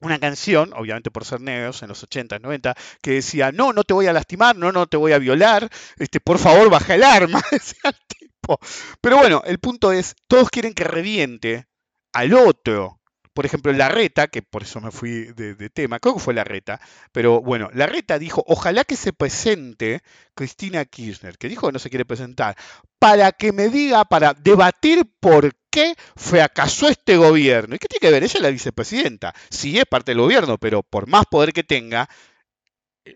una 0.01 0.19
canción, 0.19 0.73
obviamente 0.75 1.11
por 1.11 1.25
ser 1.25 1.41
negros 1.41 1.83
en 1.83 1.89
los 1.89 2.03
80, 2.03 2.39
90, 2.39 2.75
que 3.03 3.13
decía, 3.13 3.53
no, 3.53 3.73
no 3.73 3.85
te 3.85 3.95
voy 3.95 4.07
a 4.07 4.13
lastimar, 4.13 4.57
no, 4.57 4.73
no 4.73 4.87
te 4.87 4.97
voy 4.97 5.13
a 5.13 5.19
violar, 5.19 5.69
este, 5.99 6.21
por 6.21 6.39
favor 6.39 6.71
baja 6.71 6.95
el 6.95 7.03
arma, 7.05 7.43
decía 7.51 7.93
tipo. 8.07 8.59
Pero 9.01 9.17
bueno, 9.19 9.43
el 9.47 9.59
punto 9.59 9.93
es, 9.93 10.15
todos 10.29 10.51
quieren 10.51 10.75
que 10.75 10.85
reviente 10.85 11.67
al 12.13 12.35
otro, 12.35 12.96
por 13.37 13.45
ejemplo, 13.45 13.71
la 13.75 13.91
reta, 13.91 14.29
que 14.29 14.41
por 14.41 14.63
eso 14.63 14.81
me 14.81 14.91
fui 14.91 15.27
de, 15.35 15.69
tema, 15.69 16.01
creo 16.01 16.15
que 16.15 16.21
fue 16.21 16.33
la 16.33 16.43
reta, 16.43 16.81
pero 17.13 17.43
bueno, 17.43 17.69
la 17.75 17.87
reta 17.87 18.19
dijo, 18.19 18.43
ojalá 18.47 18.83
que 18.85 18.97
se 18.97 19.13
presente 19.13 20.01
Cristina 20.35 20.87
Kirchner, 20.87 21.37
que 21.37 21.51
dijo 21.51 21.67
que 21.67 21.75
no 21.75 21.79
se 21.79 21.91
quiere 21.91 22.07
presentar, 22.07 22.57
para 22.99 23.33
que 23.33 23.53
me 23.53 23.69
diga, 23.69 24.07
para 24.07 24.33
debatir 24.33 25.05
por 25.21 25.55
qué 25.69 25.97
fracasó 26.17 26.89
este 26.89 27.19
gobierno. 27.19 27.77
¿Y 27.77 27.79
qué 27.79 27.89
tiene 27.89 28.01
que 28.01 28.11
ver? 28.11 28.25
Ella 28.25 28.37
es 28.37 28.43
la 28.43 28.49
vicepresidenta. 28.49 29.35
Sí 29.51 29.79
es 29.79 29.85
parte 29.85 30.13
del 30.13 30.23
gobierno, 30.23 30.57
pero 30.57 30.83
por 30.83 31.07
más 31.07 31.27
poder 31.27 31.53
que 31.53 31.63
tenga, 31.63 32.09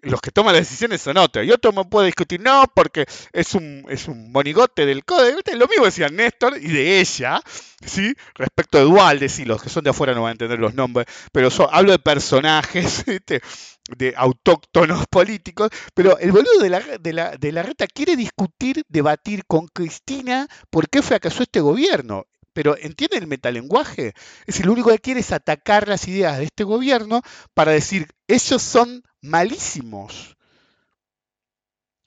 los 0.03 0.21
que 0.21 0.31
toman 0.31 0.55
las 0.55 0.69
decisiones 0.69 1.01
son 1.01 1.17
otros. 1.17 1.45
Y 1.45 1.51
otro 1.51 1.73
me 1.73 1.85
puede 1.85 2.07
discutir, 2.07 2.41
no, 2.41 2.65
porque 2.75 3.07
es 3.33 3.55
un, 3.55 3.85
es 3.89 4.09
un 4.09 4.31
monigote 4.33 4.87
del 4.87 5.05
código. 5.05 5.39
Lo 5.55 5.69
mismo 5.69 5.85
decía 5.85 6.09
Néstor 6.09 6.59
y 6.59 6.69
de 6.69 7.01
ella, 7.01 7.43
¿sí? 7.85 8.15
Respecto 8.35 8.79
de 8.79 8.85
Dualde, 8.85 9.29
sí, 9.29 9.45
los 9.45 9.63
que 9.63 9.69
son 9.69 9.85
de 9.85 9.91
afuera 9.91 10.15
no 10.15 10.23
van 10.23 10.31
a 10.31 10.33
entender 10.33 10.59
los 10.59 10.75
nombres, 10.75 11.07
pero 11.33 11.49
hablo 11.71 11.93
de 11.93 11.99
personajes, 11.99 13.05
de 13.97 14.15
autóctonos 14.17 15.07
políticos, 15.09 15.71
pero 15.95 16.19
el 16.19 16.33
boludo 16.33 16.61
de 16.61 16.71
la, 16.71 16.81
de, 16.81 17.13
la, 17.13 17.37
de 17.37 17.53
la 17.53 17.63
reta 17.63 17.87
quiere 17.87 18.17
discutir, 18.17 18.85
debatir 18.89 19.45
con 19.47 19.67
Cristina 19.67 20.47
por 20.71 20.89
qué 20.89 21.03
fracasó 21.03 21.43
este 21.43 21.61
gobierno 21.61 22.27
pero 22.53 22.77
¿entiende 22.77 23.17
el 23.17 23.29
metalenguaje? 23.29 24.09
Es 24.41 24.47
decir, 24.47 24.67
lo 24.67 24.73
único 24.73 24.91
que 24.91 24.99
quiere 24.99 25.21
es 25.21 25.33
atacar 25.33 25.87
las 25.87 26.09
ideas 26.09 26.37
de 26.37 26.45
este 26.45 26.65
gobierno 26.65 27.23
para 27.55 27.71
decir, 27.71 28.09
ellos 28.27 28.61
son 28.61 29.05
malísimos. 29.23 30.37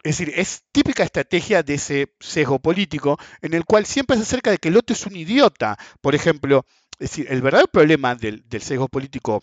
Es 0.03 0.17
decir, 0.17 0.33
es 0.35 0.63
típica 0.71 1.03
estrategia 1.03 1.63
de 1.63 1.75
ese 1.75 2.13
sesgo 2.19 2.59
político 2.59 3.17
en 3.41 3.53
el 3.53 3.63
cual 3.63 3.85
siempre 3.85 4.17
se 4.17 4.23
acerca 4.23 4.51
de 4.51 4.57
que 4.57 4.67
el 4.67 4.77
otro 4.77 4.93
es 4.93 5.05
un 5.05 5.15
idiota. 5.15 5.77
Por 6.01 6.13
ejemplo, 6.13 6.65
es 6.99 7.11
decir, 7.11 7.27
el 7.29 7.41
verdadero 7.41 7.69
problema 7.71 8.13
del, 8.13 8.43
del 8.47 8.61
sesgo 8.61 8.89
político 8.89 9.41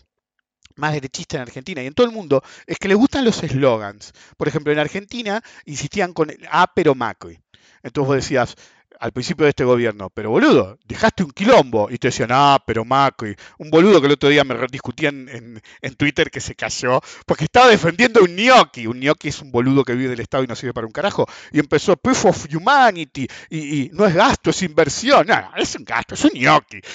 más 0.75 0.93
derechista 0.93 1.37
en 1.37 1.43
Argentina 1.43 1.81
y 1.83 1.87
en 1.87 1.93
todo 1.93 2.07
el 2.07 2.13
mundo 2.13 2.43
es 2.65 2.77
que 2.77 2.87
le 2.87 2.95
gustan 2.95 3.25
los 3.25 3.41
eslogans. 3.43 4.13
Por 4.37 4.47
ejemplo, 4.47 4.71
en 4.71 4.79
Argentina 4.79 5.41
insistían 5.65 6.13
con 6.13 6.29
el 6.29 6.47
A 6.49 6.71
pero 6.73 6.95
Macri. 6.95 7.39
Entonces 7.83 8.07
vos 8.07 8.15
decías, 8.15 8.55
al 9.01 9.11
principio 9.13 9.45
de 9.45 9.49
este 9.49 9.63
gobierno, 9.63 10.11
pero 10.11 10.29
boludo, 10.29 10.77
dejaste 10.85 11.23
un 11.23 11.31
quilombo. 11.31 11.89
Y 11.89 11.97
te 11.97 12.09
decían, 12.09 12.29
ah, 12.31 12.63
pero 12.65 12.85
Macri. 12.85 13.35
Un 13.57 13.71
boludo 13.71 13.99
que 13.99 14.05
el 14.05 14.13
otro 14.13 14.29
día 14.29 14.43
me 14.43 14.55
discutían 14.67 15.27
en, 15.27 15.61
en, 15.81 15.95
Twitter 15.95 16.29
que 16.29 16.39
se 16.39 16.53
cayó, 16.53 17.01
porque 17.25 17.45
estaba 17.45 17.67
defendiendo 17.67 18.21
un 18.21 18.35
gnocchi. 18.35 18.85
Un 18.85 18.99
gnocchi 18.99 19.29
es 19.29 19.41
un 19.41 19.51
boludo 19.51 19.83
que 19.83 19.95
vive 19.95 20.11
del 20.11 20.19
Estado 20.19 20.43
y 20.43 20.47
no 20.47 20.55
sirve 20.55 20.73
para 20.73 20.85
un 20.85 20.93
carajo. 20.93 21.25
Y 21.51 21.59
empezó 21.59 21.97
Proof 21.97 22.25
of 22.25 22.45
Humanity. 22.53 23.27
Y, 23.49 23.89
no 23.93 24.05
es 24.05 24.13
gasto, 24.13 24.51
es 24.51 24.61
inversión. 24.61 25.25
No, 25.25 25.51
es 25.57 25.75
un 25.75 25.83
gasto, 25.83 26.13
es 26.13 26.23
un 26.23 26.31
gnocchi. 26.35 26.79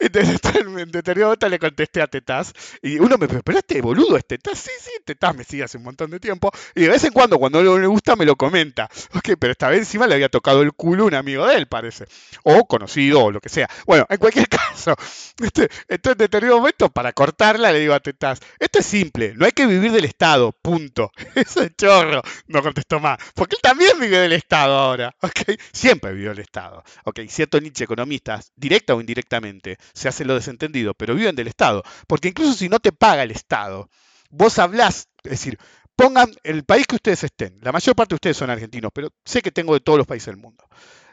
En 0.00 0.66
momento 0.66 1.48
le 1.48 1.58
contesté 1.58 2.00
a 2.00 2.06
Tetaz. 2.06 2.52
Y 2.82 2.98
uno 2.98 3.18
me 3.18 3.28
pero 3.28 3.58
este 3.58 3.82
boludo 3.82 4.16
es 4.16 4.24
Tetaz. 4.24 4.58
Sí, 4.58 4.70
sí, 4.80 4.90
Tetaz 5.04 5.36
me 5.36 5.44
sigue 5.44 5.64
hace 5.64 5.76
un 5.76 5.84
montón 5.84 6.10
de 6.10 6.18
tiempo. 6.18 6.50
Y 6.74 6.82
de 6.82 6.88
vez 6.88 7.04
en 7.04 7.12
cuando, 7.12 7.38
cuando 7.38 7.62
no 7.62 7.78
le 7.78 7.86
gusta, 7.86 8.16
me 8.16 8.24
lo 8.24 8.36
comenta. 8.36 8.88
Ok, 9.14 9.30
pero 9.38 9.52
esta 9.52 9.68
vez 9.68 9.80
encima 9.80 10.06
le 10.06 10.14
había 10.14 10.30
tocado 10.30 10.62
el 10.62 10.72
culo 10.72 11.09
un 11.10 11.16
amigo 11.16 11.46
de 11.46 11.56
él, 11.56 11.66
parece. 11.66 12.06
O 12.44 12.66
conocido, 12.66 13.24
o 13.24 13.30
lo 13.30 13.40
que 13.40 13.48
sea. 13.48 13.68
Bueno, 13.86 14.06
en 14.08 14.16
cualquier 14.16 14.48
caso, 14.48 14.94
este, 15.42 15.68
entonces 15.88 16.12
en 16.12 16.18
determinado 16.18 16.58
momento, 16.58 16.88
para 16.88 17.12
cortarla, 17.12 17.72
le 17.72 17.80
digo 17.80 17.94
a 17.94 18.00
Tetaz, 18.00 18.40
esto 18.58 18.78
es 18.78 18.86
simple, 18.86 19.34
no 19.36 19.44
hay 19.44 19.52
que 19.52 19.66
vivir 19.66 19.92
del 19.92 20.04
Estado, 20.04 20.52
punto. 20.52 21.10
Eso 21.34 21.62
es 21.62 21.76
chorro, 21.76 22.22
no 22.46 22.62
contestó 22.62 23.00
más. 23.00 23.18
Porque 23.34 23.56
él 23.56 23.62
también 23.62 23.98
vive 23.98 24.18
del 24.18 24.32
Estado 24.32 24.74
ahora, 24.76 25.14
¿ok? 25.22 25.58
Siempre 25.72 26.12
vivió 26.12 26.30
del 26.30 26.40
Estado, 26.40 26.82
¿ok? 27.04 27.20
Cierto 27.28 27.60
nicho 27.60 27.84
economistas, 27.84 28.52
directa 28.56 28.94
o 28.94 29.00
indirectamente, 29.00 29.76
se 29.92 30.08
hace 30.08 30.24
lo 30.24 30.34
desentendido, 30.34 30.94
pero 30.94 31.14
viven 31.14 31.36
del 31.36 31.48
Estado. 31.48 31.82
Porque 32.06 32.28
incluso 32.28 32.54
si 32.54 32.68
no 32.68 32.78
te 32.78 32.92
paga 32.92 33.22
el 33.22 33.30
Estado, 33.30 33.90
vos 34.30 34.58
hablás, 34.58 35.08
es 35.24 35.30
decir, 35.30 35.58
pongan 35.96 36.34
el 36.44 36.64
país 36.64 36.86
que 36.86 36.96
ustedes 36.96 37.24
estén. 37.24 37.58
La 37.60 37.72
mayor 37.72 37.94
parte 37.94 38.12
de 38.12 38.16
ustedes 38.16 38.36
son 38.36 38.50
argentinos, 38.50 38.90
pero 38.94 39.10
sé 39.24 39.42
que 39.42 39.50
tengo 39.50 39.74
de 39.74 39.80
todos 39.80 39.98
los 39.98 40.06
países 40.06 40.26
del 40.26 40.38
mundo 40.38 40.64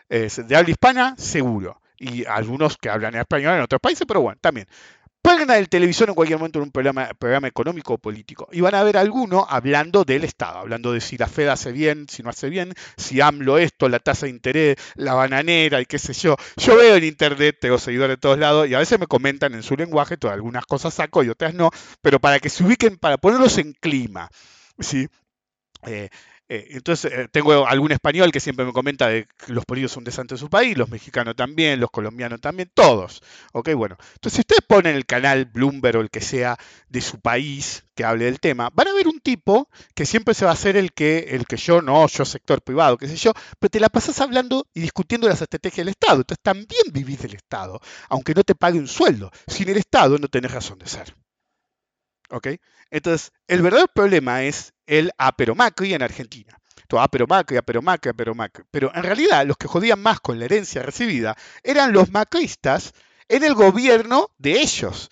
de 0.10 0.56
habla 0.56 0.70
hispana, 0.70 1.16
seguro. 1.18 1.82
Y 2.00 2.26
algunos 2.26 2.78
que 2.78 2.90
hablan 2.90 3.16
español 3.16 3.56
en 3.56 3.62
otros 3.62 3.82
países, 3.82 4.06
pero 4.08 4.22
bueno, 4.22 4.38
también. 4.42 4.68
Pongan 5.22 5.50
el 5.58 5.68
televisor 5.68 6.08
en 6.08 6.16
cualquier 6.16 6.40
momento 6.40 6.60
en 6.60 6.64
un 6.64 6.72
programa, 6.72 7.10
programa 7.20 7.50
económico 7.50 7.96
o 7.96 7.98
político 7.98 8.48
y 8.50 8.62
van 8.62 8.76
a 8.76 8.84
ver 8.84 8.96
alguno 8.96 9.46
hablando 9.50 10.06
del 10.06 10.24
Estado, 10.24 10.60
hablando 10.60 10.94
de 10.94 11.02
si 11.02 11.18
la 11.18 11.28
Fed 11.28 11.50
hace 11.50 11.74
bien, 11.74 12.08
si 12.08 12.24
no 12.24 12.30
hace 12.30 12.50
bien, 12.50 12.74
si 12.96 13.20
AMLO 13.20 13.58
esto, 13.58 13.90
la 13.90 14.00
tasa 14.00 14.28
de 14.28 14.30
interés, 14.30 14.78
la 14.96 15.16
bananera 15.16 15.82
y 15.82 15.86
qué 15.86 16.00
sé 16.00 16.14
yo. 16.14 16.38
Yo 16.56 16.78
veo 16.78 16.96
en 16.96 17.04
internet, 17.04 17.58
tengo 17.60 17.78
seguidores 17.78 18.16
de 18.16 18.22
todos 18.22 18.40
lados 18.40 18.70
y 18.70 18.76
a 18.76 18.80
veces 18.80 19.00
me 19.00 19.08
comentan 19.08 19.54
en 19.54 19.64
su 19.64 19.76
lenguaje, 19.76 20.16
todas 20.16 20.36
algunas 20.36 20.66
cosas 20.66 20.94
saco 20.94 21.24
y 21.24 21.30
otras 21.30 21.54
no, 21.54 21.72
pero 22.02 22.20
para 22.22 22.40
que 22.40 22.48
se 22.50 22.64
ubiquen, 22.64 22.98
para 22.98 23.18
ponerlos 23.18 23.58
en 23.58 23.74
clima. 23.74 24.30
¿sí? 24.80 25.10
Eh, 25.86 26.10
eh, 26.50 26.68
entonces, 26.72 27.12
eh, 27.12 27.28
tengo 27.30 27.68
algún 27.68 27.92
español 27.92 28.32
que 28.32 28.40
siempre 28.40 28.66
me 28.66 28.72
comenta 28.72 29.10
de 29.10 29.28
que 29.28 29.52
los 29.52 29.66
políticos 29.66 29.92
son 29.92 30.04
de 30.06 30.14
en 30.18 30.38
su 30.38 30.50
país, 30.50 30.78
los 30.78 30.90
mexicanos 30.90 31.36
también, 31.36 31.80
los 31.80 31.92
colombianos 31.92 32.40
también, 32.40 32.72
todos. 32.74 33.22
¿Ok? 33.54 33.74
Bueno, 33.74 33.98
entonces 34.14 34.36
si 34.36 34.42
ustedes 34.42 34.62
ponen 34.66 34.96
el 34.96 35.06
canal 35.06 35.46
Bloomberg 35.46 35.98
o 35.98 36.02
el 36.02 36.10
que 36.10 36.22
sea 36.22 36.58
de 36.90 37.02
su 37.02 37.20
país 37.20 37.84
que 37.96 38.06
hable 38.06 38.26
del 38.26 38.40
tema, 38.40 38.70
van 38.74 38.88
a 38.88 38.94
ver 38.94 39.08
un 39.08 39.20
tipo 39.20 39.70
que 39.94 40.06
siempre 40.06 40.34
se 40.34 40.46
va 40.46 40.52
a 40.52 40.54
hacer 40.54 40.78
el 40.78 40.94
que, 40.94 41.28
el 41.32 41.46
que 41.46 41.58
yo, 41.58 41.82
no, 41.82 42.08
yo 42.08 42.24
sector 42.24 42.62
privado, 42.62 42.98
qué 42.98 43.08
sé 43.08 43.18
yo, 43.18 43.34
pero 43.60 43.70
te 43.70 43.80
la 43.80 43.90
pasas 43.90 44.20
hablando 44.22 44.68
y 44.74 44.82
discutiendo 44.82 45.28
las 45.28 45.42
estrategias 45.42 45.86
del 45.86 45.90
Estado. 45.90 46.22
Entonces 46.22 46.42
también 46.42 46.84
vivís 46.94 47.22
del 47.22 47.36
Estado, 47.36 47.80
aunque 48.10 48.34
no 48.34 48.44
te 48.44 48.56
pague 48.56 48.80
un 48.80 48.88
sueldo. 48.88 49.32
Sin 49.48 49.70
el 49.70 49.78
Estado 49.78 50.18
no 50.18 50.28
tenés 50.30 50.52
razón 50.52 50.80
de 50.80 50.88
ser. 50.88 51.14
¿Ok? 52.30 52.48
Entonces, 52.90 53.32
el 53.48 53.62
verdadero 53.62 53.88
problema 53.94 54.44
es 54.44 54.74
el 54.86 55.12
pero 55.38 55.56
Macri 55.56 55.94
en 55.94 56.04
Argentina. 56.04 56.58
Todo 56.88 57.06
pero 57.12 57.28
Macri, 57.28 57.58
pero 57.66 57.82
Macri, 57.82 58.64
pero 58.72 58.92
en 58.96 59.04
realidad 59.04 59.46
los 59.46 59.58
que 59.58 59.68
jodían 59.68 60.02
más 60.02 60.20
con 60.22 60.40
la 60.40 60.46
herencia 60.46 60.82
recibida 60.84 61.36
eran 61.64 61.92
los 61.92 62.12
macristas 62.12 62.94
en 63.28 63.44
el 63.44 63.54
gobierno 63.56 64.30
de 64.38 64.62
ellos. 64.62 65.10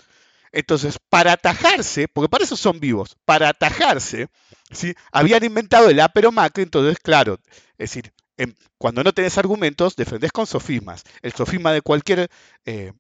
Entonces, 0.53 0.97
para 1.09 1.33
atajarse, 1.33 2.07
porque 2.07 2.29
para 2.29 2.45
eso 2.45 2.55
son 2.55 2.79
vivos, 2.79 3.17
para 3.25 3.49
atajarse, 3.49 4.27
¿sí? 4.71 4.93
habían 5.11 5.43
inventado 5.43 5.89
el 5.89 6.01
pero 6.13 6.31
Macri, 6.31 6.63
entonces, 6.63 6.97
claro, 6.99 7.39
es 7.77 7.89
decir, 7.89 8.13
cuando 8.77 9.03
no 9.03 9.13
tenés 9.13 9.37
argumentos, 9.37 9.95
defendés 9.95 10.31
con 10.31 10.47
sofismas. 10.47 11.03
El 11.21 11.33
sofisma 11.33 11.71
de 11.71 11.81
cualquier 11.81 12.29
eh, 12.65 12.93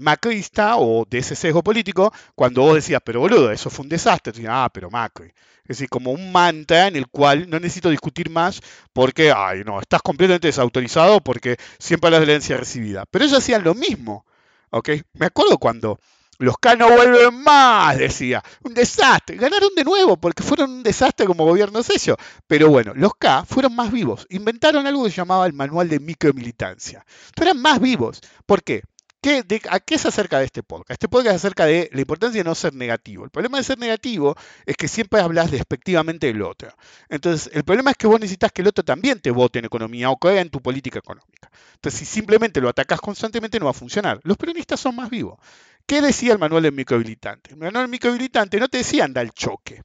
macrista 0.00 0.76
o 0.76 1.04
de 1.08 1.18
ese 1.18 1.36
sesgo 1.36 1.62
político, 1.62 2.12
cuando 2.34 2.62
vos 2.62 2.74
decías, 2.74 3.00
pero 3.04 3.20
boludo, 3.20 3.50
eso 3.50 3.70
fue 3.70 3.84
un 3.84 3.88
desastre, 3.88 4.32
decías, 4.32 4.52
ah, 4.54 4.70
pero 4.72 4.90
Macri. 4.90 5.32
Es 5.62 5.78
decir, 5.78 5.88
como 5.88 6.10
un 6.10 6.32
mantra 6.32 6.88
en 6.88 6.96
el 6.96 7.06
cual 7.06 7.48
no 7.48 7.60
necesito 7.60 7.90
discutir 7.90 8.28
más 8.28 8.60
porque, 8.92 9.32
ay, 9.34 9.62
no, 9.64 9.80
estás 9.80 10.02
completamente 10.02 10.48
desautorizado 10.48 11.20
porque 11.20 11.56
siempre 11.78 12.10
la 12.10 12.16
herencia 12.16 12.56
recibida. 12.56 13.04
Pero 13.08 13.24
ellos 13.24 13.38
hacían 13.38 13.62
lo 13.62 13.74
mismo, 13.74 14.26
¿ok? 14.70 14.90
Me 15.12 15.26
acuerdo 15.26 15.58
cuando 15.58 16.00
los 16.40 16.56
K 16.56 16.74
no 16.74 16.90
vuelven 16.90 17.42
más, 17.42 17.98
decía. 17.98 18.42
Un 18.62 18.72
desastre. 18.72 19.36
Ganaron 19.36 19.74
de 19.76 19.84
nuevo 19.84 20.16
porque 20.16 20.42
fueron 20.42 20.70
un 20.70 20.82
desastre 20.82 21.26
como 21.26 21.44
gobierno 21.44 21.82
ellos. 21.82 22.16
Pero 22.46 22.70
bueno, 22.70 22.94
los 22.94 23.12
K 23.14 23.44
fueron 23.44 23.76
más 23.76 23.92
vivos. 23.92 24.26
Inventaron 24.30 24.86
algo 24.86 25.04
que 25.04 25.10
se 25.10 25.16
llamaba 25.16 25.46
el 25.46 25.52
manual 25.52 25.90
de 25.90 26.00
micromilitancia. 26.00 27.04
Eran 27.38 27.60
más 27.60 27.78
vivos. 27.78 28.22
¿Por 28.46 28.62
qué? 28.62 28.82
¿Qué, 29.22 29.44
¿A 29.68 29.80
qué 29.80 29.98
se 29.98 30.08
acerca 30.08 30.38
de 30.38 30.46
este 30.46 30.62
podcast? 30.62 30.92
Este 30.92 31.08
podcast 31.08 31.36
es 31.36 31.44
acerca 31.44 31.66
de 31.66 31.90
la 31.92 32.00
importancia 32.00 32.42
de 32.42 32.48
no 32.48 32.54
ser 32.54 32.72
negativo. 32.74 33.24
El 33.24 33.30
problema 33.30 33.58
de 33.58 33.64
ser 33.64 33.78
negativo 33.78 34.34
es 34.64 34.76
que 34.78 34.88
siempre 34.88 35.20
hablas 35.20 35.50
despectivamente 35.50 36.28
del 36.28 36.40
otro. 36.40 36.74
Entonces, 37.10 37.50
el 37.52 37.62
problema 37.64 37.90
es 37.90 37.98
que 37.98 38.06
vos 38.06 38.18
necesitas 38.18 38.50
que 38.50 38.62
el 38.62 38.68
otro 38.68 38.82
también 38.82 39.20
te 39.20 39.30
vote 39.30 39.58
en 39.58 39.66
economía 39.66 40.08
o 40.08 40.16
crea 40.16 40.40
en 40.40 40.48
tu 40.48 40.62
política 40.62 41.00
económica. 41.00 41.50
Entonces, 41.74 41.98
si 42.00 42.06
simplemente 42.06 42.62
lo 42.62 42.70
atacas 42.70 42.98
constantemente, 43.00 43.58
no 43.58 43.66
va 43.66 43.72
a 43.72 43.74
funcionar. 43.74 44.20
Los 44.22 44.38
peronistas 44.38 44.80
son 44.80 44.96
más 44.96 45.10
vivos. 45.10 45.38
¿Qué 45.84 46.00
decía 46.00 46.32
el 46.32 46.38
manual 46.38 46.62
del 46.62 46.72
microhabilitante? 46.72 47.50
El 47.50 47.58
manual 47.58 47.84
del 47.84 47.90
microhabilitante 47.90 48.58
no 48.58 48.68
te 48.68 48.78
decía 48.78 49.04
anda 49.04 49.20
al 49.20 49.32
choque. 49.32 49.82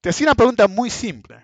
Te 0.00 0.10
hacía 0.10 0.28
una 0.28 0.36
pregunta 0.36 0.68
muy 0.68 0.90
simple. 0.90 1.42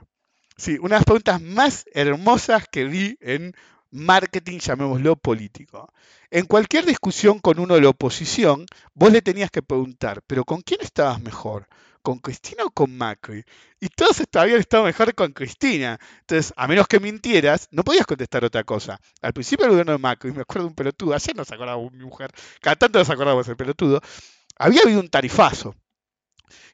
Sí, 0.56 0.76
una 0.78 0.94
de 0.94 0.98
las 0.98 1.04
preguntas 1.04 1.40
más 1.40 1.86
hermosas 1.92 2.68
que 2.70 2.84
vi 2.84 3.16
en 3.20 3.54
marketing, 3.91 4.59
llamémoslo 4.59 5.16
político. 5.16 5.93
En 6.30 6.47
cualquier 6.47 6.84
discusión 6.84 7.38
con 7.41 7.59
uno 7.59 7.74
de 7.74 7.80
la 7.80 7.88
oposición, 7.91 8.66
vos 8.95 9.12
le 9.12 9.22
tenías 9.22 9.51
que 9.51 9.62
preguntar, 9.62 10.22
¿pero 10.26 10.45
con 10.45 10.62
quién 10.62 10.80
estabas 10.80 11.20
mejor? 11.20 11.66
¿Con 12.03 12.18
Cristina 12.18 12.64
o 12.64 12.70
con 12.70 12.97
Macri? 12.97 13.45
Y 13.78 13.88
todos 13.88 14.22
habían 14.34 14.61
estado 14.61 14.84
mejor 14.84 15.14
con 15.14 15.32
Cristina. 15.32 15.99
Entonces, 16.20 16.53
a 16.57 16.66
menos 16.66 16.86
que 16.86 16.99
mintieras, 16.99 17.68
no 17.72 17.82
podías 17.82 18.07
contestar 18.07 18.45
otra 18.45 18.64
cosa. 18.64 18.99
Al 19.20 19.32
principio 19.32 19.64
del 19.64 19.72
gobierno 19.72 19.93
de 19.93 19.99
Macri, 19.99 20.32
me 20.32 20.43
acuerdo 20.43 20.64
de 20.64 20.68
un 20.68 20.74
pelotudo, 20.74 21.14
ayer 21.14 21.36
no 21.36 21.45
se 21.45 21.55
acordaba 21.55 21.82
mi 21.91 22.05
mujer, 22.05 22.30
cada 22.61 22.76
tanto 22.76 22.99
nos 22.99 23.11
acordábamos 23.11 23.47
del 23.47 23.57
pelotudo, 23.57 24.01
había 24.57 24.82
habido 24.82 25.01
un 25.01 25.09
tarifazo. 25.09 25.74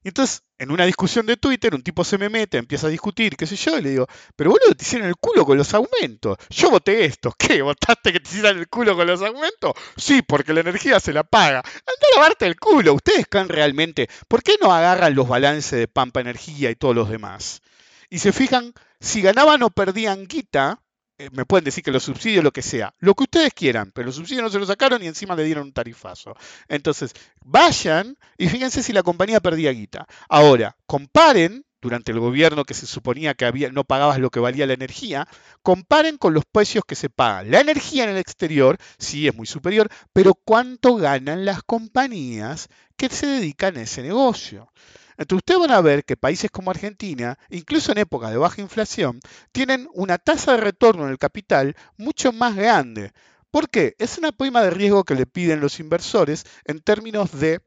Y 0.02 0.08
entonces, 0.08 0.42
en 0.58 0.70
una 0.70 0.84
discusión 0.84 1.26
de 1.26 1.36
Twitter, 1.36 1.74
un 1.74 1.82
tipo 1.82 2.04
se 2.04 2.18
me 2.18 2.28
mete, 2.28 2.58
empieza 2.58 2.86
a 2.86 2.90
discutir, 2.90 3.36
qué 3.36 3.46
sé 3.46 3.56
yo, 3.56 3.78
y 3.78 3.82
le 3.82 3.90
digo, 3.90 4.06
pero 4.34 4.50
boludo, 4.50 4.74
te 4.74 4.84
hicieron 4.84 5.08
el 5.08 5.16
culo 5.16 5.44
con 5.44 5.58
los 5.58 5.74
aumentos. 5.74 6.38
Yo 6.50 6.70
voté 6.70 7.04
esto. 7.04 7.32
¿Qué? 7.38 7.62
¿Votaste 7.62 8.12
que 8.12 8.20
te 8.20 8.28
hicieran 8.28 8.58
el 8.58 8.68
culo 8.68 8.96
con 8.96 9.06
los 9.06 9.22
aumentos? 9.22 9.72
Sí, 9.96 10.22
porque 10.22 10.52
la 10.54 10.60
energía 10.60 11.00
se 11.00 11.12
la 11.12 11.24
paga. 11.24 11.58
Anda 11.58 12.06
a 12.12 12.16
lavarte 12.16 12.46
el 12.46 12.56
culo. 12.56 12.94
Ustedes 12.94 13.26
creen 13.28 13.48
realmente. 13.48 14.08
¿Por 14.28 14.42
qué 14.42 14.56
no 14.60 14.72
agarran 14.72 15.14
los 15.14 15.28
balances 15.28 15.78
de 15.78 15.88
Pampa 15.88 16.20
Energía 16.20 16.70
y 16.70 16.76
todos 16.76 16.94
los 16.94 17.08
demás? 17.08 17.62
Y 18.08 18.20
se 18.20 18.32
fijan, 18.32 18.72
si 19.00 19.20
ganaban 19.20 19.62
o 19.62 19.70
perdían 19.70 20.26
guita, 20.26 20.80
eh, 21.18 21.30
me 21.32 21.46
pueden 21.46 21.64
decir 21.64 21.82
que 21.82 21.90
los 21.90 22.02
subsidios, 22.02 22.44
lo 22.44 22.52
que 22.52 22.62
sea, 22.62 22.92
lo 22.98 23.14
que 23.14 23.24
ustedes 23.24 23.54
quieran, 23.54 23.90
pero 23.94 24.06
los 24.06 24.16
subsidios 24.16 24.42
no 24.42 24.50
se 24.50 24.58
los 24.58 24.68
sacaron 24.68 25.02
y 25.02 25.06
encima 25.06 25.34
le 25.34 25.44
dieron 25.44 25.64
un 25.64 25.72
tarifazo. 25.72 26.34
Entonces, 26.68 27.12
vayan 27.42 28.18
y 28.36 28.48
fíjense 28.48 28.82
si 28.82 28.92
la 28.92 29.02
compañía 29.02 29.40
perdía 29.40 29.70
guita. 29.72 30.06
Ahora, 30.28 30.76
comparen, 30.86 31.64
durante 31.80 32.12
el 32.12 32.20
gobierno 32.20 32.64
que 32.64 32.74
se 32.74 32.86
suponía 32.86 33.34
que 33.34 33.44
había, 33.44 33.70
no 33.70 33.84
pagabas 33.84 34.18
lo 34.18 34.30
que 34.30 34.40
valía 34.40 34.66
la 34.66 34.74
energía, 34.74 35.26
comparen 35.62 36.18
con 36.18 36.34
los 36.34 36.44
precios 36.44 36.84
que 36.84 36.96
se 36.96 37.08
pagan. 37.08 37.50
La 37.50 37.60
energía 37.60 38.04
en 38.04 38.10
el 38.10 38.16
exterior 38.18 38.76
sí 38.98 39.28
es 39.28 39.34
muy 39.34 39.46
superior, 39.46 39.88
pero 40.12 40.34
¿cuánto 40.34 40.96
ganan 40.96 41.44
las 41.44 41.62
compañías 41.62 42.68
que 42.96 43.08
se 43.08 43.26
dedican 43.26 43.76
a 43.76 43.82
ese 43.82 44.02
negocio? 44.02 44.72
Entonces 45.18 45.38
ustedes 45.38 45.60
van 45.60 45.70
a 45.70 45.80
ver 45.80 46.04
que 46.04 46.16
países 46.16 46.50
como 46.50 46.70
Argentina, 46.70 47.38
incluso 47.48 47.92
en 47.92 47.98
épocas 47.98 48.30
de 48.30 48.36
baja 48.36 48.60
inflación, 48.60 49.20
tienen 49.52 49.88
una 49.94 50.18
tasa 50.18 50.52
de 50.52 50.58
retorno 50.58 51.04
en 51.04 51.10
el 51.10 51.18
capital 51.18 51.74
mucho 51.96 52.32
más 52.32 52.54
grande. 52.54 53.12
¿Por 53.50 53.70
qué? 53.70 53.94
Es 53.98 54.18
una 54.18 54.32
prima 54.32 54.62
de 54.62 54.70
riesgo 54.70 55.04
que 55.04 55.14
le 55.14 55.26
piden 55.26 55.60
los 55.60 55.80
inversores 55.80 56.44
en 56.64 56.80
términos 56.80 57.32
de, 57.38 57.60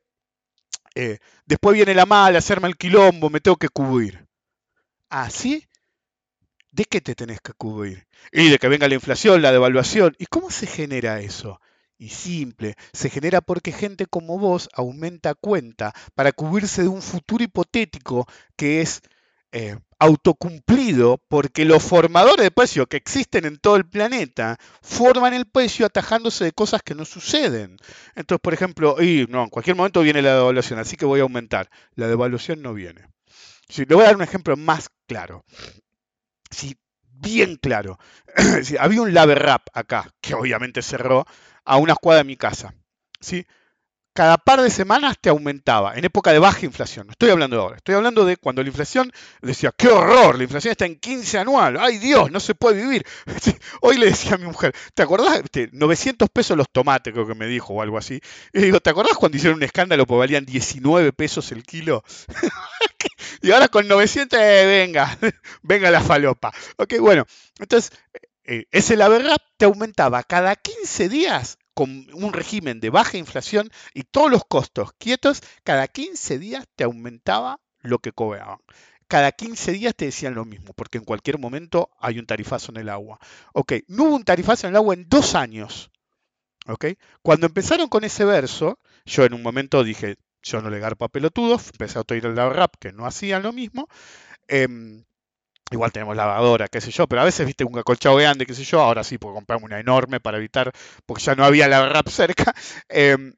eh, 0.94 1.18
después 1.46 1.76
viene 1.76 1.96
la 1.96 2.06
mala, 2.06 2.38
hacerme 2.40 2.68
el 2.68 2.78
quilombo, 2.78 3.30
me 3.30 3.42
tengo 3.42 3.58
que 3.58 3.70
cubrir. 3.70 4.28
¿Ah, 5.10 5.30
sí? 5.32 5.68
¿De 6.72 6.86
qué 6.86 7.02
te 7.02 7.16
tenés 7.16 7.42
que 7.42 7.54
cubrir? 7.54 8.06
Y 8.32 8.50
de 8.50 8.60
que 8.60 8.68
venga 8.68 8.88
la 8.88 8.94
inflación, 8.94 9.42
la 9.42 9.52
devaluación. 9.52 10.16
¿Y 10.20 10.28
cómo 10.28 10.52
se 10.52 10.68
genera 10.68 11.20
eso? 11.20 11.60
Y 12.00 12.10
simple. 12.10 12.76
Se 12.94 13.10
genera 13.10 13.42
porque 13.42 13.72
gente 13.72 14.08
como 14.08 14.40
vos 14.40 14.70
aumenta 14.74 15.36
cuenta 15.36 15.94
para 16.16 16.32
cubrirse 16.32 16.82
de 16.82 16.88
un 16.88 17.04
futuro 17.04 17.44
hipotético 17.44 18.26
que 18.56 18.82
es 18.82 19.02
eh, 19.52 19.78
autocumplido 20.00 21.18
porque 21.28 21.66
los 21.66 21.84
formadores 21.84 22.44
de 22.44 22.52
precio 22.52 22.88
que 22.88 22.98
existen 22.98 23.46
en 23.46 23.58
todo 23.58 23.76
el 23.76 23.86
planeta 23.86 24.58
forman 24.82 25.34
el 25.34 25.46
precio 25.46 25.86
atajándose 25.86 26.46
de 26.46 26.54
cosas 26.54 26.82
que 26.82 26.96
no 26.96 27.04
suceden. 27.04 27.78
Entonces, 28.16 28.42
por 28.42 28.54
ejemplo, 28.54 29.02
y 29.02 29.28
no, 29.30 29.44
en 29.44 29.50
cualquier 29.50 29.76
momento 29.76 30.02
viene 30.02 30.22
la 30.22 30.36
devaluación, 30.36 30.80
así 30.80 30.96
que 30.96 31.06
voy 31.06 31.20
a 31.20 31.24
aumentar. 31.24 31.70
La 31.96 32.08
devaluación 32.08 32.62
no 32.62 32.74
viene. 32.74 33.08
Si, 33.68 33.86
le 33.86 33.94
voy 33.94 34.04
a 34.06 34.08
dar 34.08 34.16
un 34.16 34.24
ejemplo 34.24 34.56
más 34.56 34.90
claro. 35.06 35.44
Si, 36.50 36.78
bien 37.04 37.58
claro. 37.58 38.00
había 38.80 39.02
un 39.02 39.14
Lave 39.14 39.36
Rap 39.36 39.68
acá, 39.74 40.14
que 40.22 40.34
obviamente 40.34 40.82
cerró, 40.82 41.26
a 41.70 41.78
una 41.78 41.96
cuadra 41.96 42.24
de 42.24 42.28
mi 42.28 42.36
casa. 42.36 42.74
¿sí? 43.22 43.46
Cada 44.12 44.38
par 44.38 44.60
de 44.60 44.72
semanas 44.72 45.18
te 45.22 45.30
aumentaba, 45.30 45.96
en 45.96 46.04
época 46.04 46.34
de 46.34 46.40
baja 46.40 46.66
inflación. 46.66 47.06
No 47.06 47.12
estoy 47.12 47.30
hablando 47.30 47.56
de 47.56 47.62
ahora, 47.62 47.78
estoy 47.78 47.94
hablando 47.94 48.26
de 48.26 48.38
cuando 48.38 48.64
la 48.64 48.70
inflación 48.70 49.12
decía, 49.42 49.72
qué 49.78 49.88
horror, 49.88 50.36
la 50.36 50.44
inflación 50.44 50.72
está 50.72 50.88
en 50.88 51.00
15 51.00 51.38
anual, 51.38 51.78
ay 51.80 52.00
Dios, 52.00 52.32
no 52.32 52.40
se 52.40 52.56
puede 52.56 52.82
vivir. 52.82 53.06
Hoy 53.82 53.98
le 53.98 54.08
decía 54.08 54.34
a 54.34 54.38
mi 54.38 54.46
mujer, 54.46 54.74
¿te 54.96 55.04
acordás? 55.04 55.44
900 55.72 56.28
pesos 56.32 56.58
los 56.58 56.70
tomates, 56.72 57.14
creo 57.14 57.28
que 57.28 57.36
me 57.36 57.46
dijo, 57.46 57.76
o 57.76 57.82
algo 57.84 58.00
así. 58.00 58.20
Y 58.52 58.62
digo, 58.62 58.80
¿te 58.80 58.90
acordás 58.90 59.16
cuando 59.16 59.38
hicieron 59.38 59.58
un 59.58 59.64
escándalo 59.64 60.08
porque 60.08 60.20
valían 60.20 60.46
19 60.46 61.14
pesos 61.14 61.52
el 61.52 61.64
kilo? 61.64 62.04
y 63.44 63.52
ahora 63.52 63.68
con 63.68 63.88
900, 63.88 64.40
eh, 64.40 64.66
venga, 64.66 65.18
venga 65.62 65.92
la 65.92 66.02
falopa. 66.02 66.52
Ok, 66.78 66.96
bueno, 67.00 67.26
entonces 67.60 67.92
eh, 68.44 68.66
ese 68.72 68.98
la 68.98 69.08
verdad 69.08 69.38
te 69.58 69.66
aumentaba 69.66 70.24
cada 70.24 70.56
15 70.56 71.08
días 71.10 71.59
con 71.80 72.08
un 72.12 72.34
régimen 72.34 72.82
de 72.82 72.90
baja 72.90 73.18
inflación 73.18 73.72
y 73.94 74.04
todos 74.04 74.30
los 74.30 74.44
costos 74.44 74.92
quietos, 74.98 75.42
cada 75.64 75.88
15 75.88 76.38
días 76.38 76.68
te 76.76 76.84
aumentaba 76.84 77.62
lo 77.80 78.00
que 78.00 78.12
cobraban. 78.12 78.60
Cada 79.08 79.32
15 79.32 79.72
días 79.72 79.96
te 79.96 80.04
decían 80.04 80.36
lo 80.36 80.44
mismo, 80.44 80.74
porque 80.74 80.98
en 80.98 81.06
cualquier 81.06 81.40
momento 81.40 81.90
hay 81.98 82.20
un 82.20 82.26
tarifazo 82.26 82.74
en 82.74 82.80
el 82.82 82.90
agua. 82.90 83.18
Ok, 83.54 83.76
no 83.88 84.04
hubo 84.04 84.18
un 84.18 84.26
tarifazo 84.26 84.68
en 84.68 84.72
el 84.72 84.76
agua 84.76 84.94
en 84.94 85.08
dos 85.08 85.36
años. 85.36 85.90
Ok, 86.68 86.86
cuando 87.22 87.48
empezaron 87.48 87.88
con 87.88 88.04
ese 88.04 88.26
verso, 88.26 88.78
yo 89.06 89.24
en 89.24 89.34
un 89.34 89.42
momento 89.42 89.82
dije, 89.86 90.18
yo 90.44 90.62
no 90.62 90.70
le 90.70 90.80
garpo 90.80 91.06
a 91.06 91.10
pelotudos, 91.10 91.68
empecé 91.68 91.98
a 91.98 92.04
oír 92.06 92.26
el 92.26 92.36
rap 92.36 92.74
que 92.78 92.92
no 92.92 93.06
hacían 93.06 93.42
lo 93.42 93.54
mismo. 93.54 93.88
Em, 94.50 95.06
Igual 95.72 95.92
tenemos 95.92 96.16
lavadora, 96.16 96.68
qué 96.68 96.82
sé 96.82 96.92
yo, 96.92 97.08
pero 97.08 97.22
a 97.22 97.26
veces, 97.26 97.46
viste, 97.46 97.64
un 97.64 97.78
acolchado 97.78 98.16
grande, 98.16 98.46
qué 98.46 98.56
sé 98.56 98.64
yo, 98.64 98.82
ahora 98.82 99.04
sí 99.04 99.18
puedo 99.18 99.36
comprarme 99.36 99.66
una 99.66 99.80
enorme 99.80 100.20
para 100.20 100.38
evitar, 100.38 100.72
porque 101.06 101.24
ya 101.24 101.36
no 101.36 101.46
había 101.46 101.68
la 101.68 101.90
rap 101.90 102.08
cerca. 102.10 102.54
Em, 102.90 103.34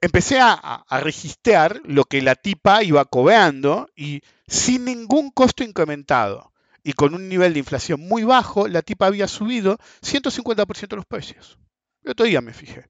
empecé 0.00 0.40
a, 0.40 0.84
registrar 1.02 1.80
lo 1.84 2.04
que 2.04 2.22
la 2.22 2.34
tipa 2.34 2.82
iba 2.82 3.04
cobeando 3.04 3.88
y 3.94 4.22
sin 4.46 4.84
ningún 4.84 5.30
costo 5.30 5.64
incrementado 5.64 6.52
y 6.82 6.94
con 6.94 7.14
un 7.14 7.28
nivel 7.28 7.52
de 7.52 7.58
inflación 7.58 8.00
muy 8.00 8.24
bajo, 8.24 8.68
la 8.68 8.82
tipa 8.82 9.06
había 9.06 9.28
subido 9.28 9.78
150% 10.00 10.96
los 10.96 11.04
precios. 11.04 11.58
El 12.04 12.12
otro 12.12 12.24
día 12.24 12.40
me 12.40 12.54
fijé. 12.54 12.86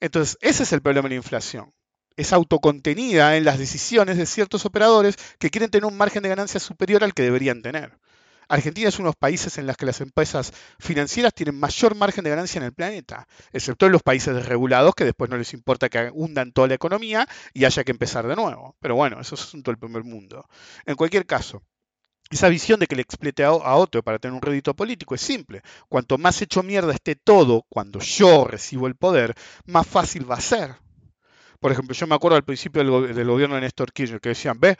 Entonces, 0.00 0.36
ese 0.42 0.64
es 0.64 0.72
el 0.72 0.82
problema 0.82 1.08
de 1.08 1.14
la 1.14 1.16
inflación 1.16 1.72
es 2.18 2.32
autocontenida 2.32 3.36
en 3.36 3.44
las 3.44 3.58
decisiones 3.58 4.18
de 4.18 4.26
ciertos 4.26 4.66
operadores 4.66 5.16
que 5.38 5.50
quieren 5.50 5.70
tener 5.70 5.84
un 5.84 5.96
margen 5.96 6.24
de 6.24 6.28
ganancia 6.28 6.58
superior 6.58 7.04
al 7.04 7.14
que 7.14 7.22
deberían 7.22 7.62
tener. 7.62 7.96
Argentina 8.48 8.88
es 8.88 8.98
uno 8.98 9.06
de 9.06 9.10
los 9.10 9.16
países 9.16 9.56
en 9.56 9.68
los 9.68 9.76
que 9.76 9.86
las 9.86 10.00
empresas 10.00 10.52
financieras 10.80 11.32
tienen 11.32 11.60
mayor 11.60 11.94
margen 11.94 12.24
de 12.24 12.30
ganancia 12.30 12.58
en 12.58 12.64
el 12.64 12.72
planeta, 12.72 13.28
excepto 13.52 13.86
en 13.86 13.92
los 13.92 14.02
países 14.02 14.34
desregulados 14.34 14.96
que 14.96 15.04
después 15.04 15.30
no 15.30 15.36
les 15.36 15.54
importa 15.54 15.88
que 15.88 16.10
hundan 16.12 16.50
toda 16.50 16.66
la 16.66 16.74
economía 16.74 17.28
y 17.54 17.64
haya 17.64 17.84
que 17.84 17.92
empezar 17.92 18.26
de 18.26 18.34
nuevo. 18.34 18.74
Pero 18.80 18.96
bueno, 18.96 19.20
eso 19.20 19.36
es 19.36 19.42
asunto 19.42 19.70
del 19.70 19.78
primer 19.78 20.02
mundo. 20.02 20.44
En 20.86 20.96
cualquier 20.96 21.24
caso, 21.24 21.62
esa 22.30 22.48
visión 22.48 22.80
de 22.80 22.88
que 22.88 22.96
le 22.96 23.02
explete 23.02 23.44
a, 23.44 23.52
otro 23.52 24.02
para 24.02 24.18
tener 24.18 24.34
un 24.34 24.42
rédito 24.42 24.74
político 24.74 25.14
es 25.14 25.20
simple. 25.20 25.62
Cuanto 25.88 26.18
más 26.18 26.42
hecho 26.42 26.64
mierda 26.64 26.92
esté 26.92 27.14
todo 27.14 27.64
cuando 27.68 28.00
yo 28.00 28.44
recibo 28.44 28.88
el 28.88 28.96
poder, 28.96 29.36
más 29.66 29.86
fácil 29.86 30.28
va 30.28 30.34
a 30.34 30.40
ser. 30.40 30.87
Por 31.60 31.72
ejemplo, 31.72 31.94
yo 31.94 32.06
me 32.06 32.14
acuerdo 32.14 32.36
al 32.36 32.44
principio 32.44 32.82
del, 32.82 33.26
gobierno 33.26 33.56
de 33.56 33.62
Néstor 33.62 33.92
Kirchner 33.92 34.20
que 34.20 34.30
decían, 34.30 34.60
ve, 34.60 34.76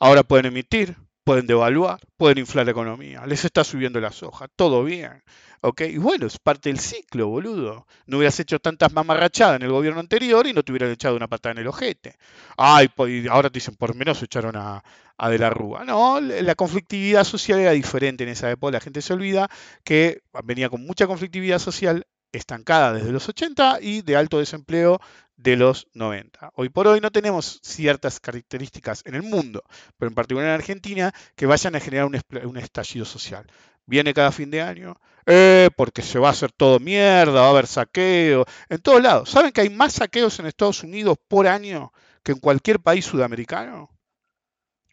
ahora 0.00 0.22
pueden 0.22 0.46
emitir, 0.46 0.96
pueden 1.24 1.46
devaluar, 1.46 2.00
pueden 2.16 2.38
inflar 2.38 2.66
la 2.66 2.72
economía, 2.72 3.26
les 3.26 3.44
está 3.44 3.62
subiendo 3.62 4.00
la 4.00 4.10
soja, 4.10 4.48
todo 4.56 4.84
bien. 4.84 5.22
¿Ok? 5.64 5.82
Y 5.82 5.98
bueno, 5.98 6.26
es 6.26 6.38
parte 6.40 6.70
del 6.70 6.80
ciclo, 6.80 7.28
boludo. 7.28 7.86
No 8.06 8.16
hubieras 8.16 8.40
hecho 8.40 8.58
tantas 8.58 8.92
mamarrachadas 8.92 9.56
en 9.56 9.62
el 9.62 9.70
gobierno 9.70 10.00
anterior 10.00 10.44
y 10.48 10.52
no 10.52 10.64
te 10.64 10.72
hubieran 10.72 10.90
echado 10.90 11.14
una 11.14 11.28
patada 11.28 11.52
en 11.52 11.58
el 11.58 11.68
ojete. 11.68 12.16
Ay, 12.56 12.88
pues, 12.88 13.28
ahora 13.28 13.48
te 13.48 13.58
dicen, 13.58 13.76
por 13.76 13.94
menos 13.94 14.20
echaron 14.24 14.56
a, 14.56 14.82
a 15.16 15.28
De 15.30 15.38
la 15.38 15.50
Rúa. 15.50 15.84
No, 15.84 16.20
la 16.20 16.54
conflictividad 16.56 17.22
social 17.22 17.60
era 17.60 17.70
diferente 17.70 18.24
en 18.24 18.30
esa 18.30 18.50
época. 18.50 18.72
La 18.72 18.80
gente 18.80 19.02
se 19.02 19.12
olvida 19.12 19.48
que 19.84 20.22
venía 20.42 20.68
con 20.68 20.84
mucha 20.84 21.06
conflictividad 21.06 21.60
social 21.60 22.06
estancada 22.32 22.94
desde 22.94 23.12
los 23.12 23.28
80 23.28 23.78
y 23.82 24.02
de 24.02 24.16
alto 24.16 24.38
desempleo 24.38 25.00
de 25.42 25.56
los 25.56 25.88
90. 25.94 26.52
Hoy 26.54 26.68
por 26.68 26.86
hoy 26.86 27.00
no 27.00 27.10
tenemos 27.10 27.60
ciertas 27.62 28.20
características 28.20 29.02
en 29.04 29.16
el 29.16 29.22
mundo, 29.22 29.64
pero 29.98 30.08
en 30.08 30.14
particular 30.14 30.48
en 30.48 30.54
Argentina, 30.54 31.12
que 31.34 31.46
vayan 31.46 31.74
a 31.74 31.80
generar 31.80 32.06
un, 32.06 32.56
estallido 32.56 33.04
social. 33.04 33.46
Viene 33.84 34.14
cada 34.14 34.30
fin 34.30 34.50
de 34.50 34.62
año, 34.62 35.00
eh, 35.26 35.70
porque 35.76 36.02
se 36.02 36.20
va 36.20 36.28
a 36.28 36.32
hacer 36.32 36.52
todo 36.52 36.78
mierda, 36.78 37.40
va 37.40 37.46
a 37.46 37.50
haber 37.50 37.66
saqueo, 37.66 38.44
en 38.68 38.80
todos 38.80 39.02
lados. 39.02 39.30
¿Saben 39.30 39.50
que 39.50 39.62
hay 39.62 39.70
más 39.70 39.94
saqueos 39.94 40.38
en 40.38 40.46
Estados 40.46 40.84
Unidos 40.84 41.18
por 41.26 41.48
año 41.48 41.92
que 42.22 42.32
en 42.32 42.38
cualquier 42.38 42.78
país 42.78 43.04
sudamericano? 43.04 43.90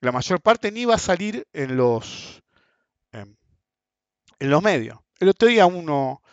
La 0.01 0.11
mayor 0.11 0.41
parte 0.41 0.71
ni 0.71 0.85
va 0.85 0.95
a 0.95 0.99
salir 0.99 1.47
en 1.53 1.77
los, 1.77 2.41
en 3.11 3.37
los 4.39 4.63
medios. 4.63 4.97
El 5.19 5.29
otro 5.29 5.47
día 5.47 5.67
uno, 5.67 6.23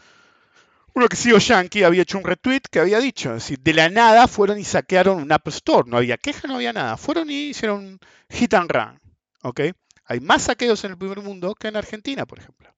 uno 0.96 1.08
que 1.08 1.16
sigo 1.16 1.36
Yankee 1.36 1.82
había 1.82 2.02
hecho 2.02 2.16
un 2.16 2.24
retweet 2.24 2.62
que 2.70 2.80
había 2.80 2.98
dicho, 2.98 3.28
es 3.34 3.42
decir, 3.42 3.60
de 3.60 3.74
la 3.74 3.90
nada 3.90 4.26
fueron 4.26 4.58
y 4.58 4.64
saquearon 4.64 5.20
un 5.20 5.30
Apple 5.30 5.52
Store, 5.52 5.86
no 5.86 5.98
había 5.98 6.16
queja, 6.16 6.48
no 6.48 6.54
había 6.54 6.72
nada, 6.72 6.96
fueron 6.96 7.28
y 7.28 7.50
hicieron 7.50 8.00
hit 8.30 8.54
and 8.54 8.70
run, 8.70 8.98
¿ok? 9.42 9.60
Hay 10.06 10.20
más 10.20 10.44
saqueos 10.44 10.82
en 10.84 10.92
el 10.92 10.96
primer 10.96 11.20
mundo 11.20 11.54
que 11.54 11.68
en 11.68 11.76
Argentina, 11.76 12.24
por 12.24 12.38
ejemplo. 12.38 12.74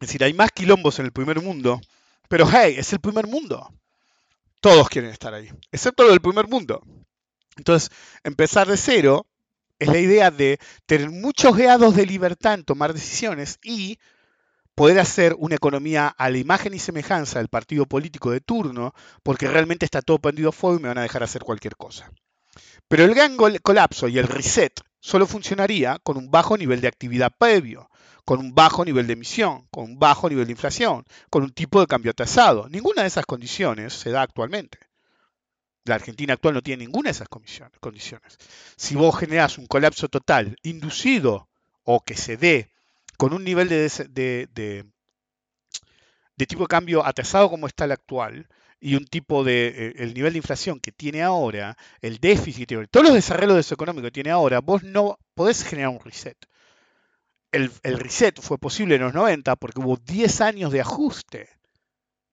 Es 0.00 0.08
decir, 0.08 0.24
hay 0.24 0.34
más 0.34 0.50
quilombos 0.50 0.98
en 0.98 1.04
el 1.04 1.12
primer 1.12 1.40
mundo, 1.40 1.80
pero 2.28 2.44
hey, 2.50 2.74
es 2.78 2.92
el 2.92 2.98
primer 2.98 3.28
mundo. 3.28 3.72
Todos 4.60 4.88
quieren 4.88 5.12
estar 5.12 5.34
ahí, 5.34 5.48
excepto 5.70 6.02
lo 6.02 6.10
del 6.10 6.20
primer 6.20 6.48
mundo. 6.48 6.82
Entonces, 7.56 7.90
empezar 8.24 8.66
de 8.66 8.76
cero 8.76 9.24
es 9.78 9.86
la 9.86 10.00
idea 10.00 10.32
de 10.32 10.58
tener 10.84 11.10
muchos 11.10 11.56
grados 11.56 11.94
de 11.94 12.06
libertad 12.06 12.54
en 12.54 12.64
tomar 12.64 12.92
decisiones 12.92 13.60
y 13.62 14.00
poder 14.78 15.00
hacer 15.00 15.34
una 15.40 15.56
economía 15.56 16.06
a 16.06 16.30
la 16.30 16.38
imagen 16.38 16.72
y 16.72 16.78
semejanza 16.78 17.40
del 17.40 17.48
partido 17.48 17.84
político 17.86 18.30
de 18.30 18.40
turno, 18.40 18.94
porque 19.24 19.48
realmente 19.48 19.84
está 19.84 20.02
todo 20.02 20.20
prendido 20.20 20.52
fuego 20.52 20.78
y 20.78 20.82
me 20.82 20.86
van 20.86 20.98
a 20.98 21.02
dejar 21.02 21.24
hacer 21.24 21.42
cualquier 21.42 21.74
cosa. 21.74 22.12
Pero 22.86 23.04
el 23.04 23.12
gran 23.12 23.36
colapso 23.36 24.06
y 24.06 24.18
el 24.18 24.28
reset 24.28 24.80
solo 25.00 25.26
funcionaría 25.26 25.98
con 26.04 26.16
un 26.16 26.30
bajo 26.30 26.56
nivel 26.56 26.80
de 26.80 26.86
actividad 26.86 27.32
previo, 27.36 27.90
con 28.24 28.38
un 28.38 28.54
bajo 28.54 28.84
nivel 28.84 29.08
de 29.08 29.14
emisión, 29.14 29.66
con 29.72 29.82
un 29.82 29.98
bajo 29.98 30.28
nivel 30.28 30.46
de 30.46 30.52
inflación, 30.52 31.04
con 31.28 31.42
un 31.42 31.50
tipo 31.50 31.80
de 31.80 31.88
cambio 31.88 32.12
atrasado. 32.12 32.68
Ninguna 32.68 33.02
de 33.02 33.08
esas 33.08 33.26
condiciones 33.26 33.94
se 33.94 34.10
da 34.10 34.22
actualmente. 34.22 34.78
La 35.86 35.96
Argentina 35.96 36.34
actual 36.34 36.54
no 36.54 36.62
tiene 36.62 36.84
ninguna 36.84 37.08
de 37.08 37.16
esas 37.16 37.28
condiciones. 37.28 38.38
Si 38.76 38.94
vos 38.94 39.18
generás 39.18 39.58
un 39.58 39.66
colapso 39.66 40.06
total 40.06 40.56
inducido 40.62 41.48
o 41.82 42.04
que 42.04 42.14
se 42.14 42.36
dé 42.36 42.70
con 43.18 43.34
un 43.34 43.44
nivel 43.44 43.68
de, 43.68 43.90
de, 44.54 46.46
tipo 46.46 46.62
de 46.62 46.68
cambio 46.68 47.04
atrasado 47.04 47.50
como 47.50 47.66
está 47.66 47.84
el 47.84 47.92
actual, 47.92 48.48
y 48.80 48.94
un 48.94 49.06
tipo 49.06 49.42
de, 49.42 49.66
eh, 49.66 49.94
el 49.96 50.14
nivel 50.14 50.32
de 50.32 50.38
inflación 50.38 50.78
que 50.78 50.92
tiene 50.92 51.22
ahora, 51.22 51.76
el 52.00 52.18
déficit, 52.18 52.72
todos 52.90 53.04
los 53.04 53.14
desarrollos 53.14 53.72
económicos 53.72 54.06
que 54.06 54.12
tiene 54.12 54.30
ahora, 54.30 54.60
vos 54.60 54.84
no 54.84 55.18
podés 55.34 55.64
generar 55.64 55.90
un 55.90 56.00
reset. 56.00 56.38
El, 57.50 57.72
el, 57.82 57.98
reset 57.98 58.40
fue 58.40 58.56
posible 58.56 58.94
en 58.94 59.00
los 59.02 59.14
90 59.14 59.56
porque 59.56 59.80
hubo 59.80 59.96
10 59.96 60.40
años 60.42 60.70
de 60.70 60.82
ajuste 60.82 61.48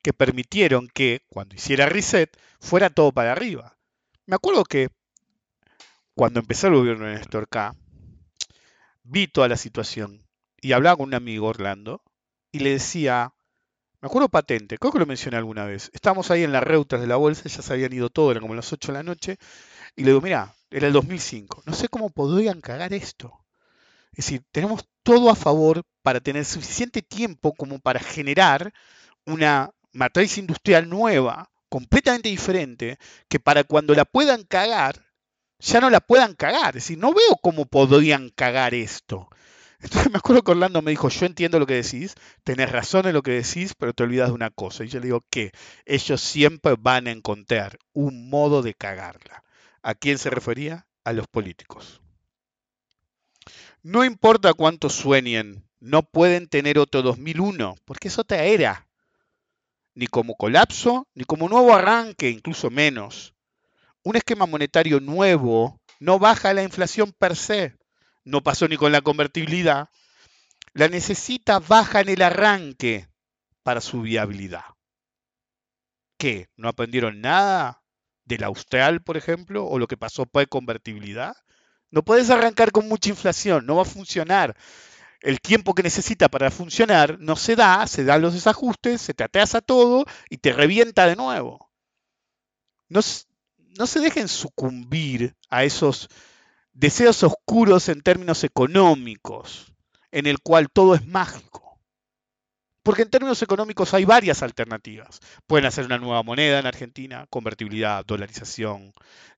que 0.03 0.13
permitieron 0.13 0.87
que 0.87 1.23
cuando 1.29 1.55
hiciera 1.55 1.87
reset 1.87 2.29
fuera 2.59 2.91
todo 2.91 3.11
para 3.11 3.31
arriba. 3.31 3.75
Me 4.27 4.35
acuerdo 4.35 4.63
que 4.65 4.89
cuando 6.13 6.41
empezó 6.41 6.67
el 6.67 6.75
gobierno 6.75 7.05
de 7.07 7.15
Néstor 7.15 7.47
K, 7.47 7.75
vi 9.03 9.27
toda 9.27 9.47
la 9.47 9.57
situación 9.57 10.24
y 10.65 10.73
hablaba 10.73 10.97
con 10.97 11.09
un 11.09 11.13
amigo, 11.13 11.45
Orlando, 11.45 12.01
y 12.51 12.57
le 12.57 12.71
decía, 12.71 13.31
me 14.01 14.07
acuerdo 14.07 14.29
patente, 14.29 14.79
creo 14.79 14.91
que 14.91 14.97
lo 14.97 15.05
mencioné 15.05 15.37
alguna 15.37 15.63
vez. 15.63 15.91
Estábamos 15.93 16.31
ahí 16.31 16.41
en 16.41 16.51
las 16.51 16.63
reutas 16.63 16.99
de 16.99 17.05
la 17.05 17.17
bolsa, 17.17 17.47
ya 17.47 17.61
se 17.61 17.71
habían 17.71 17.93
ido 17.93 18.09
todos, 18.09 18.31
eran 18.31 18.41
como 18.41 18.55
las 18.55 18.73
8 18.73 18.91
de 18.91 18.97
la 18.97 19.03
noche. 19.03 19.37
Y 19.95 20.01
le 20.01 20.09
digo, 20.09 20.21
mira, 20.21 20.55
era 20.71 20.87
el 20.87 20.93
2005. 20.93 21.61
No 21.67 21.73
sé 21.75 21.87
cómo 21.87 22.09
podrían 22.09 22.61
cagar 22.61 22.93
esto. 22.93 23.45
Es 24.13 24.25
decir, 24.25 24.41
tenemos 24.51 24.89
todo 25.03 25.29
a 25.29 25.35
favor 25.35 25.83
para 26.01 26.19
tener 26.19 26.43
suficiente 26.45 27.03
tiempo 27.03 27.53
como 27.53 27.77
para 27.77 27.99
generar 27.99 28.73
una 29.23 29.69
matriz 29.91 30.39
industrial 30.39 30.89
nueva, 30.89 31.51
completamente 31.69 32.29
diferente, 32.29 32.97
que 33.29 33.39
para 33.39 33.65
cuando 33.65 33.93
la 33.93 34.05
puedan 34.05 34.41
cagar, 34.45 35.05
ya 35.59 35.79
no 35.79 35.91
la 35.91 35.99
puedan 35.99 36.33
cagar. 36.33 36.69
Es 36.69 36.85
decir, 36.85 36.97
no 36.97 37.13
veo 37.13 37.35
cómo 37.39 37.67
podrían 37.67 38.29
cagar 38.29 38.73
esto. 38.73 39.29
Entonces 39.85 40.11
me 40.11 40.17
acuerdo 40.17 40.41
que 40.43 40.51
Orlando 40.51 40.81
me 40.81 40.89
dijo, 40.91 41.09
yo 41.09 41.27
entiendo 41.27 41.59
lo 41.59 41.67
que 41.67 41.75
decís, 41.75 42.15
tenés 42.43 42.71
razón 42.71 43.05
en 43.05 43.13
lo 43.13 43.21
que 43.21 43.31
decís, 43.31 43.75
pero 43.77 43.93
te 43.93 44.01
olvidas 44.01 44.29
de 44.29 44.33
una 44.33 44.49
cosa. 44.49 44.83
Y 44.83 44.87
yo 44.87 44.99
le 44.99 45.05
digo 45.05 45.21
que 45.29 45.51
ellos 45.85 46.21
siempre 46.21 46.75
van 46.79 47.05
a 47.07 47.11
encontrar 47.11 47.77
un 47.93 48.29
modo 48.29 48.63
de 48.63 48.73
cagarla. 48.73 49.43
¿A 49.83 49.93
quién 49.93 50.17
se 50.17 50.31
refería? 50.31 50.87
A 51.03 51.13
los 51.13 51.27
políticos. 51.27 52.01
No 53.83 54.03
importa 54.03 54.55
cuánto 54.55 54.89
sueñen, 54.89 55.69
no 55.79 56.01
pueden 56.01 56.47
tener 56.47 56.79
otro 56.79 57.03
2001, 57.03 57.75
porque 57.85 58.07
es 58.07 58.17
otra 58.17 58.43
era. 58.43 58.87
Ni 59.93 60.07
como 60.07 60.35
colapso, 60.35 61.07
ni 61.13 61.25
como 61.25 61.47
nuevo 61.47 61.75
arranque, 61.75 62.31
incluso 62.31 62.71
menos. 62.71 63.35
Un 64.01 64.15
esquema 64.15 64.47
monetario 64.47 64.99
nuevo 64.99 65.79
no 65.99 66.17
baja 66.17 66.55
la 66.55 66.63
inflación 66.63 67.11
per 67.11 67.35
se 67.35 67.75
no 68.25 68.43
pasó 68.43 68.67
ni 68.67 68.75
con 68.75 68.91
la 68.91 69.01
convertibilidad, 69.01 69.89
la 70.73 70.89
necesita 70.89 71.59
baja 71.59 72.01
en 72.01 72.09
el 72.09 72.21
arranque 72.21 73.07
para 73.63 73.79
su 73.79 74.01
viabilidad. 74.01 74.65
¿Qué? 76.17 76.49
¿No 76.57 76.67
aprendieron 76.67 77.21
nada 77.21 77.83
del 78.25 78.43
austral, 78.43 79.01
por 79.01 79.15
ejemplo, 79.15 79.65
o 79.65 79.79
lo 79.79 79.87
que 79.87 79.97
pasó 79.97 80.25
por 80.25 80.47
convertibilidad? 80.49 81.35
No 81.91 82.03
puedes 82.03 82.29
arrancar 82.29 82.71
con 82.71 82.87
mucha 82.87 83.09
inflación, 83.09 83.65
no 83.65 83.75
va 83.75 83.83
a 83.83 83.85
funcionar. 83.85 84.57
El 85.21 85.39
tiempo 85.39 85.73
que 85.73 85.83
necesita 85.83 86.29
para 86.29 86.51
funcionar 86.51 87.17
no 87.19 87.35
se 87.35 87.55
da, 87.55 87.87
se 87.87 88.03
dan 88.03 88.21
los 88.21 88.33
desajustes, 88.33 89.01
se 89.01 89.13
te 89.13 89.23
atrasa 89.23 89.61
todo 89.61 90.05
y 90.29 90.37
te 90.37 90.51
revienta 90.51 91.07
de 91.07 91.15
nuevo. 91.15 91.71
No, 92.89 92.99
no 93.77 93.87
se 93.87 93.99
dejen 93.99 94.27
sucumbir 94.27 95.35
a 95.49 95.63
esos 95.63 96.09
deseos 96.75 97.23
oscuros 97.23 97.89
en 97.89 98.01
términos 98.01 98.43
económicos, 98.43 99.73
en 100.11 100.27
el 100.27 100.39
cual 100.39 100.69
todo 100.69 100.93
es 100.93 101.07
mágico. 101.07 101.79
Porque 102.83 103.01
en 103.01 103.09
términos 103.09 103.41
económicos 103.41 103.95
hay 103.95 104.05
varias 104.05 104.43
alternativas. 104.43 105.19
Pueden 105.47 105.65
hacer 105.65 105.85
una 105.85 105.97
nueva 105.97 106.21
moneda 106.21 106.59
en 106.59 106.67
Argentina, 106.67 107.25
convertibilidad, 107.31 108.05
dolarización, 108.05 108.93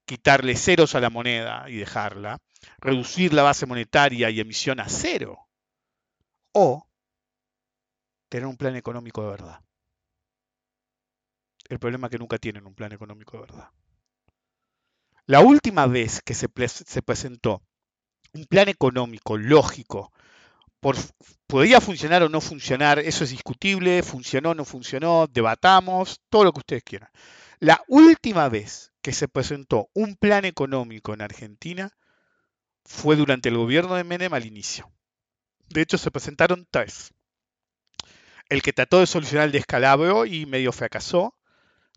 quitarle 0.06 0.58
ceros 0.58 0.96
a 0.96 1.00
la 1.00 1.10
moneda 1.10 1.70
y 1.70 1.78
dejarla, 1.78 2.40
reducir 2.80 3.34
la 3.34 3.44
base 3.44 3.66
monetaria 3.66 4.30
y 4.30 4.42
emisión 4.42 4.82
a 4.82 4.90
cero. 4.90 5.48
O 6.52 6.90
tener 8.28 8.48
un 8.48 8.58
plan 8.58 8.76
económico 8.76 9.22
de 9.24 9.30
verdad. 9.30 9.62
El 11.70 11.80
problema 11.80 12.08
es 12.08 12.12
que 12.12 12.20
nunca 12.20 12.38
tienen 12.38 12.66
un 12.66 12.74
plan 12.74 12.92
económico 12.92 13.38
de 13.38 13.42
verdad. 13.42 13.70
La 15.28 15.42
última 15.42 15.88
vez 15.88 16.22
que 16.22 16.34
se, 16.34 16.48
presentó 16.48 17.62
un 18.34 18.46
plan 18.46 18.70
económico 18.70 19.38
lógico, 19.38 20.14
podía 21.48 21.82
funcionar 21.82 22.24
o 22.24 22.30
no 22.30 22.40
funcionar, 22.40 23.00
eso 23.00 23.26
es 23.26 23.32
discutible, 23.32 24.04
funcionó 24.04 24.52
o 24.52 24.56
no 24.56 24.64
funcionó, 24.64 25.28
debatamos, 25.28 26.22
todo 26.30 26.46
lo 26.46 26.54
que 26.54 26.60
ustedes 26.60 26.84
quieran. 26.84 27.10
La 27.60 27.84
última 27.90 28.48
vez 28.48 28.94
que 29.02 29.12
se 29.12 29.28
presentó 29.28 29.90
un 29.94 30.16
plan 30.16 30.46
económico 30.46 31.14
en 31.14 31.22
Argentina 31.22 31.92
fue 32.86 33.18
durante 33.18 33.50
el 33.50 33.58
gobierno 33.58 33.96
de 33.96 34.06
Menem 34.06 34.34
al 34.34 34.46
inicio. 34.46 34.90
De 35.68 35.82
hecho, 35.82 35.98
se 35.98 36.10
presentaron 36.10 36.66
tres. 36.72 37.14
El 38.48 38.62
que 38.62 38.72
trató 38.72 39.02
de 39.02 39.08
solucionar 39.08 39.48
el 39.48 39.52
descalabro 39.52 40.26
y 40.26 40.46
medio 40.46 40.72
fracasó, 40.72 41.36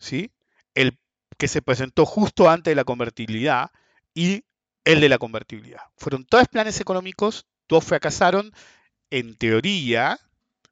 ¿sí? 0.00 0.32
El 0.74 0.98
que 1.40 1.48
se 1.48 1.62
presentó 1.62 2.04
justo 2.04 2.50
antes 2.50 2.70
de 2.70 2.74
la 2.76 2.84
convertibilidad 2.84 3.70
y 4.14 4.44
el 4.84 5.00
de 5.00 5.08
la 5.08 5.16
convertibilidad. 5.16 5.80
Fueron 5.96 6.26
tres 6.28 6.48
planes 6.48 6.78
económicos, 6.80 7.46
dos 7.66 7.82
fracasaron. 7.82 8.52
En 9.08 9.36
teoría, 9.36 10.20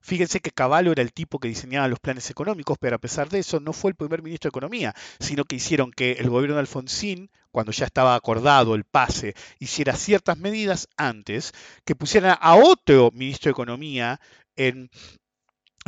fíjense 0.02 0.40
que 0.40 0.50
Caballo 0.50 0.92
era 0.92 1.00
el 1.00 1.14
tipo 1.14 1.40
que 1.40 1.48
diseñaba 1.48 1.88
los 1.88 2.00
planes 2.00 2.28
económicos, 2.28 2.76
pero 2.78 2.96
a 2.96 3.00
pesar 3.00 3.30
de 3.30 3.38
eso 3.38 3.60
no 3.60 3.72
fue 3.72 3.92
el 3.92 3.96
primer 3.96 4.20
ministro 4.22 4.48
de 4.48 4.52
Economía, 4.52 4.94
sino 5.18 5.44
que 5.44 5.56
hicieron 5.56 5.90
que 5.90 6.12
el 6.12 6.28
gobierno 6.28 6.56
de 6.56 6.60
Alfonsín, 6.60 7.30
cuando 7.50 7.72
ya 7.72 7.86
estaba 7.86 8.14
acordado 8.14 8.74
el 8.74 8.84
pase, 8.84 9.34
hiciera 9.58 9.96
ciertas 9.96 10.36
medidas 10.36 10.86
antes, 10.98 11.54
que 11.86 11.96
pusieran 11.96 12.36
a 12.42 12.56
otro 12.56 13.10
ministro 13.14 13.48
de 13.48 13.52
Economía 13.52 14.20
en 14.54 14.90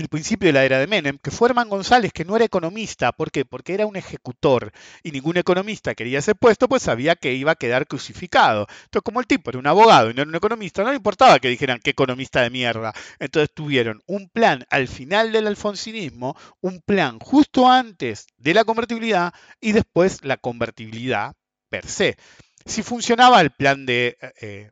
el 0.01 0.09
principio 0.09 0.49
de 0.49 0.53
la 0.53 0.65
era 0.65 0.79
de 0.79 0.87
Menem, 0.87 1.19
que 1.19 1.31
fue 1.31 1.49
Herman 1.49 1.69
González, 1.69 2.13
que 2.13 2.25
no 2.25 2.37
era 2.37 2.45
economista. 2.45 3.13
¿Por 3.13 3.31
qué? 3.31 3.45
Porque 3.45 3.75
era 3.75 3.87
un 3.87 3.97
ejecutor 3.97 4.73
y 5.03 5.13
ningún 5.13 5.37
economista 5.37 5.95
quería 5.95 6.19
ese 6.19 6.35
puesto, 6.35 6.69
pues 6.69 6.83
sabía 6.83 7.17
que 7.17 7.35
iba 7.35 7.53
a 7.53 7.57
quedar 7.57 7.87
crucificado. 7.87 8.67
Entonces, 8.85 9.03
como 9.05 9.21
el 9.21 9.27
tipo 9.27 9.51
era 9.51 9.59
un 9.59 9.67
abogado 9.67 10.11
y 10.11 10.15
no 10.15 10.23
era 10.23 10.29
un 10.29 10.35
economista, 10.35 10.83
no 10.83 10.91
le 10.91 10.97
importaba 10.97 11.39
que 11.39 11.49
dijeran 11.49 11.81
qué 11.83 11.91
economista 11.91 12.43
de 12.43 12.51
mierda. 12.51 12.93
Entonces 13.19 13.51
tuvieron 13.55 14.03
un 14.07 14.29
plan 14.29 14.65
al 14.71 14.89
final 14.89 15.33
del 15.33 15.47
alfonsinismo, 15.47 16.37
un 16.61 16.81
plan 16.81 17.19
justo 17.19 17.71
antes 17.71 18.27
de 18.39 18.55
la 18.55 18.65
convertibilidad 18.65 19.33
y 19.61 19.73
después 19.73 20.25
la 20.25 20.37
convertibilidad 20.37 21.35
per 21.69 21.87
se. 21.87 22.17
Si 22.65 22.83
funcionaba 22.83 23.41
el 23.41 23.51
plan 23.51 23.87
de... 23.87 24.17
Eh, 24.41 24.71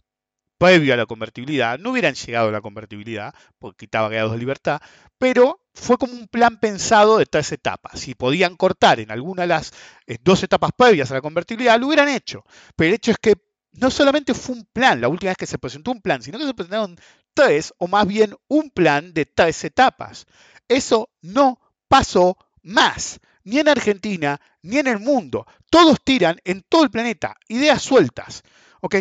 previo 0.59 0.92
a 0.92 0.96
la 0.96 1.06
convertibilidad, 1.06 1.78
no 1.78 1.90
hubieran 1.90 2.14
llegado 2.14 2.48
a 2.48 2.52
la 2.52 2.61
convertibilidad, 2.61 3.34
porque 3.59 3.86
quitaba 3.86 4.09
grados 4.09 4.32
de 4.32 4.38
libertad, 4.38 4.80
pero 5.16 5.61
fue 5.72 5.96
como 5.96 6.12
un 6.12 6.26
plan 6.26 6.59
pensado 6.59 7.18
de 7.18 7.26
tres 7.26 7.52
etapas. 7.52 8.00
Si 8.00 8.14
podían 8.14 8.56
cortar 8.56 9.00
en 9.00 9.11
alguna 9.12 9.42
de 9.42 9.48
las 9.48 9.72
eh, 10.06 10.18
dos 10.20 10.42
etapas 10.42 10.72
previas 10.76 11.11
a 11.11 11.14
la 11.14 11.20
convertibilidad, 11.22 11.78
lo 11.78 11.86
hubieran 11.86 12.09
hecho. 12.09 12.44
Pero 12.76 12.88
el 12.88 12.94
hecho 12.94 13.12
es 13.12 13.18
que 13.18 13.36
no 13.72 13.90
solamente 13.90 14.34
fue 14.34 14.56
un 14.56 14.64
plan, 14.72 15.00
la 15.00 15.09
última 15.09 15.30
vez 15.30 15.36
que 15.36 15.46
se 15.46 15.59
presentó 15.59 15.92
un 15.92 16.02
plan, 16.02 16.20
sino 16.22 16.38
que 16.38 16.46
se 16.46 16.54
presentaron 16.54 16.98
tres, 17.32 17.72
o 17.78 17.86
más 17.86 18.06
bien 18.06 18.34
un 18.48 18.70
plan 18.70 19.14
de 19.14 19.26
tres 19.26 19.62
etapas. 19.64 20.26
Eso 20.66 21.11
no 21.22 21.61
pasó 21.86 22.36
más, 22.62 23.20
ni 23.44 23.61
en 23.61 23.68
Argentina, 23.68 24.40
ni 24.62 24.78
en 24.78 24.88
el 24.88 24.98
mundo. 24.98 25.46
Todos 25.70 26.02
tiran 26.02 26.38
en 26.44 26.62
todo 26.68 26.82
el 26.82 26.90
planeta 26.90 27.36
ideas 27.46 27.80
sueltas. 27.80 28.42
¿ok? 28.80 28.96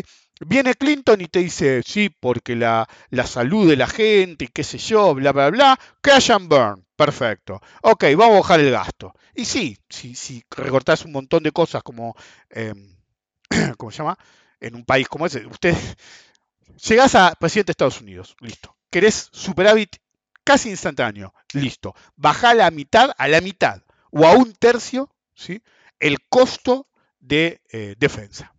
Viene 0.46 0.76
Clinton 0.76 1.22
y 1.22 1.28
te 1.28 1.40
dice, 1.40 1.82
sí, 1.86 2.10
porque 2.10 2.56
la, 2.56 2.88
salud 3.26 3.70
de 3.70 3.76
la 3.76 3.88
gente 3.88 4.46
y 4.46 4.48
qué 4.50 4.64
sé 4.64 4.78
yo, 4.78 5.16
bla, 5.16 5.32
bla, 5.32 5.50
bla, 5.50 5.80
cash 6.02 6.32
and 6.32 6.48
burn, 6.48 6.86
perfecto. 6.96 7.62
Ok, 7.82 8.06
vamos 8.16 8.36
a 8.36 8.40
bajar 8.40 8.60
el 8.60 8.72
gasto. 8.72 9.14
Y 9.34 9.46
sí, 9.46 9.78
si, 9.90 10.16
si 10.16 10.44
recortás 10.52 11.06
un 11.06 11.12
montón 11.12 11.44
de 11.44 11.52
cosas 11.52 11.84
como, 11.84 12.16
em, 12.50 12.96
¿cómo 13.78 13.92
se 13.92 14.00
llama? 14.00 14.18
En 14.60 14.76
un 14.76 14.86
país 14.86 15.08
como 15.08 15.26
ese, 15.26 15.46
usted 15.46 15.76
llegás 16.88 17.16
a 17.16 17.34
presidente 17.40 17.68
de 17.68 17.72
Estados 17.72 18.02
Unidos, 18.02 18.36
listo. 18.40 18.76
Querés 18.90 19.30
superávit 19.32 19.98
casi 20.44 20.70
instantáneo. 20.70 21.34
Listo. 21.54 21.94
Baja 22.16 22.54
la 22.54 22.72
mitad, 22.72 23.12
a 23.18 23.28
la 23.28 23.42
mitad 23.42 23.84
o 24.12 24.26
a 24.26 24.32
un 24.32 24.54
tercio, 24.54 25.10
¿sí? 25.36 25.62
el 26.00 26.18
costo 26.30 26.88
de 27.20 27.62
eh, 27.72 27.96
defensa. 27.98 28.54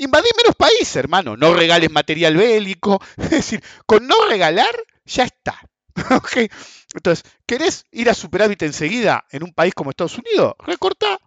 Invadí 0.00 0.30
menos 0.36 0.56
países, 0.56 0.96
hermano. 0.96 1.36
No 1.36 1.54
regales 1.54 1.90
material 1.90 2.36
bélico. 2.36 3.00
Es 3.18 3.30
decir, 3.30 3.62
con 3.86 4.06
no 4.06 4.26
regalar, 4.28 4.74
ya 5.04 5.24
está. 5.24 5.60
Entonces, 6.94 7.24
¿querés 7.46 7.84
ir 7.92 8.08
a 8.08 8.14
superávit 8.14 8.62
enseguida 8.62 9.24
en 9.30 9.42
un 9.42 9.52
país 9.52 9.74
como 9.74 9.90
Estados 9.90 10.18
Unidos? 10.18 10.54
Recorta 10.60 11.18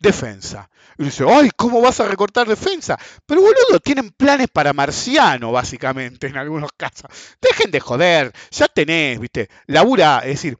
defensa. 0.00 0.68
Y 0.98 1.04
dice, 1.04 1.24
ay, 1.28 1.50
¿cómo 1.56 1.80
vas 1.80 2.00
a 2.00 2.08
recortar 2.08 2.48
defensa? 2.48 2.98
Pero 3.24 3.40
boludo, 3.40 3.78
tienen 3.78 4.10
planes 4.10 4.48
para 4.52 4.72
marciano, 4.72 5.52
básicamente, 5.52 6.26
en 6.26 6.36
algunos 6.36 6.70
casos. 6.76 7.08
Dejen 7.40 7.70
de 7.70 7.80
joder, 7.80 8.32
ya 8.50 8.66
tenés, 8.66 9.20
viste, 9.20 9.48
labura, 9.66 10.18
es 10.24 10.42
decir, 10.42 10.58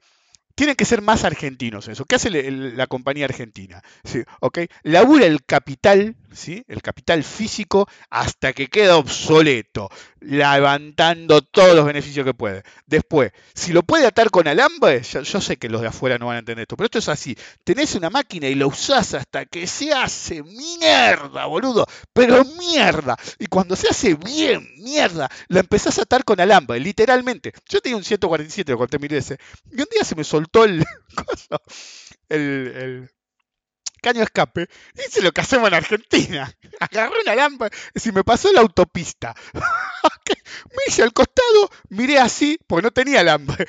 tienen 0.55 0.75
que 0.75 0.85
ser 0.85 1.01
más 1.01 1.23
argentinos 1.23 1.87
eso. 1.87 2.05
¿Qué 2.05 2.15
hace 2.15 2.29
la 2.29 2.87
compañía 2.87 3.25
argentina? 3.25 3.81
¿Sí? 4.03 4.23
¿Okay? 4.39 4.67
Labura 4.83 5.25
el 5.25 5.43
capital, 5.43 6.15
¿sí? 6.31 6.63
el 6.67 6.81
capital 6.81 7.23
físico, 7.23 7.87
hasta 8.09 8.53
que 8.53 8.67
queda 8.67 8.97
obsoleto, 8.97 9.89
levantando 10.19 11.41
todos 11.41 11.75
los 11.75 11.85
beneficios 11.85 12.25
que 12.25 12.33
puede. 12.33 12.63
Después, 12.85 13.31
si 13.53 13.73
lo 13.73 13.83
puede 13.83 14.05
atar 14.05 14.29
con 14.29 14.47
alambre, 14.47 15.01
yo, 15.01 15.41
sé 15.41 15.57
que 15.57 15.69
los 15.69 15.81
de 15.81 15.87
afuera 15.87 16.17
no 16.17 16.27
van 16.27 16.35
a 16.35 16.39
entender 16.39 16.63
esto, 16.63 16.77
pero 16.77 16.85
esto 16.85 16.99
es 16.99 17.09
así. 17.09 17.35
Tenés 17.63 17.95
una 17.95 18.09
máquina 18.09 18.47
y 18.47 18.55
la 18.55 18.67
usás 18.67 19.13
hasta 19.15 19.45
que 19.45 19.65
se 19.65 19.91
hace 19.91 20.43
mierda, 20.43 21.45
boludo, 21.45 21.85
pero 22.13 22.43
mierda. 22.45 23.17
Y 23.39 23.47
cuando 23.47 23.75
se 23.75 23.89
hace 23.89 24.13
bien 24.13 24.69
mierda, 24.77 25.29
la 25.47 25.59
empezás 25.59 25.97
a 25.97 26.03
atar 26.03 26.23
con 26.23 26.39
alambre, 26.39 26.79
literalmente. 26.79 27.53
Yo 27.67 27.81
tenía 27.81 27.97
un 27.97 28.03
147, 28.03 28.71
lo 28.71 28.77
conté 28.77 28.99
mil 28.99 29.13
ese, 29.13 29.37
y 29.71 29.81
un 29.81 29.87
día 29.91 30.03
se 30.03 30.15
me 30.15 30.23
soltó 30.23 30.42
soltó 30.43 30.65
el, 30.65 30.85
el, 32.29 33.09
caño 34.01 34.21
escape, 34.21 34.67
hice 34.95 35.21
lo 35.21 35.31
que 35.31 35.41
hacemos 35.41 35.69
en 35.69 35.75
Argentina. 35.75 36.53
Agarré 36.79 37.21
una 37.21 37.35
lámpara, 37.35 37.75
si 37.95 38.11
me 38.11 38.23
pasó 38.23 38.51
la 38.51 38.59
autopista. 38.59 39.33
me 39.53 40.83
hice 40.87 41.03
al 41.03 41.13
costado, 41.13 41.69
miré 41.89 42.19
así, 42.19 42.59
porque 42.67 42.83
no 42.83 42.91
tenía 42.91 43.23
lámpara. 43.23 43.65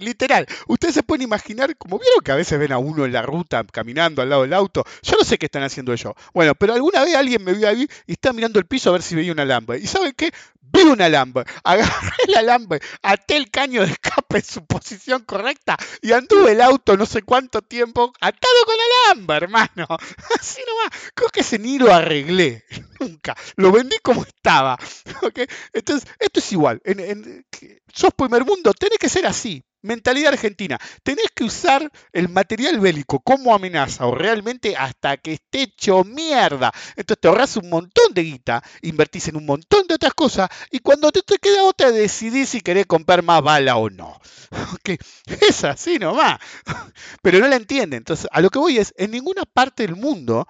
Literal, 0.00 0.46
ustedes 0.68 0.94
se 0.94 1.02
pueden 1.02 1.22
imaginar, 1.22 1.74
como 1.78 1.98
vieron 1.98 2.20
que 2.22 2.32
a 2.32 2.36
veces 2.36 2.58
ven 2.58 2.72
a 2.72 2.78
uno 2.78 3.06
en 3.06 3.12
la 3.12 3.22
ruta 3.22 3.64
caminando 3.64 4.20
al 4.20 4.28
lado 4.28 4.42
del 4.42 4.52
auto, 4.52 4.84
yo 5.02 5.16
no 5.16 5.24
sé 5.24 5.38
qué 5.38 5.46
están 5.46 5.62
haciendo 5.62 5.94
ellos. 5.94 6.12
Bueno, 6.34 6.54
pero 6.54 6.74
alguna 6.74 7.02
vez 7.02 7.16
alguien 7.16 7.42
me 7.42 7.54
vio 7.54 7.68
ahí 7.68 7.88
y 8.06 8.12
estaba 8.12 8.34
mirando 8.34 8.58
el 8.58 8.66
piso 8.66 8.90
a 8.90 8.92
ver 8.92 9.02
si 9.02 9.14
veía 9.14 9.32
una 9.32 9.46
lámpara. 9.46 9.78
¿Y 9.78 9.86
saben 9.86 10.12
qué? 10.12 10.30
Vi 10.76 10.82
un 10.82 11.00
alambre, 11.00 11.44
agarré 11.64 12.16
el 12.28 12.36
alambre, 12.36 12.80
até 13.02 13.36
el 13.36 13.50
caño 13.50 13.82
de 13.82 13.92
escape 13.92 14.38
en 14.38 14.44
su 14.44 14.66
posición 14.66 15.24
correcta 15.24 15.76
y 16.02 16.12
anduve 16.12 16.52
el 16.52 16.60
auto 16.60 16.96
no 16.96 17.06
sé 17.06 17.22
cuánto 17.22 17.62
tiempo 17.62 18.12
atado 18.20 18.54
con 18.66 18.76
alambre, 19.08 19.36
hermano. 19.36 19.86
Así 20.38 20.60
nomás. 20.66 21.12
Creo 21.14 21.28
que 21.30 21.40
ese 21.40 21.58
ni 21.58 21.78
lo 21.78 21.92
arreglé. 21.92 22.64
Nunca. 23.00 23.36
Lo 23.56 23.72
vendí 23.72 23.96
como 24.02 24.22
estaba. 24.22 24.78
Entonces, 25.72 26.08
esto 26.18 26.40
es 26.40 26.52
igual. 26.52 26.80
En, 26.84 27.00
en, 27.00 27.46
sos 27.92 28.12
primer 28.14 28.44
mundo, 28.44 28.72
tenés 28.74 28.98
que 28.98 29.08
ser 29.08 29.26
así. 29.26 29.64
Mentalidad 29.86 30.32
argentina. 30.32 30.78
Tenés 31.02 31.26
que 31.34 31.44
usar 31.44 31.90
el 32.12 32.28
material 32.28 32.80
bélico 32.80 33.20
como 33.20 33.54
amenaza 33.54 34.06
o 34.06 34.14
realmente 34.14 34.76
hasta 34.76 35.16
que 35.16 35.34
esté 35.34 35.62
hecho 35.62 36.04
mierda. 36.04 36.72
Entonces 36.96 37.20
te 37.20 37.28
ahorras 37.28 37.56
un 37.56 37.70
montón 37.70 38.12
de 38.12 38.22
guita, 38.22 38.62
invertís 38.82 39.28
en 39.28 39.36
un 39.36 39.46
montón 39.46 39.86
de 39.86 39.94
otras 39.94 40.14
cosas 40.14 40.48
y 40.70 40.80
cuando 40.80 41.10
te, 41.12 41.22
te 41.22 41.38
queda 41.38 41.64
otra 41.64 41.90
decidís 41.90 42.50
si 42.50 42.60
querés 42.60 42.86
comprar 42.86 43.22
más 43.22 43.42
bala 43.42 43.76
o 43.76 43.90
no. 43.90 44.20
Es 45.48 45.64
así 45.64 45.98
nomás. 45.98 46.38
Pero 47.22 47.38
no 47.38 47.48
la 47.48 47.56
entienden. 47.56 47.98
Entonces, 47.98 48.28
a 48.30 48.40
lo 48.40 48.50
que 48.50 48.58
voy 48.58 48.78
es, 48.78 48.94
en 48.96 49.10
ninguna 49.10 49.44
parte 49.44 49.86
del 49.86 49.96
mundo 49.96 50.46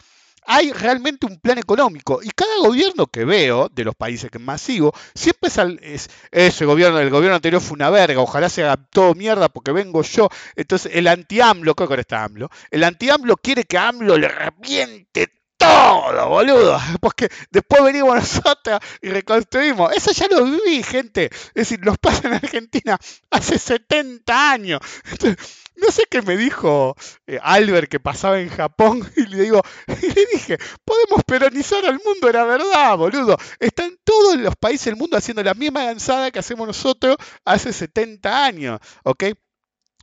hay 0.47 0.72
realmente 0.72 1.26
un 1.26 1.38
plan 1.38 1.59
económico. 1.59 2.20
Y 2.22 2.30
cada 2.30 2.59
gobierno 2.59 3.07
que 3.07 3.24
veo, 3.24 3.68
de 3.68 3.84
los 3.84 3.94
países 3.94 4.30
que 4.30 4.38
más 4.38 4.61
sigo, 4.61 4.92
siempre 5.14 5.51
es, 5.82 6.09
ese 6.30 6.64
gobierno, 6.64 6.99
el 7.01 7.11
gobierno 7.11 7.36
anterior 7.36 7.61
fue 7.61 7.74
una 7.74 7.90
verga, 7.90 8.20
ojalá 8.20 8.49
se 8.49 8.64
haga 8.64 8.76
todo 8.76 9.14
mierda 9.14 9.49
porque 9.49 9.72
vengo 9.72 10.03
yo. 10.03 10.28
Entonces 10.55 10.92
el 10.94 11.07
anti-AMLO, 11.09 11.74
¿qué 11.74 11.86
con 11.86 12.01
está 12.01 12.24
AMLO? 12.24 12.51
El 12.70 12.84
anti-AMLO 12.84 13.36
quiere 13.36 13.64
que 13.64 13.78
AMLO 13.78 14.16
le 14.16 14.28
reviente 14.28 15.32
todo, 15.67 16.29
boludo. 16.29 16.79
Porque 17.01 17.29
después 17.51 17.83
venimos 17.83 18.14
nosotros 18.14 18.81
y 19.01 19.09
reconstruimos. 19.09 19.93
Eso 19.93 20.12
ya 20.12 20.29
lo 20.29 20.45
viví, 20.45 20.83
gente. 20.83 21.27
Es 21.27 21.55
decir, 21.55 21.81
los 21.83 21.99
pasa 21.99 22.29
en 22.29 22.35
Argentina 22.35 22.99
hace 23.31 23.59
70 23.59 24.51
años. 24.51 24.81
no 25.77 25.91
sé 25.91 26.05
qué 26.11 26.23
me 26.23 26.37
dijo 26.37 26.97
eh, 27.27 27.39
Albert 27.43 27.91
que 27.91 28.01
pasaba 28.01 28.41
en 28.41 28.49
Japón 28.49 29.09
y 29.17 29.27
le 29.27 29.43
digo, 29.43 29.62
y 29.89 30.07
le 30.07 30.27
dije, 30.33 30.59
podemos 30.85 31.23
peronizar 31.27 31.85
al 31.85 32.01
mundo, 32.05 32.29
era 32.29 32.45
verdad, 32.45 32.97
boludo. 32.97 33.37
Están 33.61 33.99
todos 34.05 34.37
los 34.37 34.57
países 34.57 34.87
del 34.87 34.97
mundo 34.97 35.17
haciendo 35.17 35.43
la 35.43 35.55
misma 35.55 35.85
lanzada 35.85 36.31
que 36.31 36.39
hacemos 36.39 36.67
nosotros 36.67 37.17
hace 37.45 37.73
70 37.73 38.45
años, 38.45 38.81
¿ok? 39.05 39.25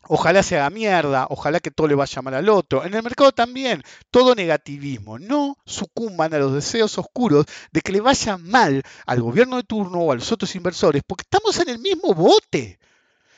Ojalá 0.08 0.44
se 0.44 0.58
haga 0.58 0.70
mierda, 0.70 1.28
ojalá 1.30 1.60
que 1.62 1.72
todo 1.72 1.88
le 1.88 1.96
vaya 1.96 2.22
mal 2.22 2.34
al 2.34 2.50
otro. 2.50 2.84
En 2.84 2.94
el 2.94 3.04
mercado 3.04 3.32
también, 3.32 3.84
todo 4.12 4.36
negativismo. 4.36 5.18
No 5.18 5.58
sucumban 5.66 6.34
a 6.34 6.40
los 6.40 6.54
deseos 6.54 6.98
oscuros 6.98 7.46
de 7.72 7.82
que 7.82 7.94
le 7.94 8.02
vaya 8.02 8.38
mal 8.38 8.84
al 9.06 9.22
gobierno 9.22 9.58
de 9.58 9.64
turno 9.64 10.00
o 10.00 10.12
a 10.12 10.16
los 10.16 10.32
otros 10.32 10.56
inversores, 10.56 11.04
porque 11.08 11.24
estamos 11.24 11.58
en 11.60 11.70
el 11.70 11.80
mismo 11.80 12.14
bote. 12.14 12.80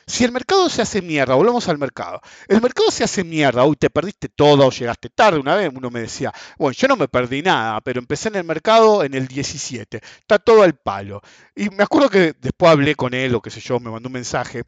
Si 0.08 0.24
el 0.24 0.30
mercado 0.30 0.68
se 0.68 0.82
hace 0.82 1.02
mierda, 1.02 1.34
volvamos 1.34 1.68
al 1.68 1.78
mercado. 1.78 2.20
El 2.46 2.60
mercado 2.60 2.90
se 2.92 3.02
hace 3.02 3.24
mierda, 3.24 3.64
uy, 3.64 3.74
te 3.76 3.90
perdiste 3.90 4.28
todo 4.28 4.66
o 4.66 4.70
llegaste 4.70 5.08
tarde. 5.10 5.40
Una 5.40 5.56
vez 5.56 5.70
uno 5.74 5.90
me 5.90 6.00
decía, 6.00 6.32
bueno, 6.58 6.72
yo 6.72 6.86
no 6.88 6.96
me 6.96 7.08
perdí 7.08 7.42
nada, 7.42 7.80
pero 7.80 7.98
empecé 7.98 8.28
en 8.28 8.36
el 8.36 8.44
mercado 8.44 9.02
en 9.02 9.14
el 9.14 9.26
17. 9.26 10.00
Está 10.20 10.38
todo 10.38 10.62
al 10.62 10.74
palo. 10.74 11.22
Y 11.56 11.70
me 11.70 11.82
acuerdo 11.82 12.08
que 12.08 12.34
después 12.40 12.70
hablé 12.70 12.94
con 12.94 13.14
él 13.14 13.34
o 13.34 13.42
qué 13.42 13.50
sé 13.50 13.60
yo, 13.60 13.80
me 13.80 13.90
mandó 13.90 14.08
un 14.08 14.12
mensaje 14.12 14.64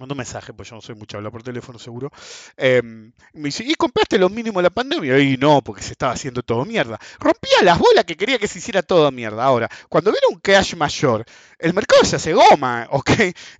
mandó 0.00 0.14
un 0.14 0.18
mensaje, 0.18 0.52
pues 0.52 0.68
yo 0.68 0.76
no 0.76 0.82
soy 0.82 0.94
mucho 0.94 1.16
hablar 1.16 1.30
por 1.30 1.42
teléfono 1.42 1.78
seguro. 1.78 2.10
Em, 2.56 3.12
me 3.34 3.48
dice, 3.48 3.64
¿y 3.64 3.74
compraste 3.74 4.18
lo 4.18 4.28
mínimo 4.28 4.58
de 4.58 4.64
la 4.64 4.70
pandemia? 4.70 5.18
Y 5.20 5.36
no, 5.36 5.62
porque 5.62 5.82
se 5.82 5.92
estaba 5.92 6.12
haciendo 6.12 6.42
todo 6.42 6.64
mierda. 6.64 6.98
Rompía 7.18 7.62
las 7.62 7.78
bolas 7.78 8.04
que 8.04 8.16
quería 8.16 8.38
que 8.38 8.48
se 8.48 8.58
hiciera 8.58 8.82
todo 8.82 9.10
mierda. 9.12 9.44
Ahora, 9.44 9.68
cuando 9.88 10.10
viene 10.10 10.26
un 10.30 10.40
cash 10.40 10.74
mayor, 10.74 11.24
el 11.58 11.74
mercado 11.74 12.04
se 12.04 12.16
hace 12.16 12.32
goma, 12.32 12.88
¿ok? 12.90 13.10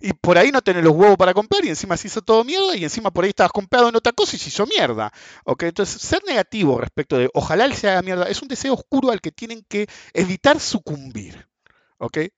Y 0.01 0.13
por 0.13 0.37
ahí 0.37 0.51
no 0.51 0.61
tenés 0.61 0.83
los 0.83 0.93
huevos 0.93 1.17
para 1.17 1.33
comprar 1.33 1.63
y 1.65 1.69
encima 1.69 1.95
se 1.97 2.07
hizo 2.07 2.21
todo 2.21 2.43
mierda 2.43 2.75
y 2.75 2.83
encima 2.83 3.11
por 3.11 3.23
ahí 3.23 3.29
estabas 3.29 3.51
comprado 3.51 3.89
en 3.89 3.95
otra 3.95 4.11
cosa 4.11 4.35
y 4.35 4.39
se 4.39 4.49
hizo 4.49 4.65
mierda, 4.65 5.11
¿ok? 5.45 5.63
Entonces, 5.63 6.01
ser 6.01 6.23
negativo 6.25 6.79
respecto 6.79 7.17
de 7.17 7.29
ojalá 7.33 7.65
él 7.65 7.75
se 7.75 7.89
haga 7.89 8.01
mierda 8.01 8.27
es 8.27 8.41
un 8.41 8.47
deseo 8.47 8.73
oscuro 8.73 9.11
al 9.11 9.21
que 9.21 9.31
tienen 9.31 9.63
que 9.67 9.87
evitar 10.13 10.59
sucumbir. 10.59 11.50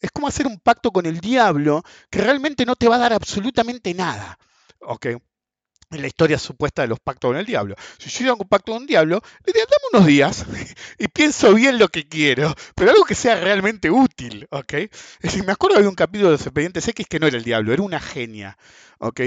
Es 0.02 0.12
como 0.12 0.28
hacer 0.28 0.46
un 0.46 0.60
pacto 0.60 0.92
con 0.92 1.06
el 1.06 1.20
diablo 1.20 1.84
que 2.10 2.20
realmente 2.20 2.66
no 2.66 2.76
te 2.76 2.90
va 2.90 2.96
a 2.96 3.00
dar 3.00 3.14
absolutamente 3.14 3.94
nada, 3.94 4.38
¿ok? 4.80 5.06
En 5.92 6.02
la 6.02 6.08
historia 6.08 6.38
supuesta 6.38 6.82
de 6.82 6.90
los 6.90 7.00
pactos 7.00 7.30
con 7.30 7.38
el 7.38 7.46
diablo. 7.46 7.76
Si 7.98 8.10
yo 8.10 8.34
hago 8.34 8.44
un 8.44 8.50
pacto 8.50 8.74
con 8.74 8.82
el 8.82 8.88
diablo, 8.88 9.22
le 9.46 9.54
diría, 9.54 9.66
dame 9.66 9.84
unos 9.94 10.08
días 10.08 10.46
y 11.00 11.08
pienso 11.08 11.54
bien 11.54 11.78
lo 11.78 11.88
que 11.88 12.08
quiero, 12.08 12.54
pero 12.76 12.92
algo 12.92 13.06
que 13.06 13.16
sea 13.16 13.40
realmente 13.40 13.90
útil, 13.90 14.48
¿ok? 14.50 14.74
Es 14.74 14.90
decir, 15.22 15.46
me 15.46 15.54
acuerdo 15.54 15.80
de 15.80 15.88
un 15.88 15.96
capítulo 15.96 16.30
de 16.30 16.34
los 16.34 16.46
expedientes 16.46 16.88
X 16.88 17.08
que 17.08 17.20
no 17.20 17.28
era 17.28 17.38
el 17.38 17.44
diablo, 17.44 17.72
era 17.72 17.84
una 17.84 18.02
genia, 18.02 18.58
¿ok? 19.00 19.22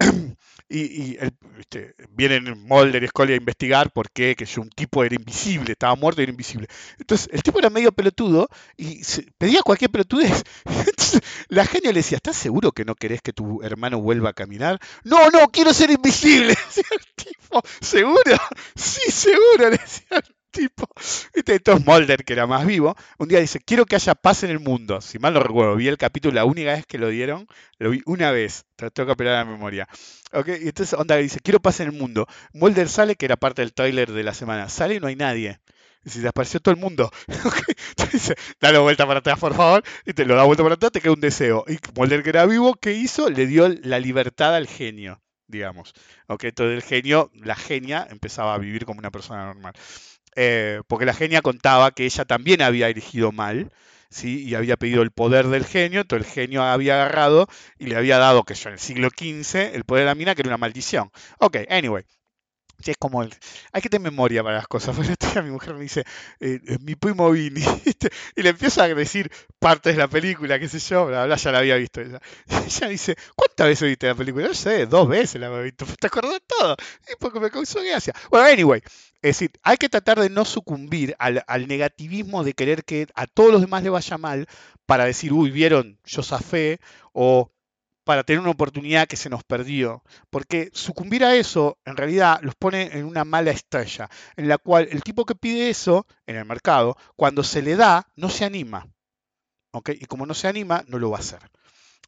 y, 0.68 1.16
este, 1.58 1.94
vienen 2.10 2.66
Mulder 2.66 3.02
y 3.02 3.08
Scully 3.08 3.34
a 3.34 3.36
investigar 3.36 3.92
por 3.92 4.10
qué, 4.10 4.34
que 4.34 4.46
un 4.58 4.70
tipo 4.70 5.04
era 5.04 5.14
invisible, 5.14 5.72
estaba 5.72 5.94
muerto 5.94 6.20
y 6.20 6.24
era 6.24 6.30
invisible. 6.30 6.68
Entonces, 6.98 7.28
el 7.32 7.42
tipo 7.42 7.58
era 7.58 7.70
medio 7.70 7.92
pelotudo 7.92 8.48
y 8.76 9.02
pedía 9.38 9.62
cualquier 9.62 9.90
pelotudez. 9.90 10.44
Entonces, 10.64 11.20
la 11.48 11.66
genia 11.66 11.92
le 11.92 12.00
decía, 12.00 12.16
¿estás 12.16 12.36
seguro 12.36 12.72
que 12.72 12.84
no 12.84 12.94
querés 12.94 13.20
que 13.22 13.32
tu 13.32 13.62
hermano 13.62 14.00
vuelva 14.00 14.30
a 14.30 14.34
caminar? 14.34 14.80
No, 15.04 15.30
no, 15.30 15.48
quiero 15.50 15.74
ser 15.74 15.90
invisible. 15.90 16.48
Decía 16.66 16.84
el 16.90 17.06
tipo, 17.14 17.62
¿seguro? 17.80 18.36
Sí, 18.74 19.10
seguro, 19.10 19.70
le 19.70 19.76
decía 19.76 20.22
tipo. 20.50 20.88
Este, 21.50 21.54
entonces 21.54 21.86
Mulder, 21.86 22.24
que 22.24 22.34
era 22.34 22.46
más 22.46 22.66
vivo, 22.66 22.94
un 23.18 23.28
día 23.28 23.40
dice, 23.40 23.60
quiero 23.60 23.86
que 23.86 23.96
haya 23.96 24.14
paz 24.14 24.42
en 24.42 24.50
el 24.50 24.60
mundo. 24.60 25.00
Si 25.00 25.18
mal 25.18 25.32
no 25.34 25.40
recuerdo, 25.40 25.74
vi 25.76 25.88
el 25.88 25.96
capítulo, 25.96 26.34
la 26.34 26.44
única 26.44 26.72
vez 26.72 26.86
que 26.86 26.98
lo 26.98 27.08
dieron, 27.08 27.46
lo 27.78 27.90
vi 27.90 28.02
una 28.04 28.30
vez. 28.30 28.66
Tengo 28.76 29.06
que 29.06 29.12
apelar 29.12 29.34
a 29.34 29.38
la 29.38 29.44
memoria. 29.50 29.88
Okay, 30.32 30.62
y 30.62 30.68
entonces 30.68 30.98
Onda 30.98 31.16
dice, 31.16 31.40
quiero 31.40 31.60
paz 31.60 31.80
en 31.80 31.88
el 31.88 31.92
mundo. 31.92 32.26
Mulder 32.52 32.88
sale, 32.88 33.16
que 33.16 33.24
era 33.24 33.36
parte 33.36 33.62
del 33.62 33.72
trailer 33.72 34.12
de 34.12 34.22
la 34.22 34.34
semana. 34.34 34.68
Sale 34.68 34.96
y 34.96 35.00
no 35.00 35.06
hay 35.06 35.16
nadie. 35.16 35.60
Y 36.04 36.10
se 36.10 36.20
desapareció 36.20 36.60
todo 36.60 36.74
el 36.74 36.80
mundo. 36.80 37.10
Entonces 37.26 38.12
dice, 38.12 38.34
dale 38.60 38.78
vuelta 38.78 39.06
para 39.06 39.20
atrás, 39.20 39.38
por 39.38 39.54
favor. 39.54 39.82
Y 40.06 40.12
te 40.12 40.24
lo 40.24 40.34
da 40.36 40.44
vuelta 40.44 40.62
para 40.62 40.74
atrás, 40.74 40.92
te 40.92 41.00
queda 41.00 41.12
un 41.12 41.20
deseo. 41.20 41.64
Y 41.68 41.78
Mulder, 41.96 42.22
que 42.22 42.30
era 42.30 42.46
vivo, 42.46 42.74
¿qué 42.74 42.92
hizo? 42.92 43.28
Le 43.30 43.46
dio 43.46 43.68
la 43.68 43.98
libertad 43.98 44.54
al 44.54 44.66
genio, 44.66 45.22
digamos. 45.46 45.94
Entonces 46.28 46.76
el 46.76 46.82
genio, 46.82 47.30
la 47.34 47.56
genia, 47.56 48.06
empezaba 48.10 48.54
a 48.54 48.58
vivir 48.58 48.84
como 48.84 48.98
una 49.00 49.10
persona 49.10 49.46
normal. 49.46 49.74
Eh, 50.36 50.80
porque 50.88 51.06
la 51.06 51.14
genia 51.14 51.42
contaba 51.42 51.90
que 51.92 52.04
ella 52.04 52.24
también 52.24 52.62
había 52.62 52.88
elegido 52.88 53.32
mal 53.32 53.72
¿sí? 54.10 54.44
y 54.44 54.54
había 54.54 54.76
pedido 54.76 55.02
el 55.02 55.10
poder 55.10 55.48
del 55.48 55.64
genio, 55.64 56.02
entonces 56.02 56.28
el 56.28 56.34
genio 56.34 56.62
había 56.62 56.94
agarrado 56.94 57.48
y 57.78 57.86
le 57.86 57.96
había 57.96 58.18
dado, 58.18 58.44
que 58.44 58.54
yo 58.54 58.68
en 58.68 58.74
el 58.74 58.80
siglo 58.80 59.10
XV, 59.10 59.74
el 59.74 59.84
poder 59.84 60.02
de 60.02 60.06
la 60.06 60.14
mina, 60.14 60.34
que 60.34 60.42
era 60.42 60.50
una 60.50 60.58
maldición. 60.58 61.10
Ok, 61.38 61.58
anyway, 61.68 62.04
es 62.86 62.96
como 62.98 63.22
el, 63.22 63.34
hay 63.72 63.82
que 63.82 63.88
tener 63.88 64.10
memoria 64.10 64.42
para 64.42 64.56
las 64.56 64.68
cosas. 64.68 64.96
Bueno, 64.96 65.14
a 65.36 65.42
mi 65.42 65.50
mujer 65.50 65.74
me 65.74 65.82
dice, 65.82 66.00
eh, 66.40 66.58
eh, 66.66 66.78
mi 66.80 66.96
primo 66.96 67.30
Vini, 67.30 67.62
y 68.36 68.42
le 68.42 68.48
empiezo 68.48 68.82
a 68.82 68.88
decir 68.88 69.30
partes 69.60 69.94
de 69.94 69.98
la 70.00 70.08
película, 70.08 70.58
qué 70.58 70.68
sé 70.68 70.80
yo, 70.80 71.06
bla, 71.06 71.24
bla, 71.26 71.36
ya 71.36 71.52
la 71.52 71.58
había 71.58 71.76
visto 71.76 72.00
ella. 72.00 72.20
Y 72.50 72.54
ella 72.66 72.88
dice, 72.88 73.16
¿cuántas 73.36 73.68
veces 73.68 73.88
viste 73.88 74.08
la 74.08 74.14
película? 74.16 74.48
No 74.48 74.54
sé, 74.54 74.86
dos 74.86 75.08
veces 75.08 75.40
la 75.40 75.46
había 75.46 75.60
visto, 75.60 75.86
¿te 75.86 76.06
acordás 76.08 76.32
de 76.32 76.40
todo? 76.40 76.76
Y 77.08 77.16
porque 77.20 77.38
me 77.38 77.50
causó 77.50 77.80
gracia. 77.80 78.12
Bueno, 78.30 78.46
anyway, 78.46 78.82
es 79.22 79.36
decir, 79.36 79.52
hay 79.62 79.76
que 79.76 79.88
tratar 79.88 80.18
de 80.18 80.30
no 80.30 80.44
sucumbir 80.44 81.14
al, 81.18 81.68
negativismo 81.68 82.42
de 82.42 82.54
querer 82.54 82.84
que 82.84 83.06
a 83.14 83.26
todos 83.26 83.52
los 83.52 83.60
demás 83.60 83.82
le 83.82 83.90
vaya 83.90 84.16
mal 84.16 84.46
para 84.86 85.04
decir, 85.04 85.32
uy, 85.32 85.50
vieron, 85.50 85.98
yo 86.04 86.22
zafé, 86.22 86.80
o 87.12 87.50
para 88.04 88.24
tener 88.24 88.40
una 88.40 88.50
oportunidad 88.50 89.06
que 89.06 89.16
se 89.16 89.28
nos 89.28 89.44
perdió. 89.44 90.02
Porque 90.30 90.70
sucumbir 90.72 91.24
a 91.24 91.36
eso, 91.36 91.78
en 91.84 91.96
realidad, 91.96 92.40
los 92.42 92.54
pone 92.54 92.96
en 92.98 93.04
una 93.04 93.24
mala 93.24 93.50
estrella, 93.50 94.08
en 94.36 94.48
la 94.48 94.56
cual 94.56 94.88
el 94.90 95.02
tipo 95.02 95.26
que 95.26 95.34
pide 95.34 95.68
eso 95.68 96.06
en 96.26 96.36
el 96.36 96.46
mercado, 96.46 96.96
cuando 97.14 97.44
se 97.44 97.62
le 97.62 97.76
da, 97.76 98.08
no 98.16 98.30
se 98.30 98.46
anima. 98.46 98.88
¿okay? 99.72 99.98
Y 100.00 100.06
como 100.06 100.24
no 100.24 100.34
se 100.34 100.48
anima, 100.48 100.82
no 100.88 100.98
lo 100.98 101.10
va 101.10 101.18
a 101.18 101.20
hacer. 101.20 101.40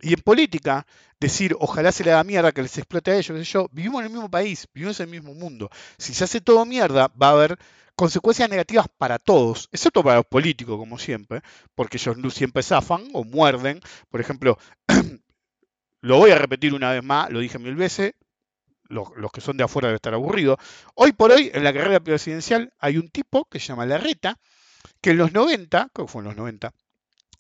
Y 0.01 0.15
en 0.15 0.21
política, 0.21 0.87
decir, 1.21 1.55
ojalá 1.61 1.93
se 1.93 2.05
le 2.05 2.13
haga 2.13 2.25
mierda, 2.25 2.53
que 2.53 2.63
les 2.63 2.77
explote 2.79 3.13
a 3.13 3.17
ellos, 3.17 3.49
yo, 3.49 3.69
vivimos 3.73 4.01
en 4.01 4.07
el 4.07 4.13
mismo 4.13 4.31
país, 4.31 4.67
vivimos 4.75 4.99
en 5.01 5.05
el 5.05 5.11
mismo 5.11 5.35
mundo. 5.35 5.71
Si 5.99 6.15
se 6.15 6.25
hace 6.25 6.41
todo 6.41 6.65
mierda, 6.65 7.09
va 7.21 7.29
a 7.29 7.33
haber 7.33 7.59
consecuencias 7.95 8.49
negativas 8.49 8.87
para 8.99 9.19
todos, 9.19 9.69
excepto 9.71 10.03
para 10.03 10.17
los 10.17 10.27
políticos, 10.27 10.77
como 10.77 10.99
siempre, 10.99 11.43
porque 11.75 11.99
ellos 11.99 12.17
siempre 12.35 12.63
zafan 12.63 13.09
o 13.13 13.23
muerden. 13.23 13.81
Por 14.11 14.21
ejemplo, 14.21 14.59
Lo 16.03 16.19
voy 16.19 16.33
a 16.33 16.39
repetir 16.39 16.75
una 16.75 16.91
vez 16.91 17.05
más, 17.05 17.31
lo 17.31 17.39
dije 17.39 17.61
mil 17.61 17.77
veces, 17.77 18.15
los, 18.89 19.09
que 19.33 19.41
son 19.41 19.57
de 19.57 19.63
afuera 19.63 19.87
deben 19.87 19.97
estar 19.97 20.13
aburridos. 20.13 20.59
Hoy 20.97 21.13
por 21.13 21.31
hoy, 21.31 21.51
en 21.55 21.63
la 21.63 21.73
carrera 21.73 22.01
presidencial, 22.01 22.73
hay 22.81 22.99
un 22.99 23.09
tipo 23.09 23.45
que 23.45 23.61
se 23.61 23.69
llama 23.69 23.87
Larreta, 23.87 24.37
que 25.01 25.11
en 25.11 25.19
los 25.19 25.33
90, 25.33 25.91
¿cómo 25.93 26.09
fue 26.09 26.23
en 26.23 26.27
los 26.27 26.37
90? 26.37 26.73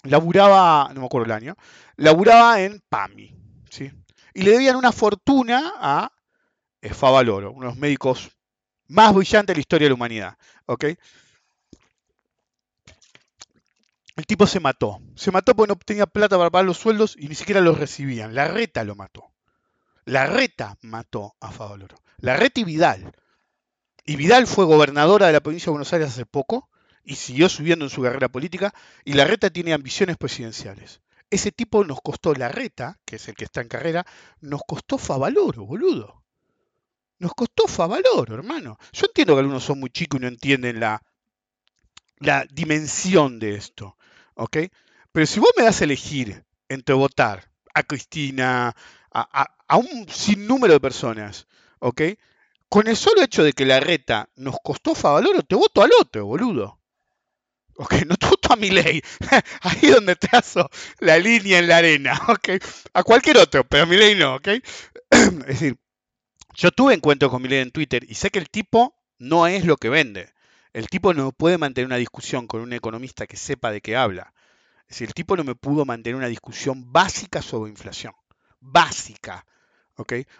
Laburaba, 0.05 0.91
no 0.93 1.01
me 1.01 1.07
acuerdo 1.07 1.27
el 1.27 1.33
año, 1.33 1.57
laburaba 1.97 2.61
en 2.61 2.83
PAMI, 2.89 3.35
¿sí? 3.71 3.91
Y 4.35 4.43
le 4.43 4.53
debían 4.53 4.77
una 4.77 4.93
fortuna 4.93 5.75
a 5.77 6.13
Favaloro, 6.91 7.53
uno 7.53 7.61
de 7.61 7.67
los 7.67 7.79
médicos 7.79 8.31
más 8.89 9.15
brillantes 9.15 9.49
de 9.49 9.55
la 9.55 9.61
historia 9.61 9.85
de 9.87 9.91
la 9.91 9.95
humanidad, 9.95 10.37
¿ok? 10.67 10.85
El 14.17 14.27
tipo 14.27 14.47
se 14.47 14.61
mató. 14.61 15.01
Se 15.15 15.31
mató 15.31 15.55
porque 15.55 15.73
no 15.73 15.79
tenía 15.79 16.07
plata 16.07 16.37
para 16.37 16.51
pagar 16.51 16.67
los 16.67 16.79
sueldos 16.79 17.17
y 17.19 17.29
ni 17.29 17.35
siquiera 17.35 17.61
los 17.61 17.79
recibían. 17.79 18.35
La 18.35 18.49
reta 18.49 18.85
lo 18.85 18.95
mató. 18.95 19.33
La 20.05 20.27
reta 20.27 20.77
mató 20.83 21.35
a 21.41 21.51
Favaloro. 21.51 21.97
La 22.19 22.37
reta 22.37 22.61
y 22.61 22.65
Vidal. 22.65 23.13
Y 24.05 24.17
Vidal 24.17 24.47
fue 24.47 24.65
gobernadora 24.65 25.29
de 25.29 25.33
la 25.33 25.41
provincia 25.41 25.67
de 25.67 25.73
Buenos 25.73 25.93
Aires 25.93 26.09
hace 26.09 26.27
poco 26.27 26.69
y 27.05 27.17
siguió 27.17 27.49
subiendo 27.49 27.85
en 27.85 27.91
su 27.91 28.03
carrera 28.03 28.29
política 28.29 28.73
y 29.05 29.15
la 29.15 29.25
reta 29.25 29.51
tiene 29.51 29.73
ambiciones 29.73 30.17
presidenciales. 30.17 31.01
Ese 31.31 31.51
tipo 31.51 31.85
nos 31.85 32.01
costó 32.03 32.35
la 32.35 32.49
reta, 32.49 32.99
que 33.05 33.17
es 33.17 33.29
el 33.29 33.35
que 33.35 33.45
está 33.45 33.61
en 33.61 33.69
carrera, 33.69 34.07
nos 34.41 34.61
costó 34.67 34.99
Favaloro, 34.99 35.65
boludo. 35.65 36.23
Nos 37.19 37.33
costó 37.35 37.67
Favaloro, 37.67 38.35
hermano. 38.35 38.79
Yo 38.93 39.07
entiendo 39.07 39.35
que 39.35 39.41
algunos 39.41 39.65
son 39.65 39.81
muy 39.81 39.91
chicos 39.91 40.19
y 40.19 40.23
no 40.23 40.29
entienden 40.29 40.81
la, 40.81 41.03
la 42.19 42.45
dimensión 42.51 43.39
de 43.39 43.55
esto. 43.55 43.97
¿ok? 44.35 44.59
Pero 45.13 45.27
si 45.27 45.41
vos 45.41 45.51
me 45.57 45.65
das 45.65 45.81
a 45.81 45.85
elegir 45.85 46.45
entre 46.69 46.95
votar 46.95 47.51
a 47.75 47.83
Cristina, 47.83 48.75
a, 49.13 49.77
un 49.77 50.09
sinnúmero 50.09 50.75
de 50.75 50.81
personas, 50.81 51.47
¿ok? 51.79 52.03
Con 52.69 52.89
el 52.89 52.97
solo 52.97 53.23
hecho 53.23 53.43
de 53.43 53.53
que 53.53 53.67
la 53.67 53.81
reta 53.81 54.29
nos 54.37 54.57
costó 54.63 54.95
Favaloro, 54.95 55.43
te 55.43 55.55
voto 55.55 55.83
al 55.83 55.91
otro, 55.99 56.27
boludo. 56.27 56.79
¿Ok? 57.83 57.95
No 58.07 58.14
voto 58.20 58.53
a 58.53 58.57
mi 58.57 58.70
ley. 58.70 59.03
Ahí 59.62 59.91
donde 59.91 60.14
trazo 60.14 60.70
la 61.01 61.18
línea 61.18 61.59
en 61.59 61.66
la 61.66 61.78
arena, 61.78 62.20
¿ok? 62.28 62.51
A 62.95 63.03
cualquier 63.03 63.39
otro, 63.39 63.64
pero 63.64 63.83
a 63.83 63.87
mi 63.87 63.97
ley 63.97 64.14
no, 64.14 64.37
¿ok? 64.37 64.49
es 65.11 65.47
decir, 65.47 65.76
yo 66.55 66.70
tuve 66.70 66.95
encuentros 66.95 67.33
con 67.33 67.43
mi 67.43 67.49
ley 67.49 67.59
en 67.59 67.72
Twitter 67.72 68.05
y 68.09 68.14
sé 68.14 68.30
que 68.30 68.39
el 68.39 68.51
tipo 68.51 68.95
no 69.18 69.49
es 69.49 69.64
lo 69.64 69.76
que 69.76 69.89
vende. 69.89 70.33
El 70.72 70.87
tipo 70.87 71.12
no 71.12 71.33
puede 71.33 71.59
mantener 71.59 71.87
una 71.87 71.97
discusión 71.97 72.47
con 72.47 72.61
un 72.61 72.72
economista 72.72 73.26
que 73.26 73.37
sepa 73.37 73.72
de 73.72 73.80
qué 73.80 73.97
habla. 73.97 74.33
Es 74.83 74.91
decir, 74.91 75.09
el 75.09 75.14
tipo 75.14 75.37
no 75.37 75.43
me 75.43 75.57
pudo 75.57 75.85
mantener 75.85 76.14
una 76.14 76.28
discusión 76.28 76.93
básica 76.93 77.43
sobre 77.43 77.70
inflación. 77.70 78.14
Básica. 78.61 79.45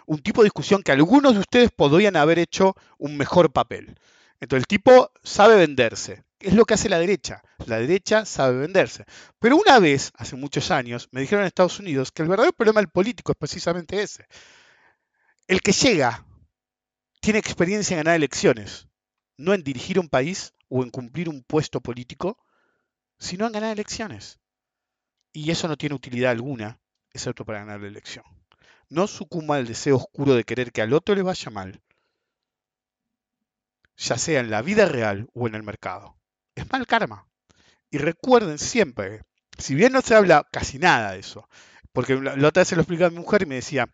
Un 0.05 0.19
tipo 0.19 0.41
de 0.41 0.47
discusión 0.47 0.81
que 0.81 0.91
algunos 0.91 1.33
de 1.33 1.39
ustedes 1.39 1.71
podrían 1.71 2.15
haber 2.15 2.39
hecho 2.39 2.75
un 2.97 3.17
mejor 3.17 3.51
papel. 3.51 3.97
Entonces 4.39 4.63
el 4.63 4.67
tipo 4.67 5.11
sabe 5.23 5.55
venderse. 5.55 6.23
Es 6.43 6.53
lo 6.53 6.65
que 6.65 6.73
hace 6.73 6.89
la 6.89 6.99
derecha. 6.99 7.41
La 7.65 7.79
derecha 7.79 8.25
sabe 8.25 8.59
venderse. 8.59 9.05
Pero 9.39 9.57
una 9.57 9.79
vez, 9.79 10.11
hace 10.15 10.35
muchos 10.35 10.71
años, 10.71 11.07
me 11.11 11.21
dijeron 11.21 11.43
en 11.43 11.47
Estados 11.47 11.79
Unidos 11.79 12.11
que 12.11 12.21
el 12.21 12.29
verdadero 12.29 12.53
problema 12.53 12.81
del 12.81 12.89
político 12.89 13.31
es 13.31 13.37
precisamente 13.37 14.01
ese. 14.01 14.25
El 15.47 15.61
que 15.61 15.71
llega 15.71 16.25
tiene 17.21 17.39
experiencia 17.39 17.95
en 17.95 18.03
ganar 18.03 18.15
elecciones 18.15 18.87
no 19.37 19.53
en 19.53 19.63
dirigir 19.63 19.99
un 19.99 20.09
país 20.09 20.53
o 20.69 20.83
en 20.83 20.89
cumplir 20.89 21.29
un 21.29 21.43
puesto 21.43 21.81
político, 21.81 22.37
sino 23.19 23.45
en 23.45 23.53
ganar 23.53 23.71
elecciones. 23.71 24.39
Y 25.31 25.51
eso 25.51 25.67
no 25.67 25.77
tiene 25.77 25.95
utilidad 25.95 26.31
alguna, 26.31 26.79
excepto 27.11 27.45
para 27.45 27.59
ganar 27.59 27.81
la 27.81 27.87
elección. 27.87 28.25
No 28.89 29.07
sucumba 29.07 29.55
al 29.55 29.67
deseo 29.67 29.97
oscuro 29.97 30.35
de 30.35 30.43
querer 30.43 30.71
que 30.71 30.81
al 30.81 30.93
otro 30.93 31.15
le 31.15 31.23
vaya 31.23 31.49
mal, 31.49 31.81
ya 33.97 34.17
sea 34.17 34.39
en 34.39 34.49
la 34.49 34.61
vida 34.61 34.85
real 34.85 35.27
o 35.33 35.47
en 35.47 35.55
el 35.55 35.63
mercado. 35.63 36.15
Es 36.55 36.71
mal 36.71 36.85
karma. 36.87 37.27
Y 37.89 37.97
recuerden 37.97 38.57
siempre, 38.57 39.21
si 39.57 39.75
bien 39.75 39.93
no 39.93 40.01
se 40.01 40.15
habla 40.15 40.47
casi 40.51 40.79
nada 40.79 41.11
de 41.11 41.19
eso, 41.19 41.47
porque 41.91 42.15
la, 42.15 42.33
otra 42.47 42.61
vez 42.61 42.67
se 42.67 42.75
lo 42.75 42.81
explicaba 42.81 43.07
a 43.07 43.11
mi 43.11 43.19
mujer 43.19 43.43
y 43.43 43.45
me 43.45 43.55
decía, 43.55 43.87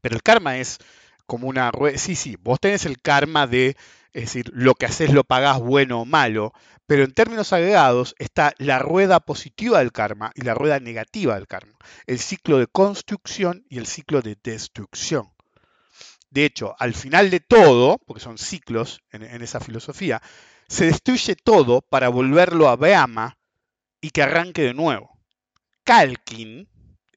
pero 0.00 0.14
el 0.14 0.22
karma 0.22 0.58
es 0.58 0.78
como 1.26 1.48
una 1.48 1.70
rueda. 1.70 1.96
Sí, 1.98 2.16
sí, 2.16 2.36
vos 2.40 2.60
tenés 2.60 2.84
el 2.84 3.00
karma 3.00 3.46
de 3.46 3.76
es 4.14 4.22
decir, 4.26 4.50
lo 4.54 4.74
que 4.76 4.86
haces 4.86 5.12
lo 5.12 5.24
pagás 5.24 5.58
bueno 5.58 6.00
o 6.00 6.04
malo, 6.04 6.52
pero 6.86 7.02
en 7.02 7.12
términos 7.12 7.52
agregados 7.52 8.14
está 8.18 8.54
la 8.58 8.78
rueda 8.78 9.18
positiva 9.18 9.80
del 9.80 9.90
karma 9.90 10.30
y 10.36 10.42
la 10.42 10.54
rueda 10.54 10.78
negativa 10.78 11.34
del 11.34 11.48
karma, 11.48 11.76
el 12.06 12.20
ciclo 12.20 12.58
de 12.58 12.68
construcción 12.68 13.66
y 13.68 13.78
el 13.78 13.86
ciclo 13.86 14.22
de 14.22 14.38
destrucción. 14.40 15.32
De 16.30 16.44
hecho, 16.44 16.76
al 16.78 16.94
final 16.94 17.28
de 17.30 17.40
todo, 17.40 17.98
porque 18.06 18.22
son 18.22 18.38
ciclos 18.38 19.02
en, 19.10 19.42
esa 19.42 19.58
filosofía, 19.58 20.22
se 20.74 20.86
destruye 20.86 21.36
todo 21.36 21.82
para 21.82 22.08
volverlo 22.08 22.68
a 22.68 22.74
Beama 22.74 23.38
y 24.00 24.10
que 24.10 24.22
arranque 24.22 24.62
de 24.62 24.74
nuevo. 24.74 25.16
Kalkin 25.84 26.68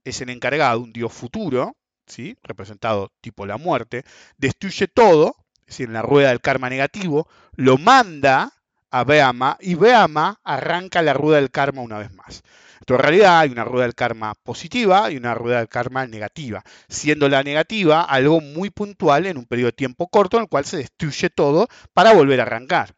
es 0.04 0.22
el 0.22 0.30
encargado, 0.30 0.82
un 0.82 0.94
dios 0.94 1.12
futuro, 1.12 1.76
¿sí? 2.06 2.38
representado 2.44 3.12
tipo 3.20 3.48
la 3.48 3.58
muerte, 3.58 4.04
destruye 4.38 4.88
todo 4.88 5.36
es 5.62 5.74
decir, 5.74 5.88
en 5.88 5.94
la 5.94 6.04
rueda 6.04 6.30
del 6.30 6.40
karma 6.40 6.70
negativo, 6.70 7.28
lo 7.56 7.80
manda 7.80 8.54
a 8.92 9.04
Beama 9.04 9.58
y 9.60 9.74
Beama 9.74 10.40
arranca 10.44 11.02
la 11.02 11.14
rueda 11.14 11.38
del 11.38 11.50
karma 11.50 11.82
una 11.82 11.98
vez 11.98 12.14
más. 12.14 12.44
Entonces, 12.80 13.00
en 13.00 13.10
realidad 13.10 13.40
hay 13.40 13.50
una 13.50 13.66
rueda 13.66 13.86
del 13.86 13.96
karma 13.96 14.36
positiva 14.36 15.12
y 15.12 15.18
una 15.18 15.34
rueda 15.34 15.58
del 15.58 15.68
karma 15.68 16.06
negativa, 16.06 16.64
siendo 16.88 17.28
la 17.28 17.42
negativa 17.42 18.04
algo 18.04 18.40
muy 18.40 18.70
puntual 18.70 19.26
en 19.26 19.38
un 19.38 19.46
periodo 19.46 19.70
de 19.70 19.78
tiempo 19.78 20.08
corto 20.08 20.38
en 20.38 20.44
el 20.44 20.50
cual 20.50 20.64
se 20.64 20.78
destruye 20.78 21.32
todo 21.32 21.68
para 21.94 22.14
volver 22.14 22.40
a 22.40 22.44
arrancar. 22.44 22.94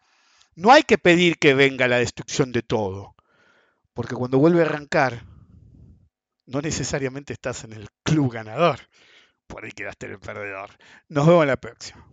No 0.60 0.74
hay 0.74 0.84
que 0.84 0.98
pedir 0.98 1.38
que 1.38 1.54
venga 1.54 1.88
la 1.88 2.00
destrucción 2.00 2.52
de 2.52 2.62
todo, 2.62 3.16
porque 3.94 4.14
cuando 4.14 4.40
vuelve 4.40 4.60
a 4.60 4.66
arrancar, 4.66 5.24
no 6.48 6.60
necesariamente 6.60 7.32
estás 7.32 7.64
en 7.64 7.72
el 7.72 7.88
club 8.04 8.34
ganador, 8.34 8.82
por 9.48 9.64
ahí 9.64 9.72
quedaste 9.72 10.08
en 10.08 10.12
el 10.12 10.20
perdedor. 10.20 10.72
Nos 11.08 11.26
vemos 11.26 11.44
en 11.44 11.48
la 11.48 11.56
próxima. 11.56 12.06